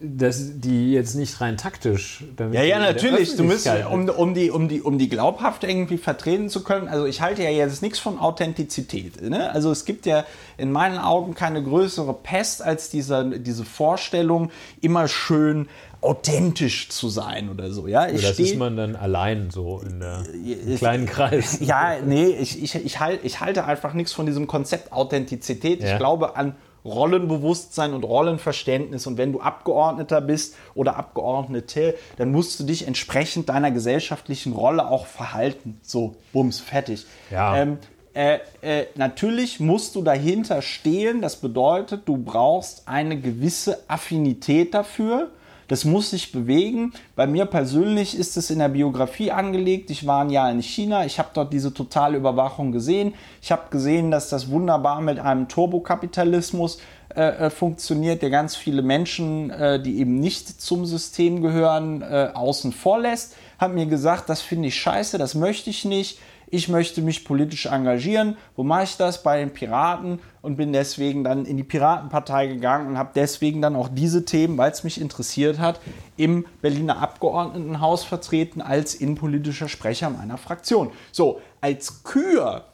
[0.02, 2.24] dass die jetzt nicht rein taktisch.
[2.52, 3.36] ja, ja, natürlich.
[3.36, 6.88] Du musst, um, um, die, um, die, um die glaubhaft irgendwie vertreten zu können.
[6.88, 9.20] Also ich halte ja jetzt nichts von Authentizität.
[9.20, 9.50] Ne?
[9.50, 10.24] Also es gibt ja
[10.56, 14.50] in meinen Augen keine größere Pest als dieser, diese Vorstellung,
[14.80, 15.68] immer schön
[16.02, 17.86] authentisch zu sein oder so.
[17.86, 21.58] Ja, ich das steh, ist man dann allein so in der im kleinen Kreis.
[21.60, 25.82] Ja, nee, ich, ich, ich, halt, ich halte einfach nichts von diesem Konzept Authentizität.
[25.82, 25.92] Ja.
[25.92, 29.06] Ich glaube an Rollenbewusstsein und Rollenverständnis.
[29.06, 34.88] Und wenn du Abgeordneter bist oder Abgeordnete, dann musst du dich entsprechend deiner gesellschaftlichen Rolle
[34.88, 35.78] auch verhalten.
[35.82, 37.06] So, bums, fertig.
[37.30, 37.56] Ja.
[37.56, 37.78] Ähm,
[38.12, 41.20] äh, äh, natürlich musst du dahinter stehen.
[41.20, 45.30] Das bedeutet, du brauchst eine gewisse Affinität dafür.
[45.70, 46.92] Das muss sich bewegen.
[47.14, 49.88] Bei mir persönlich ist es in der Biografie angelegt.
[49.90, 51.04] Ich war ein Jahr in China.
[51.06, 53.14] Ich habe dort diese totale Überwachung gesehen.
[53.40, 56.78] Ich habe gesehen, dass das wunderbar mit einem Turbokapitalismus
[57.14, 62.30] äh, äh, funktioniert, der ganz viele Menschen, äh, die eben nicht zum System gehören, äh,
[62.34, 63.36] außen vor lässt.
[63.56, 66.18] Hat mir gesagt, das finde ich scheiße, das möchte ich nicht
[66.50, 68.36] ich möchte mich politisch engagieren.
[68.56, 69.22] Wo mache ich das?
[69.22, 73.76] Bei den Piraten und bin deswegen dann in die Piratenpartei gegangen und habe deswegen dann
[73.76, 75.80] auch diese Themen, weil es mich interessiert hat,
[76.16, 80.90] im Berliner Abgeordnetenhaus vertreten als innenpolitischer Sprecher meiner Fraktion.
[81.12, 82.64] So, als Kür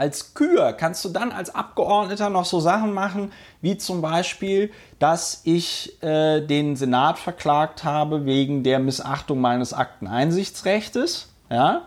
[0.00, 5.42] als Kür kannst du dann als Abgeordneter noch so Sachen machen, wie zum Beispiel, dass
[5.44, 11.28] ich äh, den Senat verklagt habe wegen der Missachtung meines Akteneinsichtsrechts.
[11.50, 11.82] Ja?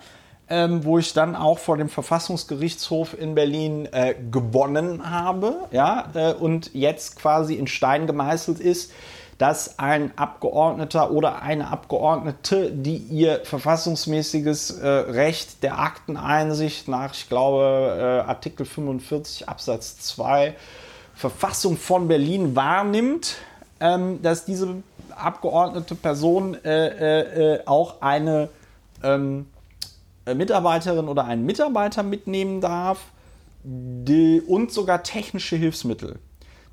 [0.49, 6.33] Ähm, wo ich dann auch vor dem Verfassungsgerichtshof in Berlin äh, gewonnen habe, ja, äh,
[6.33, 8.91] und jetzt quasi in Stein gemeißelt ist,
[9.37, 17.29] dass ein Abgeordneter oder eine Abgeordnete, die ihr verfassungsmäßiges äh, Recht der Akteneinsicht nach, ich
[17.29, 20.55] glaube, äh, Artikel 45 Absatz 2
[21.15, 23.35] Verfassung von Berlin wahrnimmt,
[23.79, 24.75] ähm, dass diese
[25.15, 28.49] abgeordnete Person äh, äh, auch eine
[29.03, 29.52] ähm, äh,
[30.25, 32.99] Mitarbeiterin oder einen Mitarbeiter mitnehmen darf
[33.63, 36.19] die, und sogar technische Hilfsmittel.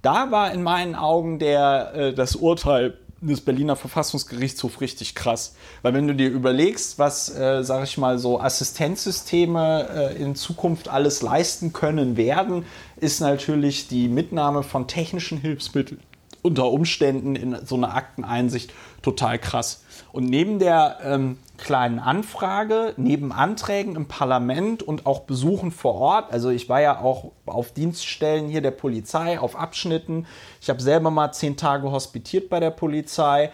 [0.02, 5.54] Da war in meinen Augen der, äh, das Urteil des Berliner Verfassungsgerichtshofs richtig krass.
[5.82, 10.88] Weil wenn du dir überlegst, was, äh, sag ich mal, so Assistenzsysteme äh, in Zukunft
[10.88, 12.64] alles leisten können werden,
[12.96, 16.00] ist natürlich die Mitnahme von technischen Hilfsmitteln
[16.42, 18.72] unter Umständen in so einer Akteneinsicht
[19.02, 19.82] total krass.
[20.12, 26.32] Und neben der ähm, kleinen Anfrage, neben Anträgen im Parlament und auch Besuchen vor Ort,
[26.32, 30.26] also ich war ja auch auf Dienststellen hier der Polizei, auf Abschnitten,
[30.60, 33.50] ich habe selber mal zehn Tage hospitiert bei der Polizei,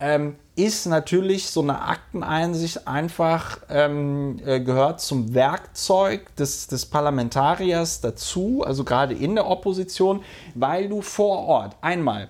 [0.00, 8.00] ähm, ist natürlich so eine Akteneinsicht einfach ähm, äh, gehört zum Werkzeug des, des Parlamentariers
[8.00, 10.22] dazu, also gerade in der Opposition,
[10.54, 12.28] weil du vor Ort einmal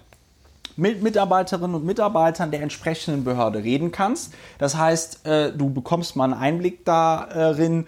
[0.77, 4.33] mit Mitarbeiterinnen und Mitarbeitern der entsprechenden Behörde reden kannst.
[4.59, 7.87] Das heißt, äh, du bekommst mal einen Einblick darin,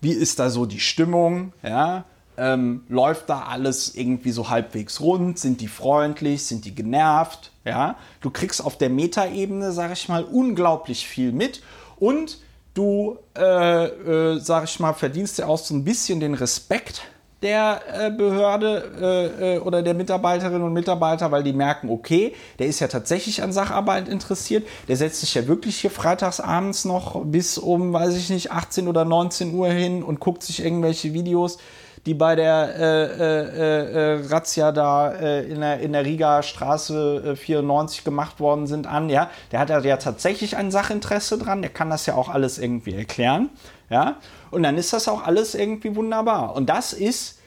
[0.00, 2.04] wie ist da so die Stimmung, ja,
[2.38, 5.38] ähm, läuft da alles irgendwie so halbwegs rund?
[5.38, 6.44] Sind die freundlich?
[6.44, 7.50] Sind die genervt?
[7.64, 11.62] Ja, du kriegst auf der Metaebene, sag ich mal, unglaublich viel mit
[11.98, 12.38] und
[12.74, 17.02] du, äh, äh, sag ich mal, verdienst ja auch so ein bisschen den Respekt
[17.42, 22.66] der äh, Behörde äh, äh, oder der Mitarbeiterinnen und Mitarbeiter, weil die merken, okay, der
[22.66, 27.58] ist ja tatsächlich an Sacharbeit interessiert, der setzt sich ja wirklich hier freitagsabends noch bis
[27.58, 31.58] um, weiß ich nicht, 18 oder 19 Uhr hin und guckt sich irgendwelche Videos
[32.04, 38.68] die bei der äh, Razzia da in der, in der Riga Straße 94 gemacht worden
[38.68, 39.08] sind, an.
[39.08, 42.94] Ja, der hat ja tatsächlich ein Sachinteresse dran, der kann das ja auch alles irgendwie
[42.94, 43.50] erklären.
[43.88, 44.16] Ja,
[44.50, 46.54] und dann ist das auch alles irgendwie wunderbar.
[46.56, 47.38] Und das ist,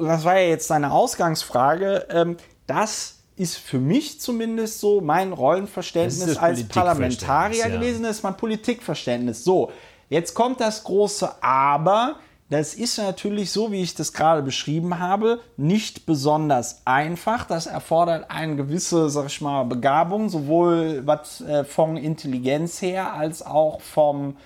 [0.00, 2.36] das war ja jetzt deine Ausgangsfrage, ähm,
[2.66, 7.68] das ist für mich zumindest so mein Rollenverständnis als Parlamentarier ja.
[7.68, 9.44] gewesen, das ist mein Politikverständnis.
[9.44, 9.72] So,
[10.08, 12.16] jetzt kommt das große Aber
[12.50, 17.46] das ist natürlich so, wie ich das gerade beschrieben habe, nicht besonders einfach.
[17.46, 23.46] Das erfordert eine gewisse, sag ich mal, Begabung, sowohl was äh, von Intelligenz her als
[23.46, 24.36] auch vom.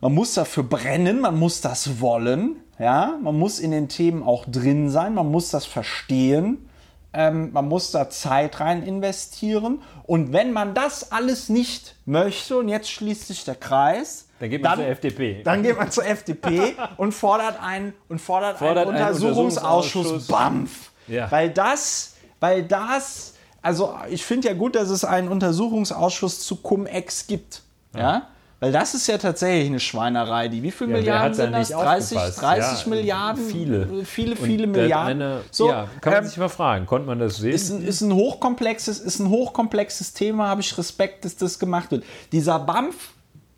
[0.00, 4.44] Man muss dafür brennen, man muss das wollen, ja, man muss in den Themen auch
[4.46, 6.68] drin sein, man muss das verstehen,
[7.14, 9.82] ähm, man muss da Zeit rein investieren.
[10.04, 14.62] Und wenn man das alles nicht möchte, und jetzt schließt sich der Kreis, dann geht
[14.62, 15.42] man dann, zur FDP.
[15.42, 20.90] Dann geht man zur FDP und fordert einen, und fordert, fordert einen Untersuchungsausschuss, Untersuchungsausschuss BAMF.
[21.08, 21.30] Ja.
[21.30, 27.26] Weil das, weil das, also ich finde ja gut, dass es einen Untersuchungsausschuss zu Cum-Ex
[27.26, 27.62] gibt.
[27.94, 28.00] Ja.
[28.00, 28.26] ja.
[28.58, 30.48] Weil das ist ja tatsächlich eine Schweinerei.
[30.48, 31.68] Die, wie viele ja, Milliarden sind das?
[31.68, 33.44] 30, 30 ja, Milliarden?
[33.44, 34.04] Viele.
[34.04, 35.22] Viele, viele Milliarden.
[35.22, 36.86] Eine, so, ja, kann man ähm, sich mal fragen.
[36.86, 37.52] Konnte man das sehen?
[37.52, 41.90] Ist ein, ist ein, hochkomplexes, ist ein hochkomplexes Thema, habe ich Respekt, dass das gemacht
[41.90, 42.04] wird.
[42.32, 43.10] Dieser BAMF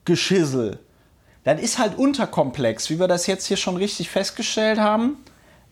[0.04, 0.80] Geschissel,
[1.44, 5.18] das ist halt unterkomplex, wie wir das jetzt hier schon richtig festgestellt haben.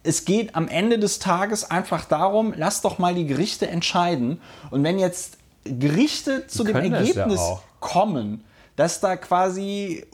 [0.05, 4.41] Es geht am Ende des Tages einfach darum, lass doch mal die Gerichte entscheiden.
[4.71, 8.45] Und wenn jetzt Gerichte zu dem Ergebnis ja kommen,
[8.77, 10.05] dass da quasi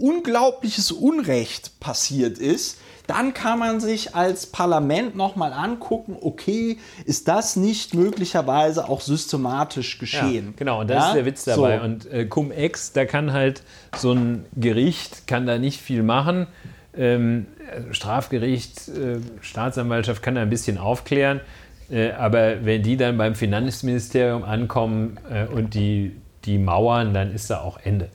[0.00, 7.56] unglaubliches Unrecht passiert ist, dann kann man sich als Parlament nochmal angucken, okay, ist das
[7.56, 10.46] nicht möglicherweise auch systematisch geschehen?
[10.46, 11.08] Ja, genau, und das ja?
[11.08, 11.78] ist der Witz dabei.
[11.78, 11.84] So.
[11.84, 13.64] Und äh, Cum-Ex, da kann halt
[13.96, 16.46] so ein Gericht, kann da nicht viel machen.
[16.94, 17.46] Ähm,
[17.90, 21.40] Strafgericht, äh, Staatsanwaltschaft kann da ein bisschen aufklären.
[21.90, 27.50] Äh, aber wenn die dann beim Finanzministerium ankommen äh, und die, die mauern, dann ist
[27.50, 28.08] da auch Ende.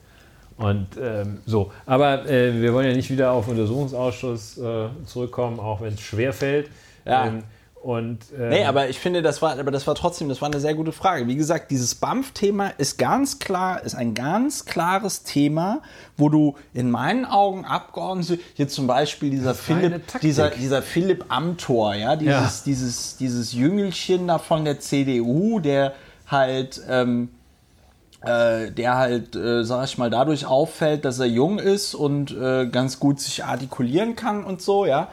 [0.56, 5.80] Und ähm, so, aber äh, wir wollen ja nicht wieder auf Untersuchungsausschuss äh, zurückkommen, auch
[5.80, 6.68] wenn es schwer fällt.
[7.04, 7.26] Ja.
[7.26, 7.44] Ähm,
[7.80, 10.58] und, ähm, nee, aber ich finde, das war, aber das war trotzdem, das war eine
[10.58, 11.28] sehr gute Frage.
[11.28, 15.80] Wie gesagt, dieses BAMF-Thema ist ganz klar, ist ein ganz klares Thema,
[16.16, 21.94] wo du in meinen Augen Abgeordnete, hier zum Beispiel dieser Philipp, dieser, dieser Philipp Amthor,
[21.94, 22.62] ja, dieses, ja.
[22.66, 25.94] dieses, dieses Jüngelchen da von der CDU, der
[26.26, 27.28] halt, ähm,
[28.22, 32.66] äh, der halt, äh, sag ich mal, dadurch auffällt, dass er jung ist und äh,
[32.66, 35.08] ganz gut sich artikulieren kann und so, ja.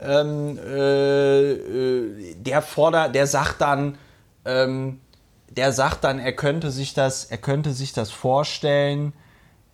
[0.00, 3.98] Ähm, äh, äh, der fordert, der sagt dann,
[4.44, 5.00] ähm,
[5.48, 9.12] der sagt dann, er könnte sich das, er könnte sich das vorstellen,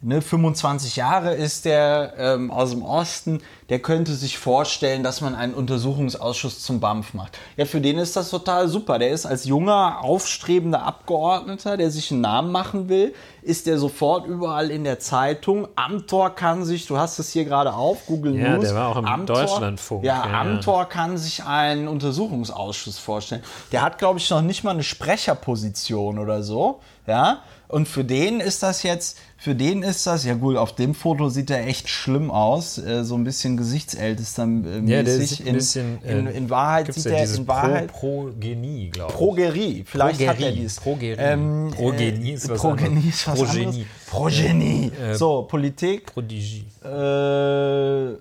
[0.01, 5.35] ne, 25 Jahre ist der ähm, aus dem Osten, der könnte sich vorstellen, dass man
[5.35, 7.39] einen Untersuchungsausschuss zum BAMF macht.
[7.56, 8.98] Ja, für den ist das total super.
[8.98, 14.27] Der ist als junger, aufstrebender Abgeordneter, der sich einen Namen machen will, ist der sofort
[14.27, 15.68] überall in der Zeitung.
[15.77, 18.64] Amtor kann sich, du hast es hier gerade auf, Google ja, News.
[18.64, 20.05] Ja, der war auch im Amtor, Deutschlandfunk.
[20.05, 23.43] Ja, ja, Amtor kann sich einen Untersuchungsausschuss vorstellen.
[23.73, 26.81] Der hat, glaube ich, noch nicht mal eine Sprecherposition oder so.
[27.06, 30.95] Ja, und für den ist das jetzt, für den ist das, ja gut, auf dem
[30.95, 34.89] Foto sieht er echt schlimm aus, äh, so ein bisschen gesichtsältester mäßig.
[34.89, 38.91] Ja, der sieht ein bisschen, in, in, in Wahrheit sieht er in Wahrheit Pro, Progenie,
[38.91, 39.19] glaube ich.
[39.19, 40.29] Progerie, vielleicht Progerie.
[40.29, 40.81] hat er dies.
[40.81, 41.17] Progerie.
[41.19, 43.67] Ähm, Progenie ist was Progenie ist was Progenie.
[43.67, 43.87] anderes.
[44.07, 44.93] Progenie.
[45.01, 46.07] Äh, so, Politik.
[46.07, 46.65] Prodigie.
[46.83, 48.17] Äh,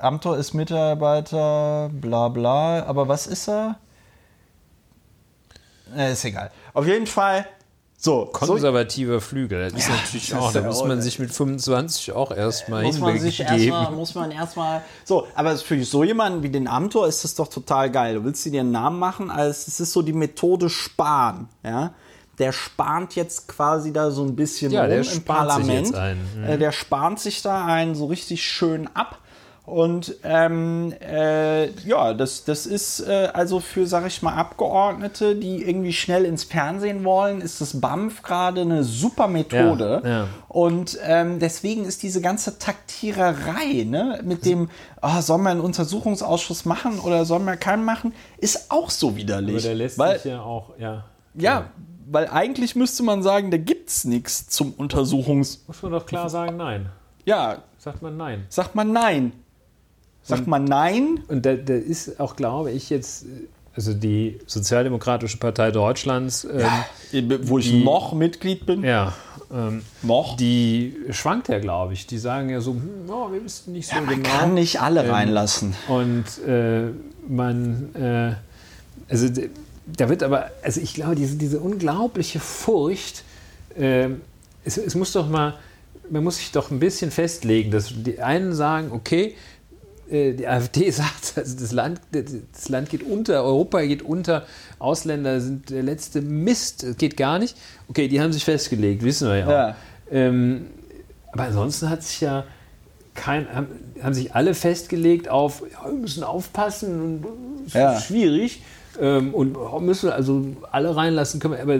[0.00, 3.78] Amtor ist Mitarbeiter, bla bla, aber was ist er?
[5.96, 6.50] Äh, ist egal.
[6.72, 7.46] Auf jeden Fall
[8.02, 12.12] so, Konservativer so, Flügel, das ist ja, natürlich auch, da muss man sich mit 25
[12.12, 16.48] auch erstmal muss man sich erstmal, Muss man erstmal, so, aber für so jemanden wie
[16.48, 18.14] den Amtor ist das doch total geil.
[18.14, 21.92] Du willst dir einen Namen machen, als es ist so die Methode Spahn, ja.
[22.38, 25.92] Der spannt jetzt quasi da so ein bisschen ja, rum im Parlament.
[25.92, 26.58] Mhm.
[26.58, 29.18] Der spannt sich da einen so richtig schön ab
[29.66, 35.62] Und ähm, äh, ja, das, das ist äh, also für, sag ich mal, Abgeordnete, die
[35.62, 40.00] irgendwie schnell ins Fernsehen wollen, ist das BAMF gerade eine super Methode.
[40.02, 40.26] Ja, ja.
[40.48, 44.70] Und ähm, deswegen ist diese ganze Taktiererei ne, mit dem,
[45.00, 49.56] ah, soll man einen Untersuchungsausschuss machen oder soll man keinen machen, ist auch so widerlich.
[49.56, 51.04] Aber der lässt weil, sich ja auch, ja.
[51.34, 51.70] ja,
[52.10, 55.62] weil eigentlich müsste man sagen, da gibt es nichts zum Untersuchungs...
[55.68, 56.88] Muss man doch klar sagen, nein.
[57.24, 58.44] Ja, Sagt man nein.
[58.50, 59.32] sagt man nein.
[60.22, 63.24] Sagt man nein, Und da, da ist auch, glaube ich, jetzt,
[63.74, 66.44] also die Sozialdemokratische Partei Deutschlands,
[67.12, 68.84] ähm, wo ich Die- noch Mitglied bin.
[68.84, 69.14] ja,
[69.52, 70.36] ähm, Noch.
[70.36, 72.06] die schwankt ja, glaube ich.
[72.06, 74.28] Die sagen ja so, hm, oh, wir wissen nicht so Ja, man genau.
[74.28, 75.74] kann nicht alle Ähm, reinlassen.
[75.88, 76.90] Und äh,
[77.28, 78.34] man, äh,
[79.10, 79.26] also
[79.86, 83.24] da wird aber, also ich glaube, diese, diese unglaubliche Furcht,
[83.76, 84.08] äh,
[84.64, 85.54] es, es muss doch mal,
[86.10, 89.34] man muss sich doch ein bisschen festlegen, dass die einen sagen, okay,
[90.10, 94.44] die AfD sagt, also das Land, das Land geht unter, Europa geht unter,
[94.78, 97.56] Ausländer sind der letzte Mist, geht gar nicht.
[97.88, 99.50] Okay, die haben sich festgelegt, wissen wir ja auch.
[99.50, 99.76] Ja.
[100.10, 100.66] Ähm,
[101.32, 102.44] aber ansonsten hat sich ja
[103.14, 103.66] kein, haben,
[104.02, 107.26] haben sich alle festgelegt auf, ja, wir müssen aufpassen und
[107.66, 107.92] es Ja.
[107.92, 108.62] ist schwierig
[109.00, 111.78] ähm, und müssen also alle reinlassen können, wir, aber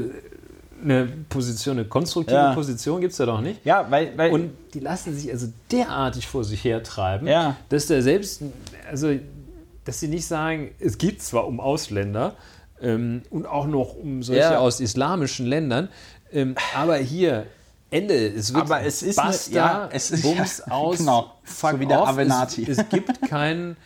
[0.82, 2.55] eine Position, eine konstruktive Ja.
[2.55, 3.65] Position gibt es da doch nicht.
[3.65, 7.57] Ja, weil, weil Und die lassen sich also derartig vor sich hertreiben, Ja.
[7.69, 8.43] dass da selbst,
[8.90, 9.15] also
[9.85, 12.35] dass sie nicht sagen, es geht zwar um Ausländer
[12.82, 14.59] ähm, und auch noch um solche Ja.
[14.59, 15.89] aus islamischen Ländern,
[16.32, 17.47] ähm, aber hier
[17.93, 21.32] Ende, es wird Aber es ist eine- basta, ja, es ist- Bums ja, aus, genau.
[21.43, 22.09] fuck So wie der off.
[22.11, 22.62] Avenatti.
[22.70, 23.77] Es, es gibt keinen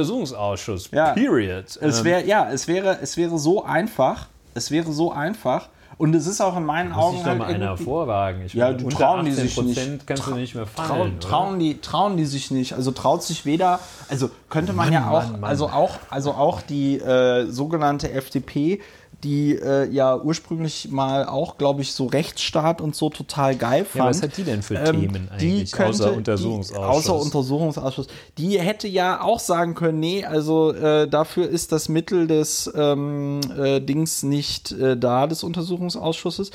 [0.00, 1.12] Untersuchungsausschuss, Ja.
[1.14, 1.64] period.
[1.80, 4.28] es Ähm, wäre, ja, es wäre, es wäre so einfach.
[4.54, 5.68] Es wäre so einfach.
[5.98, 8.42] Und es ist auch in meinen muss Augen doch halt mal einer vorwagen.
[8.44, 10.06] Ich Ja, unter trauen die 18% sich nicht.
[10.06, 11.16] kannst du nicht mehr fallen.
[11.16, 11.20] oder?
[11.20, 12.74] trauen, die, trauen die sich nicht.
[12.74, 15.50] Also traut sich weder, also könnte man Mann, ja auch, Mann, Mann.
[15.50, 18.82] also auch, also auch die äh, sogenannte FDP,
[19.24, 24.04] die äh, ja ursprünglich mal auch, glaube ich, so Rechtsstaat und so total geil fand.
[24.04, 27.08] Ja, was hat die denn für Ähm, Themen die eigentlich, könnte- außer Die, Untersuchungsausschuss?
[27.08, 28.06] außer Untersuchungsausschuss.
[28.38, 33.40] Die hätte ja auch sagen können, nee, also äh, dafür ist das Mittel des ähm,
[33.58, 36.50] äh, Dings nicht äh, da, des Untersuchungsausschusses.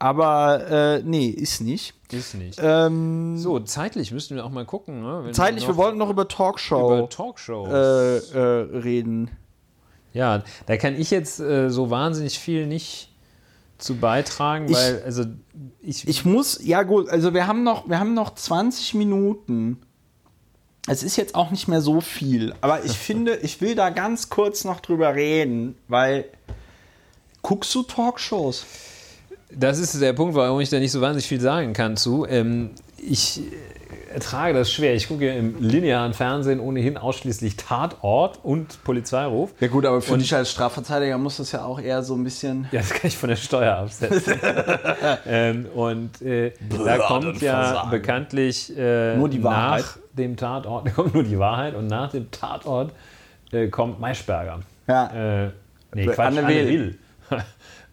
[0.00, 1.92] Aber äh, nee, ist nicht.
[2.12, 2.58] Ist nicht.
[2.62, 5.02] Ähm, So, zeitlich müssten wir auch mal gucken.
[5.02, 5.30] Ne?
[5.32, 7.68] Zeitlich, wir wollten noch über Talkshow über Talkshows.
[8.32, 9.30] äh, reden.
[10.12, 13.10] Ja, da kann ich jetzt äh, so wahnsinnig viel nicht
[13.78, 15.24] zu beitragen, Ich- weil, also
[15.80, 19.78] ich, Ich muss, ja gut, also wir haben noch, wir haben noch 20 Minuten.
[20.88, 24.30] Es ist jetzt auch nicht mehr so viel, aber ich finde, ich will da ganz
[24.30, 26.24] kurz noch drüber reden, weil
[27.42, 28.64] guckst du Talkshows?
[29.50, 32.26] das ist der Punkt, warum ich da nicht so wahnsinnig viel sagen kann zu.
[32.26, 33.40] Ähm, ich
[34.12, 34.94] ertrage das schwer.
[34.94, 39.52] Ich gucke im linearen Fernsehen ohnehin ausschließlich Tatort und Polizeiruf.
[39.60, 42.24] Ja gut, aber für Und- dich als Strafverteidiger muss das ja auch eher so ein
[42.24, 42.66] bisschen.
[42.72, 44.34] Ja, das kann ich von der Steuer absetzen.
[45.26, 46.52] ähm, und äh,
[46.84, 47.90] da kommt ja versagen.
[47.90, 49.80] bekanntlich äh, Nur die Wahrheit.
[49.82, 52.92] nach dem Tatort, da kommt nur die Wahrheit und nach dem Tatort
[53.52, 54.60] äh, kommt Maischberger.
[54.86, 55.44] Ja.
[55.44, 55.50] Äh,
[55.94, 56.68] nee, Quatsch, Anne Anne, Will.
[56.68, 56.98] Will.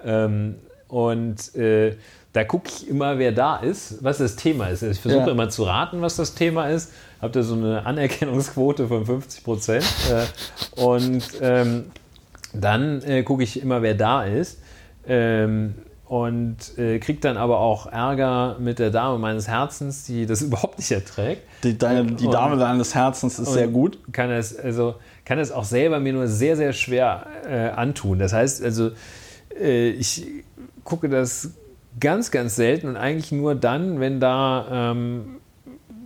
[0.05, 0.55] ähm,
[0.87, 1.95] und äh,
[2.35, 4.83] da gucke ich immer, wer da ist, was das Thema ist.
[4.83, 5.31] Ich versuche Ja.
[5.31, 6.91] immer zu raten, was das Thema ist.
[7.21, 9.85] Habe da so eine Anerkennungsquote von 50 Prozent.
[10.11, 11.85] äh, und ähm,
[12.51, 14.59] dann äh, gucke ich immer, wer da ist.
[15.07, 15.75] Ähm,
[16.07, 20.77] und äh, kriege dann aber auch Ärger mit der Dame meines Herzens, die das überhaupt
[20.77, 21.41] nicht erträgt.
[21.63, 23.97] Die, deine, die Dame deines Herzens ist sehr gut.
[24.11, 28.19] Kann es, also, kann es auch selber mir nur sehr, sehr schwer äh, antun.
[28.19, 28.91] Das heißt, also,
[29.57, 30.27] äh, ich
[30.83, 31.51] gucke das
[31.99, 35.37] ganz, ganz selten und eigentlich nur dann, wenn da ähm,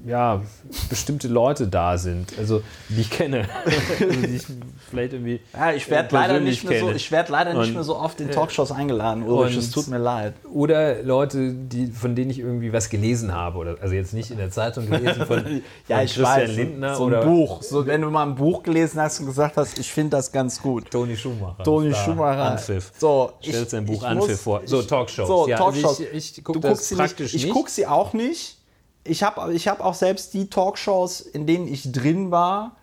[0.06, 0.42] ja,
[0.90, 4.44] bestimmte Leute da sind, also die ich kenne, also, die ich
[4.90, 7.74] vielleicht irgendwie Ja, ich werde äh, leider, nicht mehr, so, ich werd leider nicht Und-
[7.74, 9.58] mehr so oft in Talkshows eingeladen, Ulrich.
[9.58, 10.34] Es tut mir leid.
[10.54, 13.58] Oder Leute, die, von denen ich irgendwie was gelesen habe.
[13.58, 16.56] Oder, also jetzt nicht in der Zeitung gelesen von, Ja, von ich Christian weiß.
[16.56, 17.62] Lindner so ein oder Buch.
[17.62, 20.62] So, wenn du mal ein Buch gelesen hast und gesagt hast, ich finde das ganz
[20.62, 20.90] gut.
[20.92, 21.64] Toni Schumacher.
[21.64, 22.52] Toni Schumacher.
[22.52, 22.92] Anpfiff.
[22.98, 24.62] So, Stellt sein Buch ich Anpfiff muss- vor.
[24.66, 25.28] So, ich- Talkshows.
[25.28, 26.00] So, Ja, also Talkshows.
[26.14, 27.36] ich- ich guck du das guckst sie praktisch nicht.
[27.36, 27.54] Ich nicht.
[27.54, 28.59] gucke sie auch nicht.
[29.04, 32.76] Ich habe ich hab auch selbst die Talkshows, in denen ich drin war,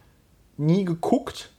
[0.56, 1.50] nie geguckt.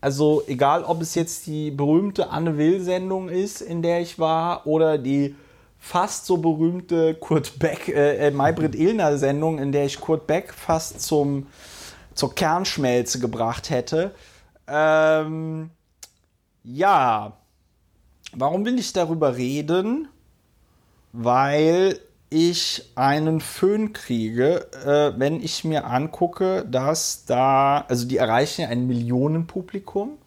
[0.00, 4.98] Also egal, ob es jetzt die berühmte Anne Will-Sendung ist, in der ich war, oder
[4.98, 5.34] die
[5.78, 11.00] fast so berühmte Kurt Beck, äh, äh, Maybrit Illner-Sendung, in der ich Kurt Beck fast
[11.00, 11.46] zum,
[12.14, 14.14] zur Kernschmelze gebracht hätte.
[14.66, 15.70] Ähm,
[16.62, 17.36] ja,
[18.32, 20.08] warum will ich darüber reden?
[21.12, 21.98] Weil
[22.34, 28.68] ich einen Föhn kriege, äh, wenn ich mir angucke, dass da, also die erreichen ja
[28.68, 30.18] ein Millionenpublikum.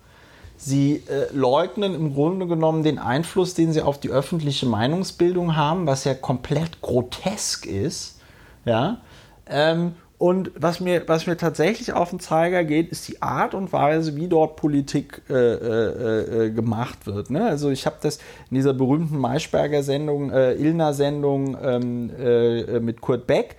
[0.55, 5.85] Sie äh, leugnen im Grunde genommen den Einfluss, den sie auf die öffentliche Meinungsbildung haben,
[5.85, 8.19] was ja komplett grotesk ist.
[8.65, 9.01] Ja.
[9.45, 13.71] Ähm, und was mir, was mir tatsächlich auf den Zeiger geht, ist die Art und
[13.71, 17.29] Weise, wie dort Politik äh, äh, äh, gemacht wird.
[17.29, 17.45] Ne?
[17.45, 18.17] Also ich habe das
[18.49, 23.57] in dieser berühmten Maischberger Sendung, äh, Ilna-Sendung ähm, äh, mit Kurt Beck,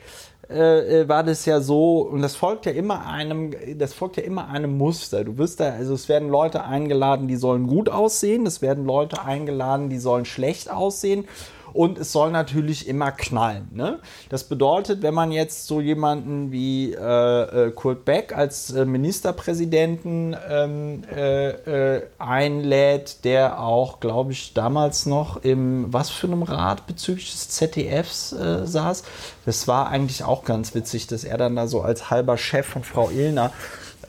[0.49, 4.49] äh, war das ja so, und das folgt ja immer einem, das folgt ja immer
[4.49, 5.23] einem Muster.
[5.23, 9.23] Du wirst da, also es werden Leute eingeladen, die sollen gut aussehen, es werden Leute
[9.23, 11.27] eingeladen, die sollen schlecht aussehen
[11.73, 13.69] und es soll natürlich immer knallen.
[13.73, 13.99] Ne?
[14.29, 20.37] Das bedeutet, wenn man jetzt so jemanden wie äh, äh Kurt Beck als äh, Ministerpräsidenten
[20.49, 26.87] ähm, äh, äh, einlädt, der auch, glaube ich, damals noch im, was für einem Rat
[26.87, 29.05] bezüglich des ZDFs äh, saß,
[29.47, 32.85] das war eigentlich auch ganz witzig, dass er dann da so als halber Chef von
[32.85, 33.53] Frau Illner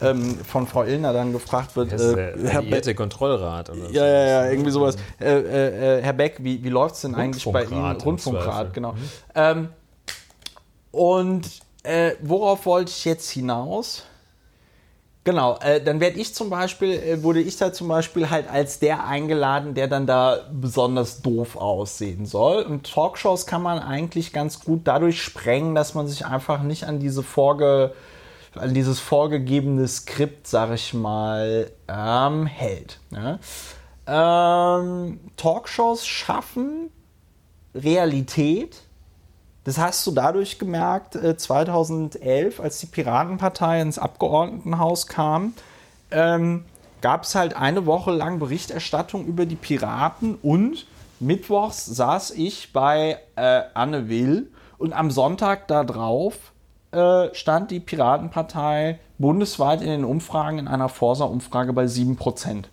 [0.00, 4.50] ähm, von Frau Illner dann gefragt wird, das äh, Herr Kontrollrat oder ja, ja, ja,
[4.50, 4.96] irgendwie sowas.
[5.20, 7.96] Äh, äh, äh Herr Beck, wie, wie läuft es denn eigentlich bei Ihnen?
[7.96, 8.92] Rundfunkrat, genau.
[8.92, 8.98] Mhm.
[9.34, 9.68] Ähm,
[10.90, 11.48] und
[11.82, 14.04] äh, worauf wollte ich jetzt hinaus?
[15.22, 18.78] Genau, äh, dann werde ich zum Beispiel, äh, wurde ich da zum Beispiel halt als
[18.78, 22.62] der eingeladen, der dann da besonders doof aussehen soll.
[22.62, 27.00] Und Talkshows kann man eigentlich ganz gut dadurch sprengen, dass man sich einfach nicht an
[27.00, 27.92] diese vorge
[28.54, 32.98] an dieses vorgegebene Skript, sag ich mal, ähm, hält.
[33.10, 33.38] Ne?
[34.06, 36.90] Ähm, Talkshows schaffen
[37.74, 38.82] Realität.
[39.64, 45.54] Das hast du dadurch gemerkt, äh, 2011, als die Piratenpartei ins Abgeordnetenhaus kam,
[46.10, 46.64] ähm,
[47.02, 50.86] gab es halt eine Woche lang Berichterstattung über die Piraten und
[51.20, 56.52] mittwochs saß ich bei äh, Anne Will und am Sonntag darauf
[56.92, 62.64] äh, stand die Piratenpartei bundesweit in den Umfragen in einer Forsa-Umfrage bei 7%.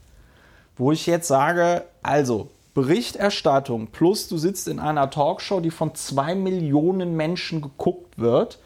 [0.75, 6.35] Wo ich jetzt sage, also Berichterstattung plus du sitzt in einer Talkshow, die von zwei
[6.35, 8.59] Millionen Menschen geguckt wird,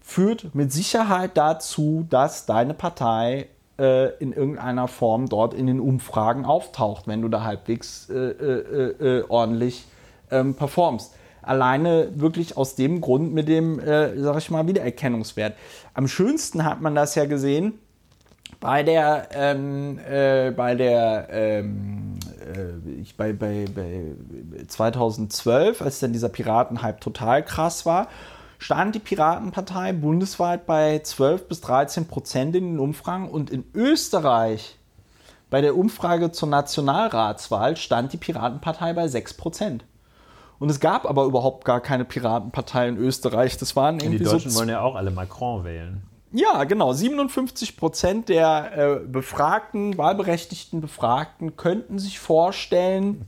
[0.00, 3.48] führt mit Sicherheit dazu, dass deine Partei
[3.78, 9.18] äh, in irgendeiner Form dort in den Umfragen auftaucht, wenn du da halbwegs äh, äh,
[9.18, 9.84] äh ordentlich
[10.30, 11.14] ähm, performst.
[11.42, 15.54] Alleine wirklich aus dem Grund mit dem, äh, sag ich mal, Wiedererkennungswert.
[15.94, 17.74] Am schönsten hat man das ja gesehen
[18.58, 22.18] bei der, ähm, äh, bei der, ähm,
[22.54, 24.14] äh, ich, bei, bei, bei
[24.66, 28.08] 2012, als dann dieser Piratenhype total krass war,
[28.58, 34.76] stand die Piratenpartei bundesweit bei 12 bis 13 Prozent in den Umfragen und in Österreich
[35.48, 39.84] bei der Umfrage zur Nationalratswahl stand die Piratenpartei bei 6 Prozent.
[40.60, 43.56] Und es gab aber überhaupt gar keine Piratenpartei in Österreich.
[43.56, 46.02] Das waren irgendwie Die Deutschen so wollen ja auch alle Macron wählen.
[46.32, 46.92] Ja, genau.
[46.92, 53.26] 57 Prozent der äh, befragten, wahlberechtigten Befragten könnten sich vorstellen,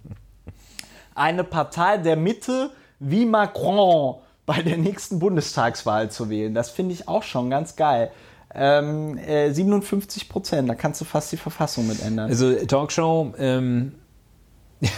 [1.14, 6.52] eine Partei der Mitte wie Macron bei der nächsten Bundestagswahl zu wählen.
[6.52, 8.10] Das finde ich auch schon ganz geil.
[8.54, 12.28] Ähm, äh, 57 Prozent, da kannst du fast die Verfassung mit ändern.
[12.28, 13.94] Also Talkshow, ähm,
[14.80, 14.90] ja,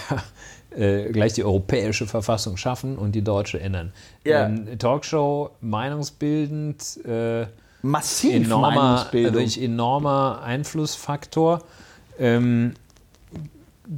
[0.77, 3.93] äh, gleich die europäische Verfassung schaffen und die deutsche ändern.
[4.25, 4.47] Ja.
[4.47, 7.47] Ähm, Talkshow, meinungsbildend, äh,
[7.83, 11.63] massiv enormer, also enormer Einflussfaktor.
[12.19, 12.75] Ähm,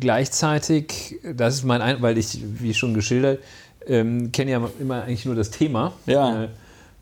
[0.01, 3.41] gleichzeitig, das ist mein, Ein weil ich, wie schon geschildert,
[3.87, 6.45] ähm, kenne ja immer eigentlich nur das Thema ja.
[6.45, 6.49] äh,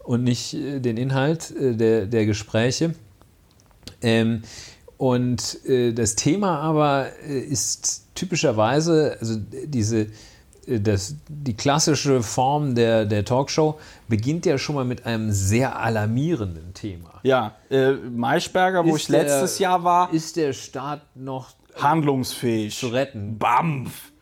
[0.03, 2.95] und nicht äh, den Inhalt äh, der, der Gespräche.
[4.03, 4.43] Ähm,
[4.99, 10.07] und äh, das Thema aber äh, ist typischerweise, also diese,
[10.67, 13.79] äh, das, die klassische Form der, der Talkshow
[14.09, 17.21] beginnt ja schon mal mit einem sehr alarmierenden Thema.
[17.23, 20.13] Ja, äh, Maischberger, wo ist ich der, letztes Jahr war.
[20.13, 23.39] Ist der Staat noch handlungsfähig zu retten?
[23.39, 24.13] Bampf!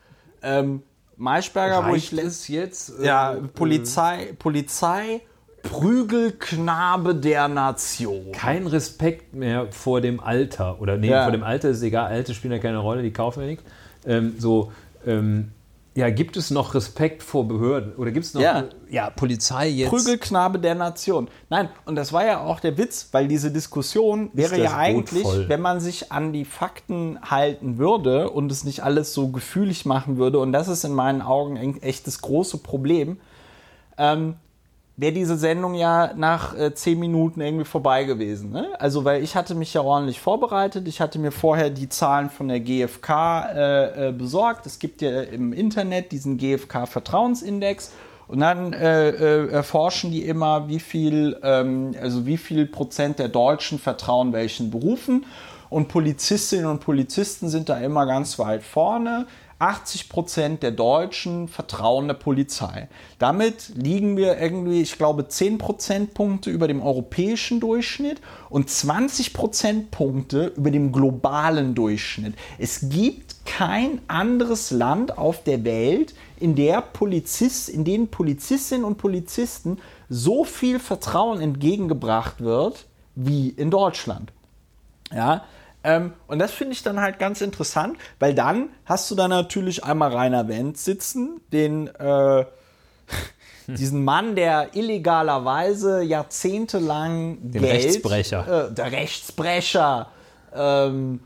[0.41, 0.83] Ähm,
[1.15, 2.99] Maischberger, Reicht wo ich es jetzt.
[2.99, 5.21] Äh, ja, Polizei, Polizei
[5.63, 8.33] Prügelknabe der Nation.
[8.33, 10.79] Kein Respekt mehr vor dem Alter.
[10.81, 11.23] Oder nee, ja.
[11.23, 13.63] vor dem Alter ist egal, Alte spielen ja keine Rolle, die kaufen ja nichts.
[14.05, 14.71] Ähm, so,
[15.05, 15.51] ähm,
[15.95, 17.95] ja, gibt es noch Respekt vor Behörden?
[17.95, 18.63] Oder gibt es noch ja.
[18.89, 19.11] ja.
[19.11, 19.89] Polizei jetzt?
[19.89, 21.27] Prügelknabe der Nation.
[21.49, 25.49] Nein, und das war ja auch der Witz, weil diese Diskussion wäre ja eigentlich, voll?
[25.49, 30.17] wenn man sich an die Fakten halten würde und es nicht alles so gefühlig machen
[30.17, 33.17] würde, und das ist in meinen Augen echt das große Problem,
[33.99, 34.35] ähm,
[34.95, 38.51] wäre diese Sendung ja nach äh, zehn Minuten irgendwie vorbei gewesen.
[38.51, 38.69] Ne?
[38.79, 40.87] Also, weil ich hatte mich ja ordentlich vorbereitet.
[40.87, 44.65] Ich hatte mir vorher die Zahlen von der GfK äh, äh, besorgt.
[44.65, 47.91] Es gibt ja im Internet diesen GfK-Vertrauensindex.
[48.27, 53.27] Und dann äh, äh, erforschen die immer, wie viel, ähm, also wie viel Prozent der
[53.27, 55.25] Deutschen vertrauen welchen Berufen.
[55.69, 59.25] Und Polizistinnen und Polizisten sind da immer ganz weit vorne.
[59.59, 62.89] 80 Prozent der Deutschen vertrauen der Polizei.
[63.19, 70.53] Damit liegen wir irgendwie, ich glaube, 10 Prozentpunkte über dem europäischen Durchschnitt und 20 Prozentpunkte
[70.57, 72.35] über dem globalen Durchschnitt.
[72.57, 78.97] Es gibt kein anderes Land auf der Welt, in der Polizist, in denen Polizistinnen und
[78.97, 79.77] Polizisten
[80.09, 82.85] so viel Vertrauen entgegengebracht wird
[83.15, 84.33] wie in Deutschland.
[85.13, 85.45] Ja,
[85.83, 89.83] ähm, und das finde ich dann halt ganz interessant, weil dann hast du da natürlich
[89.83, 92.45] einmal Rainer Wendt sitzen, den äh,
[93.67, 100.07] diesen Mann, der illegalerweise jahrzehntelang den Geld, Rechtsbrecher, äh, der Rechtsbrecher,
[100.55, 101.19] ähm,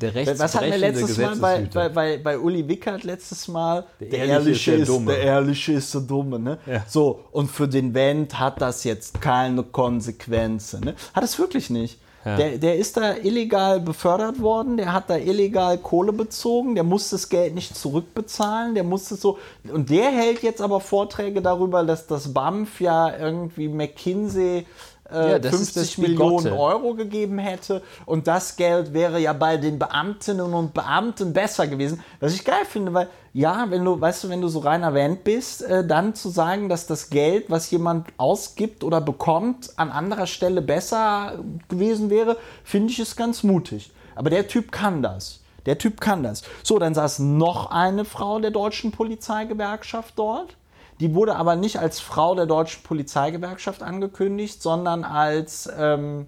[0.00, 3.84] der Was hatten wir letztes Mal bei, bei, bei, bei Uli Wickert letztes Mal?
[4.00, 5.12] Der, der Ehrliche, ist, der, Dumme.
[5.12, 6.38] der Ehrliche ist der Dumme.
[6.38, 6.58] Ne?
[6.66, 6.84] Ja.
[6.88, 10.84] So, und für den Wendt hat das jetzt keine Konsequenzen.
[10.84, 10.94] Ne?
[11.14, 12.00] Hat es wirklich nicht.
[12.24, 12.36] Ja.
[12.36, 17.08] Der, der ist da illegal befördert worden, der hat da illegal Kohle bezogen, der muss
[17.08, 19.38] das Geld nicht zurückbezahlen, der musste so.
[19.72, 24.66] Und der hält jetzt aber Vorträge darüber, dass das BAMF ja irgendwie McKinsey
[25.12, 30.52] äh, ja, 50 Millionen Euro gegeben hätte und das Geld wäre ja bei den Beamtinnen
[30.52, 32.02] und Beamten besser gewesen.
[32.20, 35.22] Was ich geil finde, weil ja, wenn du, weißt du, wenn du so rein erwähnt
[35.22, 40.26] bist, äh, dann zu sagen, dass das Geld, was jemand ausgibt oder bekommt, an anderer
[40.26, 41.38] Stelle besser
[41.68, 43.92] gewesen wäre, finde ich es ganz mutig.
[44.16, 45.40] Aber der Typ kann das.
[45.66, 46.42] Der Typ kann das.
[46.62, 50.56] So, dann saß noch eine Frau der deutschen Polizeigewerkschaft dort.
[51.00, 56.26] Die wurde aber nicht als Frau der deutschen Polizeigewerkschaft angekündigt, sondern als ähm,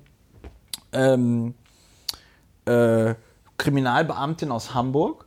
[0.92, 1.54] ähm,
[2.64, 3.14] äh,
[3.58, 5.26] Kriminalbeamtin aus Hamburg.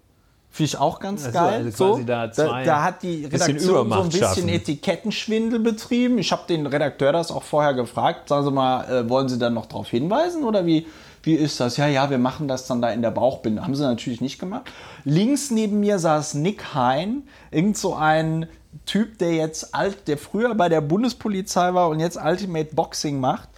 [0.50, 1.64] Finde ich auch ganz also, geil.
[1.66, 4.50] Also so, da, da, da, hat die Redaktion so ein bisschen schaffen.
[4.50, 6.18] Etikettenschwindel betrieben.
[6.18, 8.30] Ich habe den Redakteur das auch vorher gefragt.
[8.30, 10.88] Sagen Sie mal, äh, wollen Sie dann noch darauf hinweisen oder wie,
[11.24, 11.76] wie ist das?
[11.76, 13.64] Ja, ja, wir machen das dann da in der Bauchbinde.
[13.64, 14.64] Haben sie natürlich nicht gemacht.
[15.04, 18.48] Links neben mir saß Nick Hein, irgend so ein
[18.86, 23.50] Typ, der jetzt alt, der früher bei der Bundespolizei war und jetzt Ultimate Boxing macht.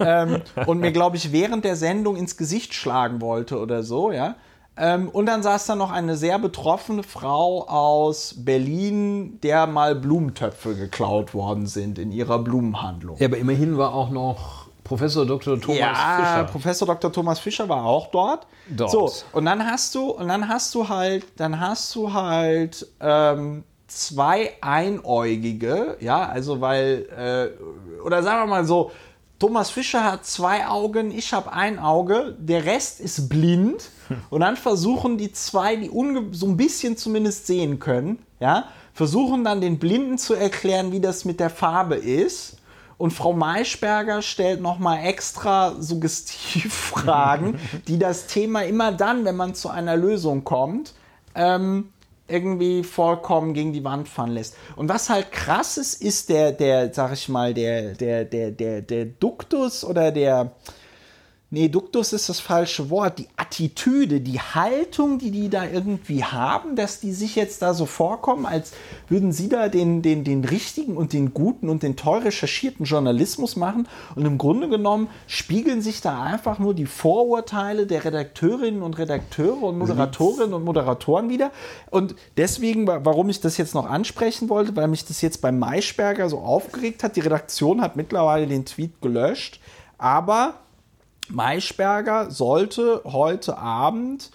[0.00, 4.36] ähm, und mir, glaube ich, während der Sendung ins Gesicht schlagen wollte oder so, ja.
[4.78, 10.74] Ähm, und dann saß da noch eine sehr betroffene Frau aus Berlin, der mal Blumentöpfe
[10.74, 13.16] geklaut worden sind in ihrer Blumenhandlung.
[13.18, 15.60] Ja, aber immerhin war auch noch Professor Dr.
[15.60, 16.44] Thomas ja, Fischer.
[16.52, 17.12] Professor Dr.
[17.12, 18.46] Thomas Fischer war auch dort.
[18.68, 18.90] Dort.
[18.90, 23.64] So, und dann hast du, und dann hast du halt, dann hast du halt ähm,
[23.86, 28.90] zwei Einäugige, ja, also weil, äh, oder sagen wir mal so,
[29.38, 33.90] Thomas Fischer hat zwei Augen, ich habe ein Auge, der Rest ist blind.
[34.30, 35.90] Und dann versuchen die zwei, die
[36.32, 41.24] so ein bisschen zumindest sehen können, ja, versuchen dann den Blinden zu erklären, wie das
[41.24, 42.56] mit der Farbe ist.
[42.98, 47.58] Und Frau Maischberger stellt nochmal extra Suggestivfragen,
[47.88, 50.94] die das Thema immer dann, wenn man zu einer Lösung kommt,
[51.34, 51.90] ähm,
[52.28, 54.56] irgendwie vollkommen gegen die Wand fahren lässt.
[54.74, 58.82] Und was halt krass ist, ist der, der, sag ich mal, der, der, der, der,
[58.82, 60.52] der Duktus oder der,
[61.50, 66.74] nee, Duktus ist das falsche Wort, die Attitüde, die Haltung, die die da irgendwie haben,
[66.74, 68.72] dass die sich jetzt da so vorkommen, als
[69.08, 73.54] würden sie da den, den, den richtigen und den guten und den toll recherchierten Journalismus
[73.54, 73.86] machen.
[74.16, 79.62] Und im Grunde genommen spiegeln sich da einfach nur die Vorurteile der Redakteurinnen und Redakteure
[79.62, 81.52] und Moderatorinnen und Moderatoren wieder.
[81.90, 86.28] Und deswegen, warum ich das jetzt noch ansprechen wollte, weil mich das jetzt beim Maischberger
[86.28, 89.60] so aufgeregt hat, die Redaktion hat mittlerweile den Tweet gelöscht,
[89.98, 90.54] aber
[91.30, 94.30] Maischberger sollte heute Abend,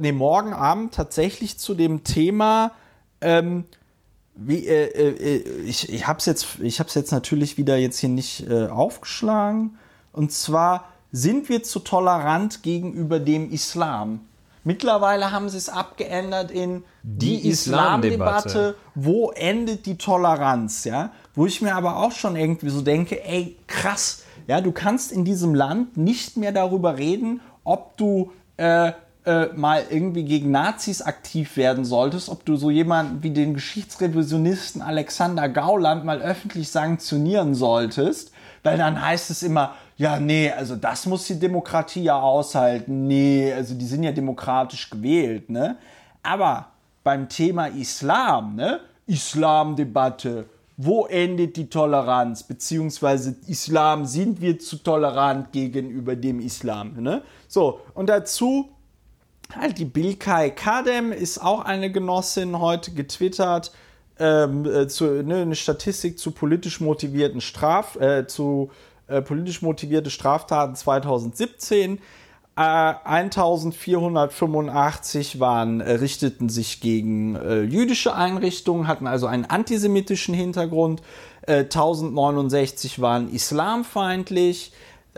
[0.00, 2.72] nee, morgen Abend tatsächlich zu dem Thema,
[3.20, 3.64] ähm,
[4.34, 6.58] wie, äh, äh, ich, ich habe es jetzt,
[6.94, 9.78] jetzt natürlich wieder jetzt hier nicht äh, aufgeschlagen.
[10.12, 14.20] Und zwar sind wir zu tolerant gegenüber dem Islam.
[14.62, 21.12] Mittlerweile haben sie es abgeändert in die, die Islamdebatte, Islam wo endet die Toleranz, ja?
[21.34, 25.24] Wo ich mir aber auch schon irgendwie so denke, ey, krass, ja, du kannst in
[25.24, 28.92] diesem Land nicht mehr darüber reden, ob du äh,
[29.26, 34.80] äh, mal irgendwie gegen Nazis aktiv werden solltest, ob du so jemanden wie den Geschichtsrevisionisten
[34.80, 41.04] Alexander Gauland mal öffentlich sanktionieren solltest, weil dann heißt es immer, ja, nee, also das
[41.04, 43.06] muss die Demokratie ja aushalten.
[43.06, 45.76] Nee, also die sind ja demokratisch gewählt, ne?
[46.22, 46.68] Aber
[47.04, 48.80] beim Thema Islam, ne?
[49.06, 50.46] Islamdebatte,
[50.82, 52.42] wo endet die Toleranz?
[52.42, 57.02] Beziehungsweise Islam, sind wir zu tolerant gegenüber dem Islam?
[57.02, 57.22] Ne?
[57.48, 58.70] So, und dazu
[59.54, 63.72] halt die Bilkay Kadem ist auch eine Genossin heute getwittert.
[64.18, 68.70] ähm, äh, zu, ne, eine Statistik zu politisch motivierten Straf, äh, zu
[69.06, 71.98] äh, politisch motivierte Straftaten 2017.
[72.56, 81.02] Äh, 1485 waren, äh, richteten sich gegen äh, jüdische Einrichtungen, hatten also einen antisemitischen Hintergrund.
[81.46, 84.72] 1069 waren islamfeindlich.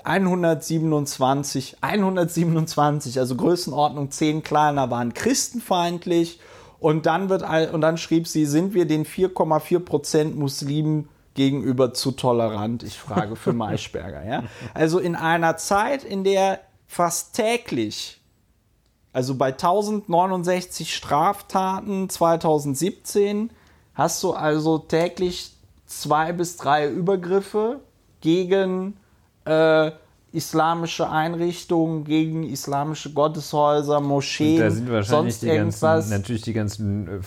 [0.05, 6.41] 127, 127, also Größenordnung 10 kleiner, waren christenfeindlich.
[6.81, 12.13] Und dann, wird, und dann schrieb sie, sind wir den 4,4 Prozent Muslimen gegenüber zu
[12.13, 12.83] tolerant?
[12.83, 14.25] Ich frage für Maischberger.
[14.25, 14.45] ja?
[14.75, 16.61] Also in einer Zeit, in der
[16.93, 18.21] fast täglich,
[19.15, 23.51] also bei 1069 Straftaten 2017,
[23.95, 25.53] hast du also täglich
[25.87, 27.81] zwei bis drei Übergriffe
[28.21, 28.99] gegen
[29.47, 29.93] äh,
[30.33, 35.81] islamische Einrichtungen, gegen islamische Gotteshäuser, Moscheen, da sind wahrscheinlich sonst die irgendwas.
[35.81, 37.21] ganzen, natürlich die ganzen äh,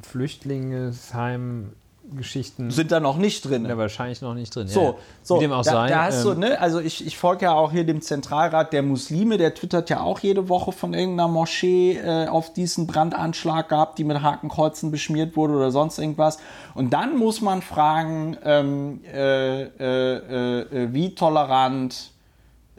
[0.00, 1.74] Flüchtlingsheim
[2.16, 3.64] Geschichten sind da noch nicht drin.
[3.64, 4.68] Ja, wahrscheinlich noch nicht drin.
[4.68, 4.94] So, ja.
[5.22, 5.88] so Wie dem auch da, sei.
[5.88, 8.82] da hast du, ähm, ne, also ich, ich folge ja auch hier dem Zentralrat der
[8.82, 13.98] Muslime, der twittert ja auch jede Woche von irgendeiner Moschee äh, auf diesen Brandanschlag gehabt,
[13.98, 16.38] die mit Hakenkreuzen beschmiert wurde oder sonst irgendwas.
[16.74, 22.12] Und dann muss man fragen, ähm, äh, äh, äh, wie tolerant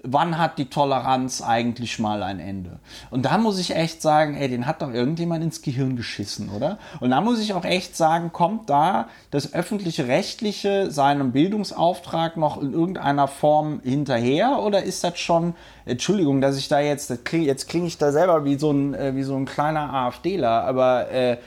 [0.03, 2.79] wann hat die Toleranz eigentlich mal ein Ende?
[3.09, 6.79] Und da muss ich echt sagen, ey, den hat doch irgendjemand ins Gehirn geschissen, oder?
[6.99, 12.61] Und da muss ich auch echt sagen, kommt da das öffentliche Rechtliche seinem Bildungsauftrag noch
[12.61, 15.53] in irgendeiner Form hinterher oder ist das schon,
[15.85, 19.23] Entschuldigung, dass ich da jetzt, jetzt klinge ich da selber wie so ein, äh, wie
[19.23, 21.37] so ein kleiner AfDler, aber äh,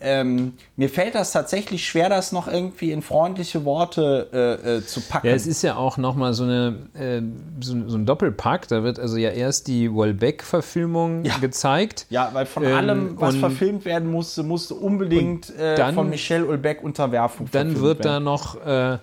[0.00, 5.00] ähm, mir fällt das tatsächlich schwer, das noch irgendwie in freundliche Worte äh, äh, zu
[5.00, 5.26] packen.
[5.26, 7.20] Ja, es ist ja auch nochmal so, eine, äh,
[7.60, 8.68] so, so, ein Doppelpack.
[8.68, 11.36] Da wird also ja erst die Wallbeck-Verfilmung ja.
[11.38, 12.06] gezeigt.
[12.10, 16.44] Ja, weil von ähm, allem, was verfilmt werden musste, musste unbedingt äh, dann, von Michel
[16.44, 18.08] Ulbeck Unterwerfung Dann wird werden.
[18.08, 18.98] da noch äh,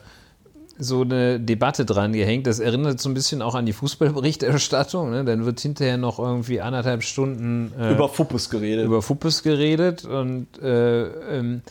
[0.77, 2.47] so eine Debatte dran gehängt.
[2.47, 5.11] Das erinnert so ein bisschen auch an die Fußballberichterstattung.
[5.11, 5.23] Ne?
[5.23, 8.85] Dann wird hinterher noch irgendwie anderthalb Stunden äh, über Fuppes geredet.
[8.85, 11.61] Über Fuppes geredet und äh, ähm,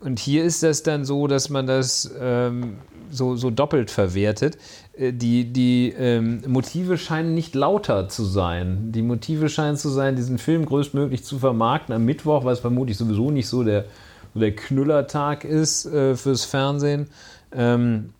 [0.00, 2.76] und hier ist das dann so, dass man das ähm,
[3.10, 4.58] so, so doppelt verwertet.
[4.96, 8.92] Äh, die, die ähm, Motive scheinen nicht lauter zu sein.
[8.92, 13.30] Die Motive scheinen zu sein, diesen Film größtmöglich zu vermarkten am Mittwoch, was vermutlich sowieso
[13.30, 13.86] nicht so der,
[14.34, 17.08] so der Knüllertag ist äh, fürs Fernsehen.
[17.52, 18.10] Ähm,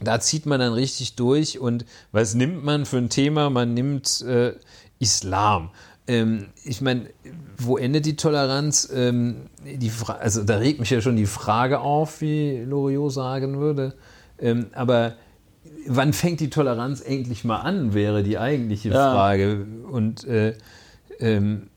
[0.00, 3.50] da zieht man dann richtig durch und was nimmt man für ein Thema?
[3.50, 4.54] Man nimmt äh,
[4.98, 5.70] Islam.
[6.06, 7.08] Ähm, ich meine,
[7.56, 8.90] wo endet die Toleranz?
[8.94, 13.94] Ähm, die also da regt mich ja schon die Frage auf, wie Loriot sagen würde.
[14.38, 15.14] Ähm, aber
[15.86, 19.12] wann fängt die Toleranz endlich mal an, wäre die eigentliche ja.
[19.12, 19.66] Frage.
[19.90, 20.54] Und äh,
[21.20, 21.68] ähm,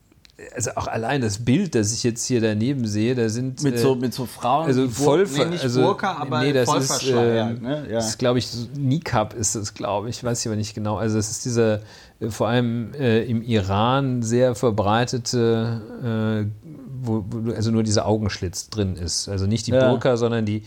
[0.54, 3.96] also auch allein das Bild, das ich jetzt hier daneben sehe, da sind mit so
[3.96, 7.86] mit so Frauen, also voll nee, nicht also, Burka, aber nee, das ist, äh, ne?
[7.90, 7.98] ja.
[7.98, 10.96] ist glaube ich Nikab ist das, glaube ich, weiß ich aber nicht genau.
[10.96, 11.80] Also es ist dieser
[12.20, 16.68] äh, vor allem äh, im Iran sehr verbreitete, äh,
[17.00, 19.28] wo, wo, also nur dieser Augenschlitz drin ist.
[19.28, 19.88] Also nicht die ja.
[19.88, 20.62] Burka, sondern die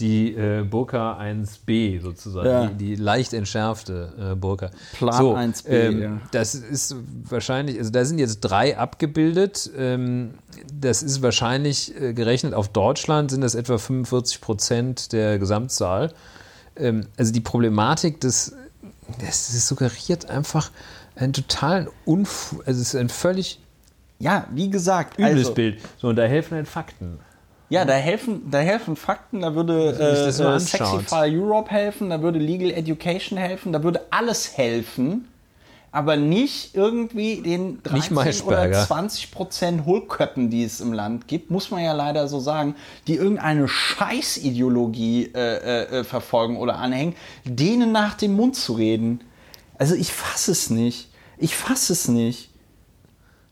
[0.00, 2.66] die äh, Burka 1b sozusagen, ja.
[2.66, 4.70] die, die, leicht entschärfte äh, Burka.
[4.92, 6.20] Plan so, 1b, ähm, ja.
[6.32, 6.96] Das ist
[7.28, 9.70] wahrscheinlich, also da sind jetzt drei abgebildet.
[9.76, 10.34] Ähm,
[10.72, 16.12] das ist wahrscheinlich äh, gerechnet auf Deutschland sind das etwa 45 Prozent der Gesamtzahl.
[16.76, 18.54] Ähm, also die Problematik des,
[19.18, 20.70] das, das suggeriert einfach
[21.14, 23.60] einen totalen Unfug, also es ist ein völlig
[24.18, 25.80] ja, wie gesagt, übles also, Bild.
[25.98, 27.18] So, und da helfen halt Fakten.
[27.68, 32.38] Ja, da helfen, da helfen Fakten, da würde äh, äh, Sexify Europe helfen, da würde
[32.38, 35.26] Legal Education helfen, da würde alles helfen,
[35.90, 41.70] aber nicht irgendwie den 13 oder 20 Prozent Hohlköppen, die es im Land gibt, muss
[41.72, 42.76] man ja leider so sagen,
[43.08, 49.22] die irgendeine Scheißideologie äh, äh, verfolgen oder anhängen, denen nach dem Mund zu reden.
[49.78, 51.10] Also ich fasse es nicht.
[51.38, 52.50] Ich fasse es nicht.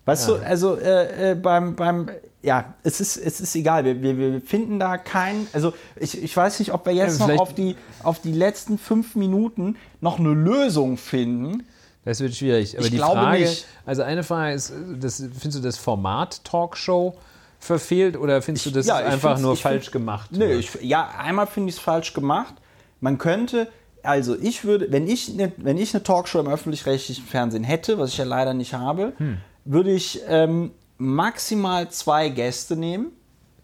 [0.05, 0.37] Weißt ja.
[0.37, 2.11] du, also äh, äh, beim, beim
[2.45, 3.85] ja, es ist, es ist egal.
[3.85, 5.47] Wir, wir, wir finden da kein.
[5.53, 8.77] Also, ich, ich weiß nicht, ob wir jetzt ja, noch auf die, auf die letzten
[8.77, 11.65] fünf Minuten noch eine Lösung finden.
[12.05, 12.77] Das wird schwierig.
[12.77, 13.67] Aber ich die glaube Frage, nicht.
[13.87, 17.17] also eine Frage ist, das, findest du das Format Talkshow
[17.59, 20.31] verfehlt oder findest du das ja, einfach nur falsch gemacht?
[20.33, 22.55] Nö, ich, ja, einmal finde ich es falsch gemacht.
[23.01, 23.69] Man könnte,
[24.03, 28.11] also ich würde, wenn ich, ne, wenn ich eine Talkshow im öffentlich-rechtlichen Fernsehen hätte, was
[28.11, 29.39] ich ja leider nicht habe, hm.
[29.65, 30.73] würde ich ähm,
[31.05, 33.13] maximal zwei Gäste nehmen,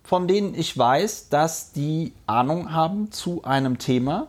[0.05, 4.29] von denen ich weiß, dass die Ahnung haben zu einem Thema.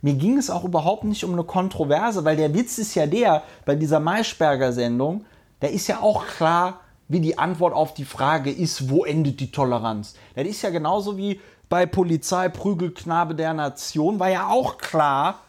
[0.00, 3.42] Mir ging es auch überhaupt nicht um eine Kontroverse, weil der Witz ist ja der,
[3.64, 5.24] bei dieser Maischberger-Sendung,
[5.60, 9.50] da ist ja auch klar, wie die Antwort auf die Frage ist, wo endet die
[9.50, 10.14] Toleranz.
[10.34, 15.40] Das ist ja genauso wie bei Polizei Prügelknabe der Nation, war ja auch klar,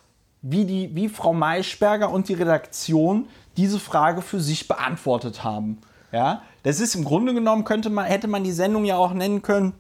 [0.42, 3.28] wie, die, wie Frau Maischberger und die Redaktion
[3.58, 5.80] diese Frage für sich beantwortet haben.
[6.12, 9.42] Ja, das ist im Grunde genommen, könnte man, hätte man die Sendung ja auch nennen
[9.42, 9.74] können,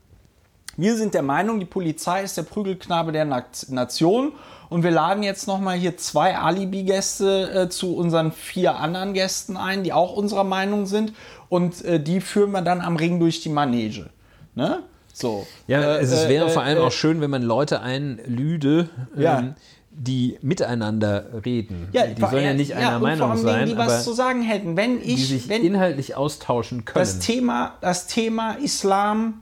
[0.75, 4.31] wir sind der Meinung, die Polizei ist der Prügelknabe der Nation
[4.69, 9.83] und wir laden jetzt nochmal hier zwei Alibi-Gäste äh, zu unseren vier anderen Gästen ein,
[9.83, 11.13] die auch unserer Meinung sind
[11.49, 14.09] und äh, die führen wir dann am Ring durch die Manege.
[14.55, 14.79] Ne?
[15.13, 15.45] So.
[15.67, 18.89] Ja, Äh, es äh, wäre äh, vor allem äh, auch schön, wenn man Leute einlüde,
[19.15, 19.39] Ja.
[19.39, 19.55] ähm,
[19.95, 21.89] die miteinander reden.
[21.91, 24.03] Ja, die sollen ja nicht ja, einer und Meinung vor allem sein, die aber was
[24.03, 24.75] zu sagen hätten.
[24.75, 26.99] Wenn die ich, sich wenn, inhaltlich austauschen können.
[27.01, 29.41] das Thema, das Thema Islam,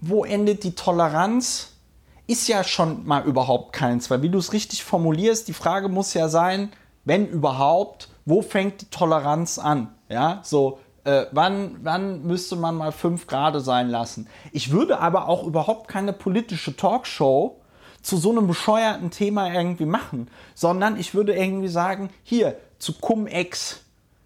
[0.00, 1.72] wo endet die Toleranz,
[2.26, 4.10] ist ja schon mal überhaupt keins.
[4.10, 6.70] Weil wie du es richtig formulierst, die Frage muss ja sein,
[7.04, 9.88] wenn überhaupt, wo fängt die Toleranz an?
[10.08, 14.28] Ja, so, äh, wann, wann müsste man mal fünf Grade sein lassen?
[14.52, 17.59] Ich würde aber auch überhaupt keine politische Talkshow
[18.02, 23.80] zu so einem bescheuerten Thema irgendwie machen, sondern ich würde irgendwie sagen, hier, zu Cum-Ex,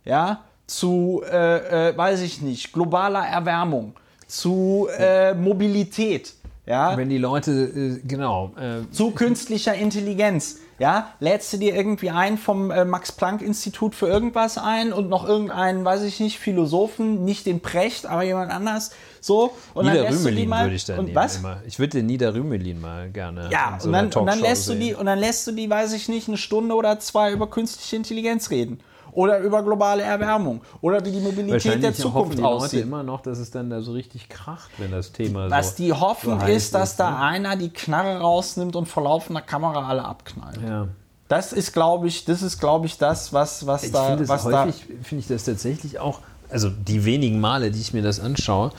[0.04, 3.94] ja, zu, äh, äh, weiß ich nicht, globaler Erwärmung,
[4.26, 6.34] zu äh, Mobilität,
[6.66, 10.60] ja, wenn die Leute, äh, genau, äh, zu künstlicher Intelligenz.
[10.78, 15.84] Ja, lädst du dir irgendwie ein vom äh, Max-Planck-Institut für irgendwas ein und noch irgendeinen,
[15.84, 18.90] weiß ich nicht, Philosophen, nicht den Precht, aber jemand anders,
[19.24, 19.52] so.
[19.74, 21.36] Und Nieder lässt du die mal- würde ich da und nehmen was?
[21.38, 21.56] immer.
[21.66, 24.74] Ich würde den Nieder Rümelin mal gerne Ja, so und, dann, und dann lässt du
[24.74, 24.96] die sehen.
[24.96, 28.50] und dann lässt du die, weiß ich nicht, eine Stunde oder zwei über künstliche Intelligenz
[28.50, 28.80] reden
[29.12, 32.82] oder über globale Erwärmung oder wie die Mobilität der Zukunft die Leute aussieht.
[32.82, 35.92] immer noch, dass es dann da so richtig kracht, wenn das Thema Was so die
[35.92, 37.18] hoffen, so ist, dass da ne?
[37.20, 40.58] einer die Knarre rausnimmt und vor laufender Kamera alle abknallt.
[40.66, 40.88] Ja.
[41.28, 44.44] Das ist, glaube ich, das ist, glaube ich, das, was, was Ich da, finde was
[44.44, 46.18] häufig, finde ich das tatsächlich auch,
[46.50, 48.72] also die wenigen Male, die ich mir das anschaue,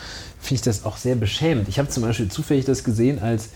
[0.45, 1.67] finde ich das auch sehr beschämend.
[1.67, 3.49] Ich habe zum Beispiel zufällig das gesehen, als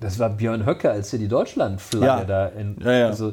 [0.00, 2.24] das war Björn Höcke, als er die Deutschlandflagge Ja.
[2.24, 3.06] da in, Ja, ja.
[3.08, 3.32] also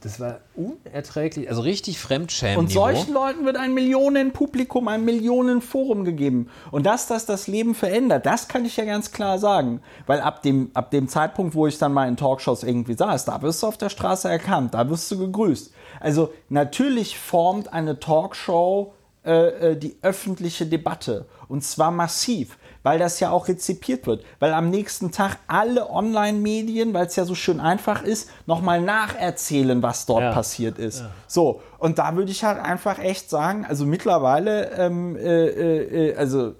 [0.00, 2.58] das war unerträglich, also richtig Fremdschämen.
[2.58, 6.48] Und solchen Leuten wird ein Millionenpublikum, ein Millionenforum gegeben.
[6.72, 9.80] Und dass das das Leben verändert, das kann ich ja ganz klar sagen.
[10.06, 13.40] Weil ab dem, ab dem Zeitpunkt, wo ich dann mal in Talkshows irgendwie saß, da
[13.42, 15.72] wirst du auf der Straße erkannt, da wirst du gegrüßt.
[16.00, 18.94] Also natürlich formt eine Talkshow
[19.24, 21.26] äh, äh, die öffentliche Debatte.
[21.46, 24.24] Und zwar massiv, weil das ja auch rezipiert wird.
[24.40, 29.80] Weil am nächsten Tag alle Online-Medien, weil es ja so schön einfach ist, nochmal nacherzählen,
[29.80, 30.32] was dort Ja.
[30.32, 31.04] passiert ist.
[31.28, 36.16] So, und da würde ich halt einfach echt sagen, also mittlerweile, ähm, äh, äh, äh,
[36.16, 36.54] also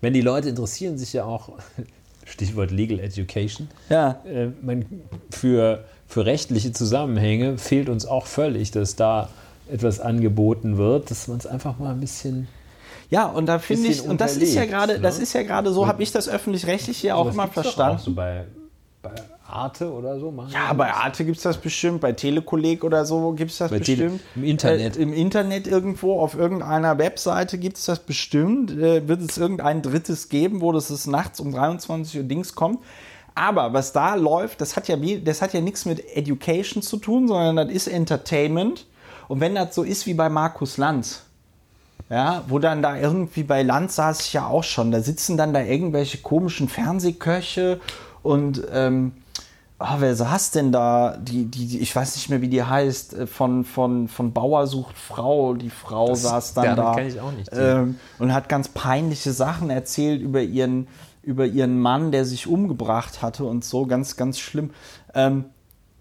[0.00, 1.50] Wenn die Leute interessieren sich ja auch,
[2.24, 4.20] Stichwort Legal Education, ja,
[4.62, 4.84] man,
[5.30, 9.28] für, für rechtliche Zusammenhänge fehlt uns auch völlig, dass da
[9.70, 12.48] etwas angeboten wird, dass man es einfach mal ein bisschen.
[13.10, 15.00] ja, und da finde ich, und das ist ja gerade, ne?
[15.00, 17.96] das ist ja gerade so, habe ich das öffentlich-rechtliche auch Sowas immer verstanden.
[17.96, 18.44] Auch so bei,
[19.02, 19.10] bei
[19.48, 20.92] Arte oder so machen Ja, bei.
[20.92, 24.20] Arte gibt es das bestimmt, bei Telekolleg oder so gibt es das Bei Tele- bestimmt.
[24.34, 24.96] im Internet.
[24.96, 28.72] Äh, Im Internet irgendwo, auf irgendeiner Webseite gibt es das bestimmt.
[28.72, 32.80] Äh, wird es irgendein drittes geben, wo das ist nachts um 23 Uhr Dings kommt.
[33.36, 37.28] Aber was da läuft, das hat ja, das hat ja nichts mit Education zu tun,
[37.28, 38.86] sondern das ist Entertainment.
[39.28, 41.22] Und wenn das so ist wie bei Markus Lanz,
[42.08, 45.52] ja, wo dann da irgendwie bei Land saß ich ja auch schon, da sitzen dann
[45.52, 47.80] da irgendwelche komischen Fernsehköche
[48.22, 49.12] und ähm,
[49.78, 51.16] ah, wer saß denn da?
[51.16, 54.66] Die, die, die, ich weiß nicht mehr, wie die heißt, äh, von, von, von Bauer
[54.66, 55.54] sucht Frau.
[55.54, 59.70] Die Frau saß dann da kann ich auch nicht ähm, und hat ganz peinliche Sachen
[59.70, 60.88] erzählt über ihren,
[61.22, 64.70] über ihren Mann, der sich umgebracht hatte und so, ganz, ganz schlimm.
[65.14, 65.46] Ähm,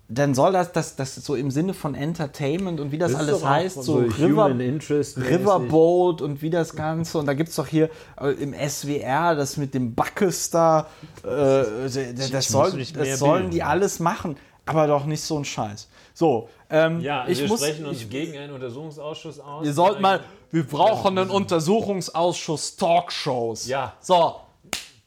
[0.08, 3.44] dann soll das, das, das so im Sinne von Entertainment und wie das, Das alles
[3.44, 4.50] heißt, so, River.
[4.50, 7.18] Riverboat und wie das Ganze.
[7.18, 7.90] Und da gibt es doch hier
[8.22, 10.88] äh, im SWR das mit dem Backes da.
[11.24, 14.38] Äh, das, muss soll, das sollen die alles machen,
[14.68, 15.90] aber doch nicht so ein Scheiß.
[16.14, 19.66] So, ähm, Ja, ich wir muss, sprechen uns ich, gegen einen Untersuchungsausschuss aus.
[19.66, 20.22] wir sollten mal,
[20.52, 23.68] wir brauchen einen Untersuchungsausschuss Talkshows.
[23.68, 23.94] Ja.
[24.00, 24.36] So,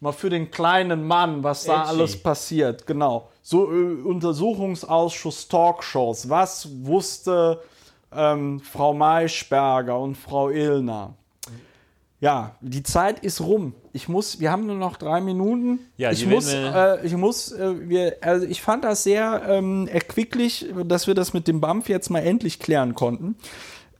[0.00, 1.88] mal für den kleinen Mann, was da Edgy.
[1.88, 2.86] alles passiert.
[2.86, 3.28] Genau.
[3.42, 6.28] So, äh, Untersuchungsausschuss Talkshows.
[6.28, 7.60] Was wusste
[8.12, 11.14] ähm, Frau Maischberger und Frau Illner?
[12.20, 13.74] Ja, die Zeit ist rum.
[13.92, 15.78] Ich muss, wir haben nur noch drei Minuten.
[15.96, 20.66] Ja, ich muss, äh, ich muss, äh, wir, also ich fand das sehr ähm, erquicklich,
[20.84, 23.36] dass wir das mit dem BAMF jetzt mal endlich klären konnten.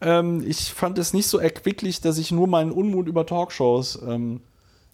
[0.01, 4.41] Ähm, ich fand es nicht so erquicklich, dass ich nur meinen Unmut über Talkshows ähm,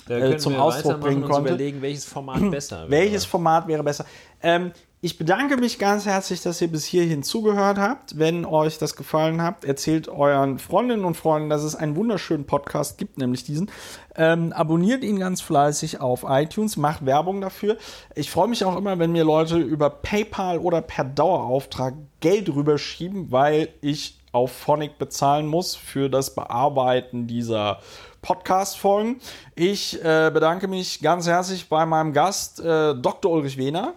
[0.08, 1.50] äh, können zum Ausdruck bringen und konnte.
[1.50, 2.90] überlegen, welches Format besser wäre.
[2.90, 4.04] welches Format wäre besser.
[4.42, 8.18] Ähm, Ich bedanke mich ganz herzlich, dass ihr bis hierhin zugehört habt.
[8.18, 12.96] Wenn euch das gefallen hat, erzählt euren Freundinnen und Freunden, dass es einen wunderschönen Podcast
[12.96, 13.70] gibt, nämlich diesen.
[14.16, 17.76] Ähm, abonniert ihn ganz fleißig auf iTunes, macht Werbung dafür.
[18.14, 23.30] Ich freue mich auch immer, wenn mir Leute über PayPal oder per Dauerauftrag Geld rüberschieben,
[23.30, 27.78] weil ich auf Phonic bezahlen muss für das Bearbeiten dieser
[28.24, 29.20] Podcast-Folgen.
[29.54, 33.30] Ich äh, bedanke mich ganz herzlich bei meinem Gast, äh, Dr.
[33.30, 33.92] Ulrich Wehner.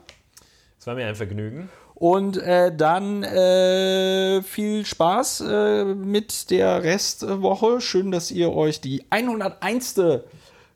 [0.78, 1.70] Es war mir ein Vergnügen.
[1.96, 7.80] Und äh, dann äh, viel Spaß äh, mit der Restwoche.
[7.80, 9.96] Schön, dass ihr euch die 101.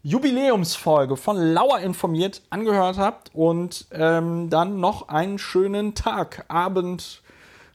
[0.01, 3.31] Jubiläumsfolge von Lauer informiert angehört habt.
[3.35, 7.21] Und ähm, dann noch einen schönen Tag, Abend,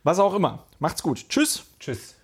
[0.03, 0.65] was auch immer.
[0.79, 1.29] Macht's gut.
[1.29, 1.65] Tschüss.
[1.79, 2.16] Tschüss.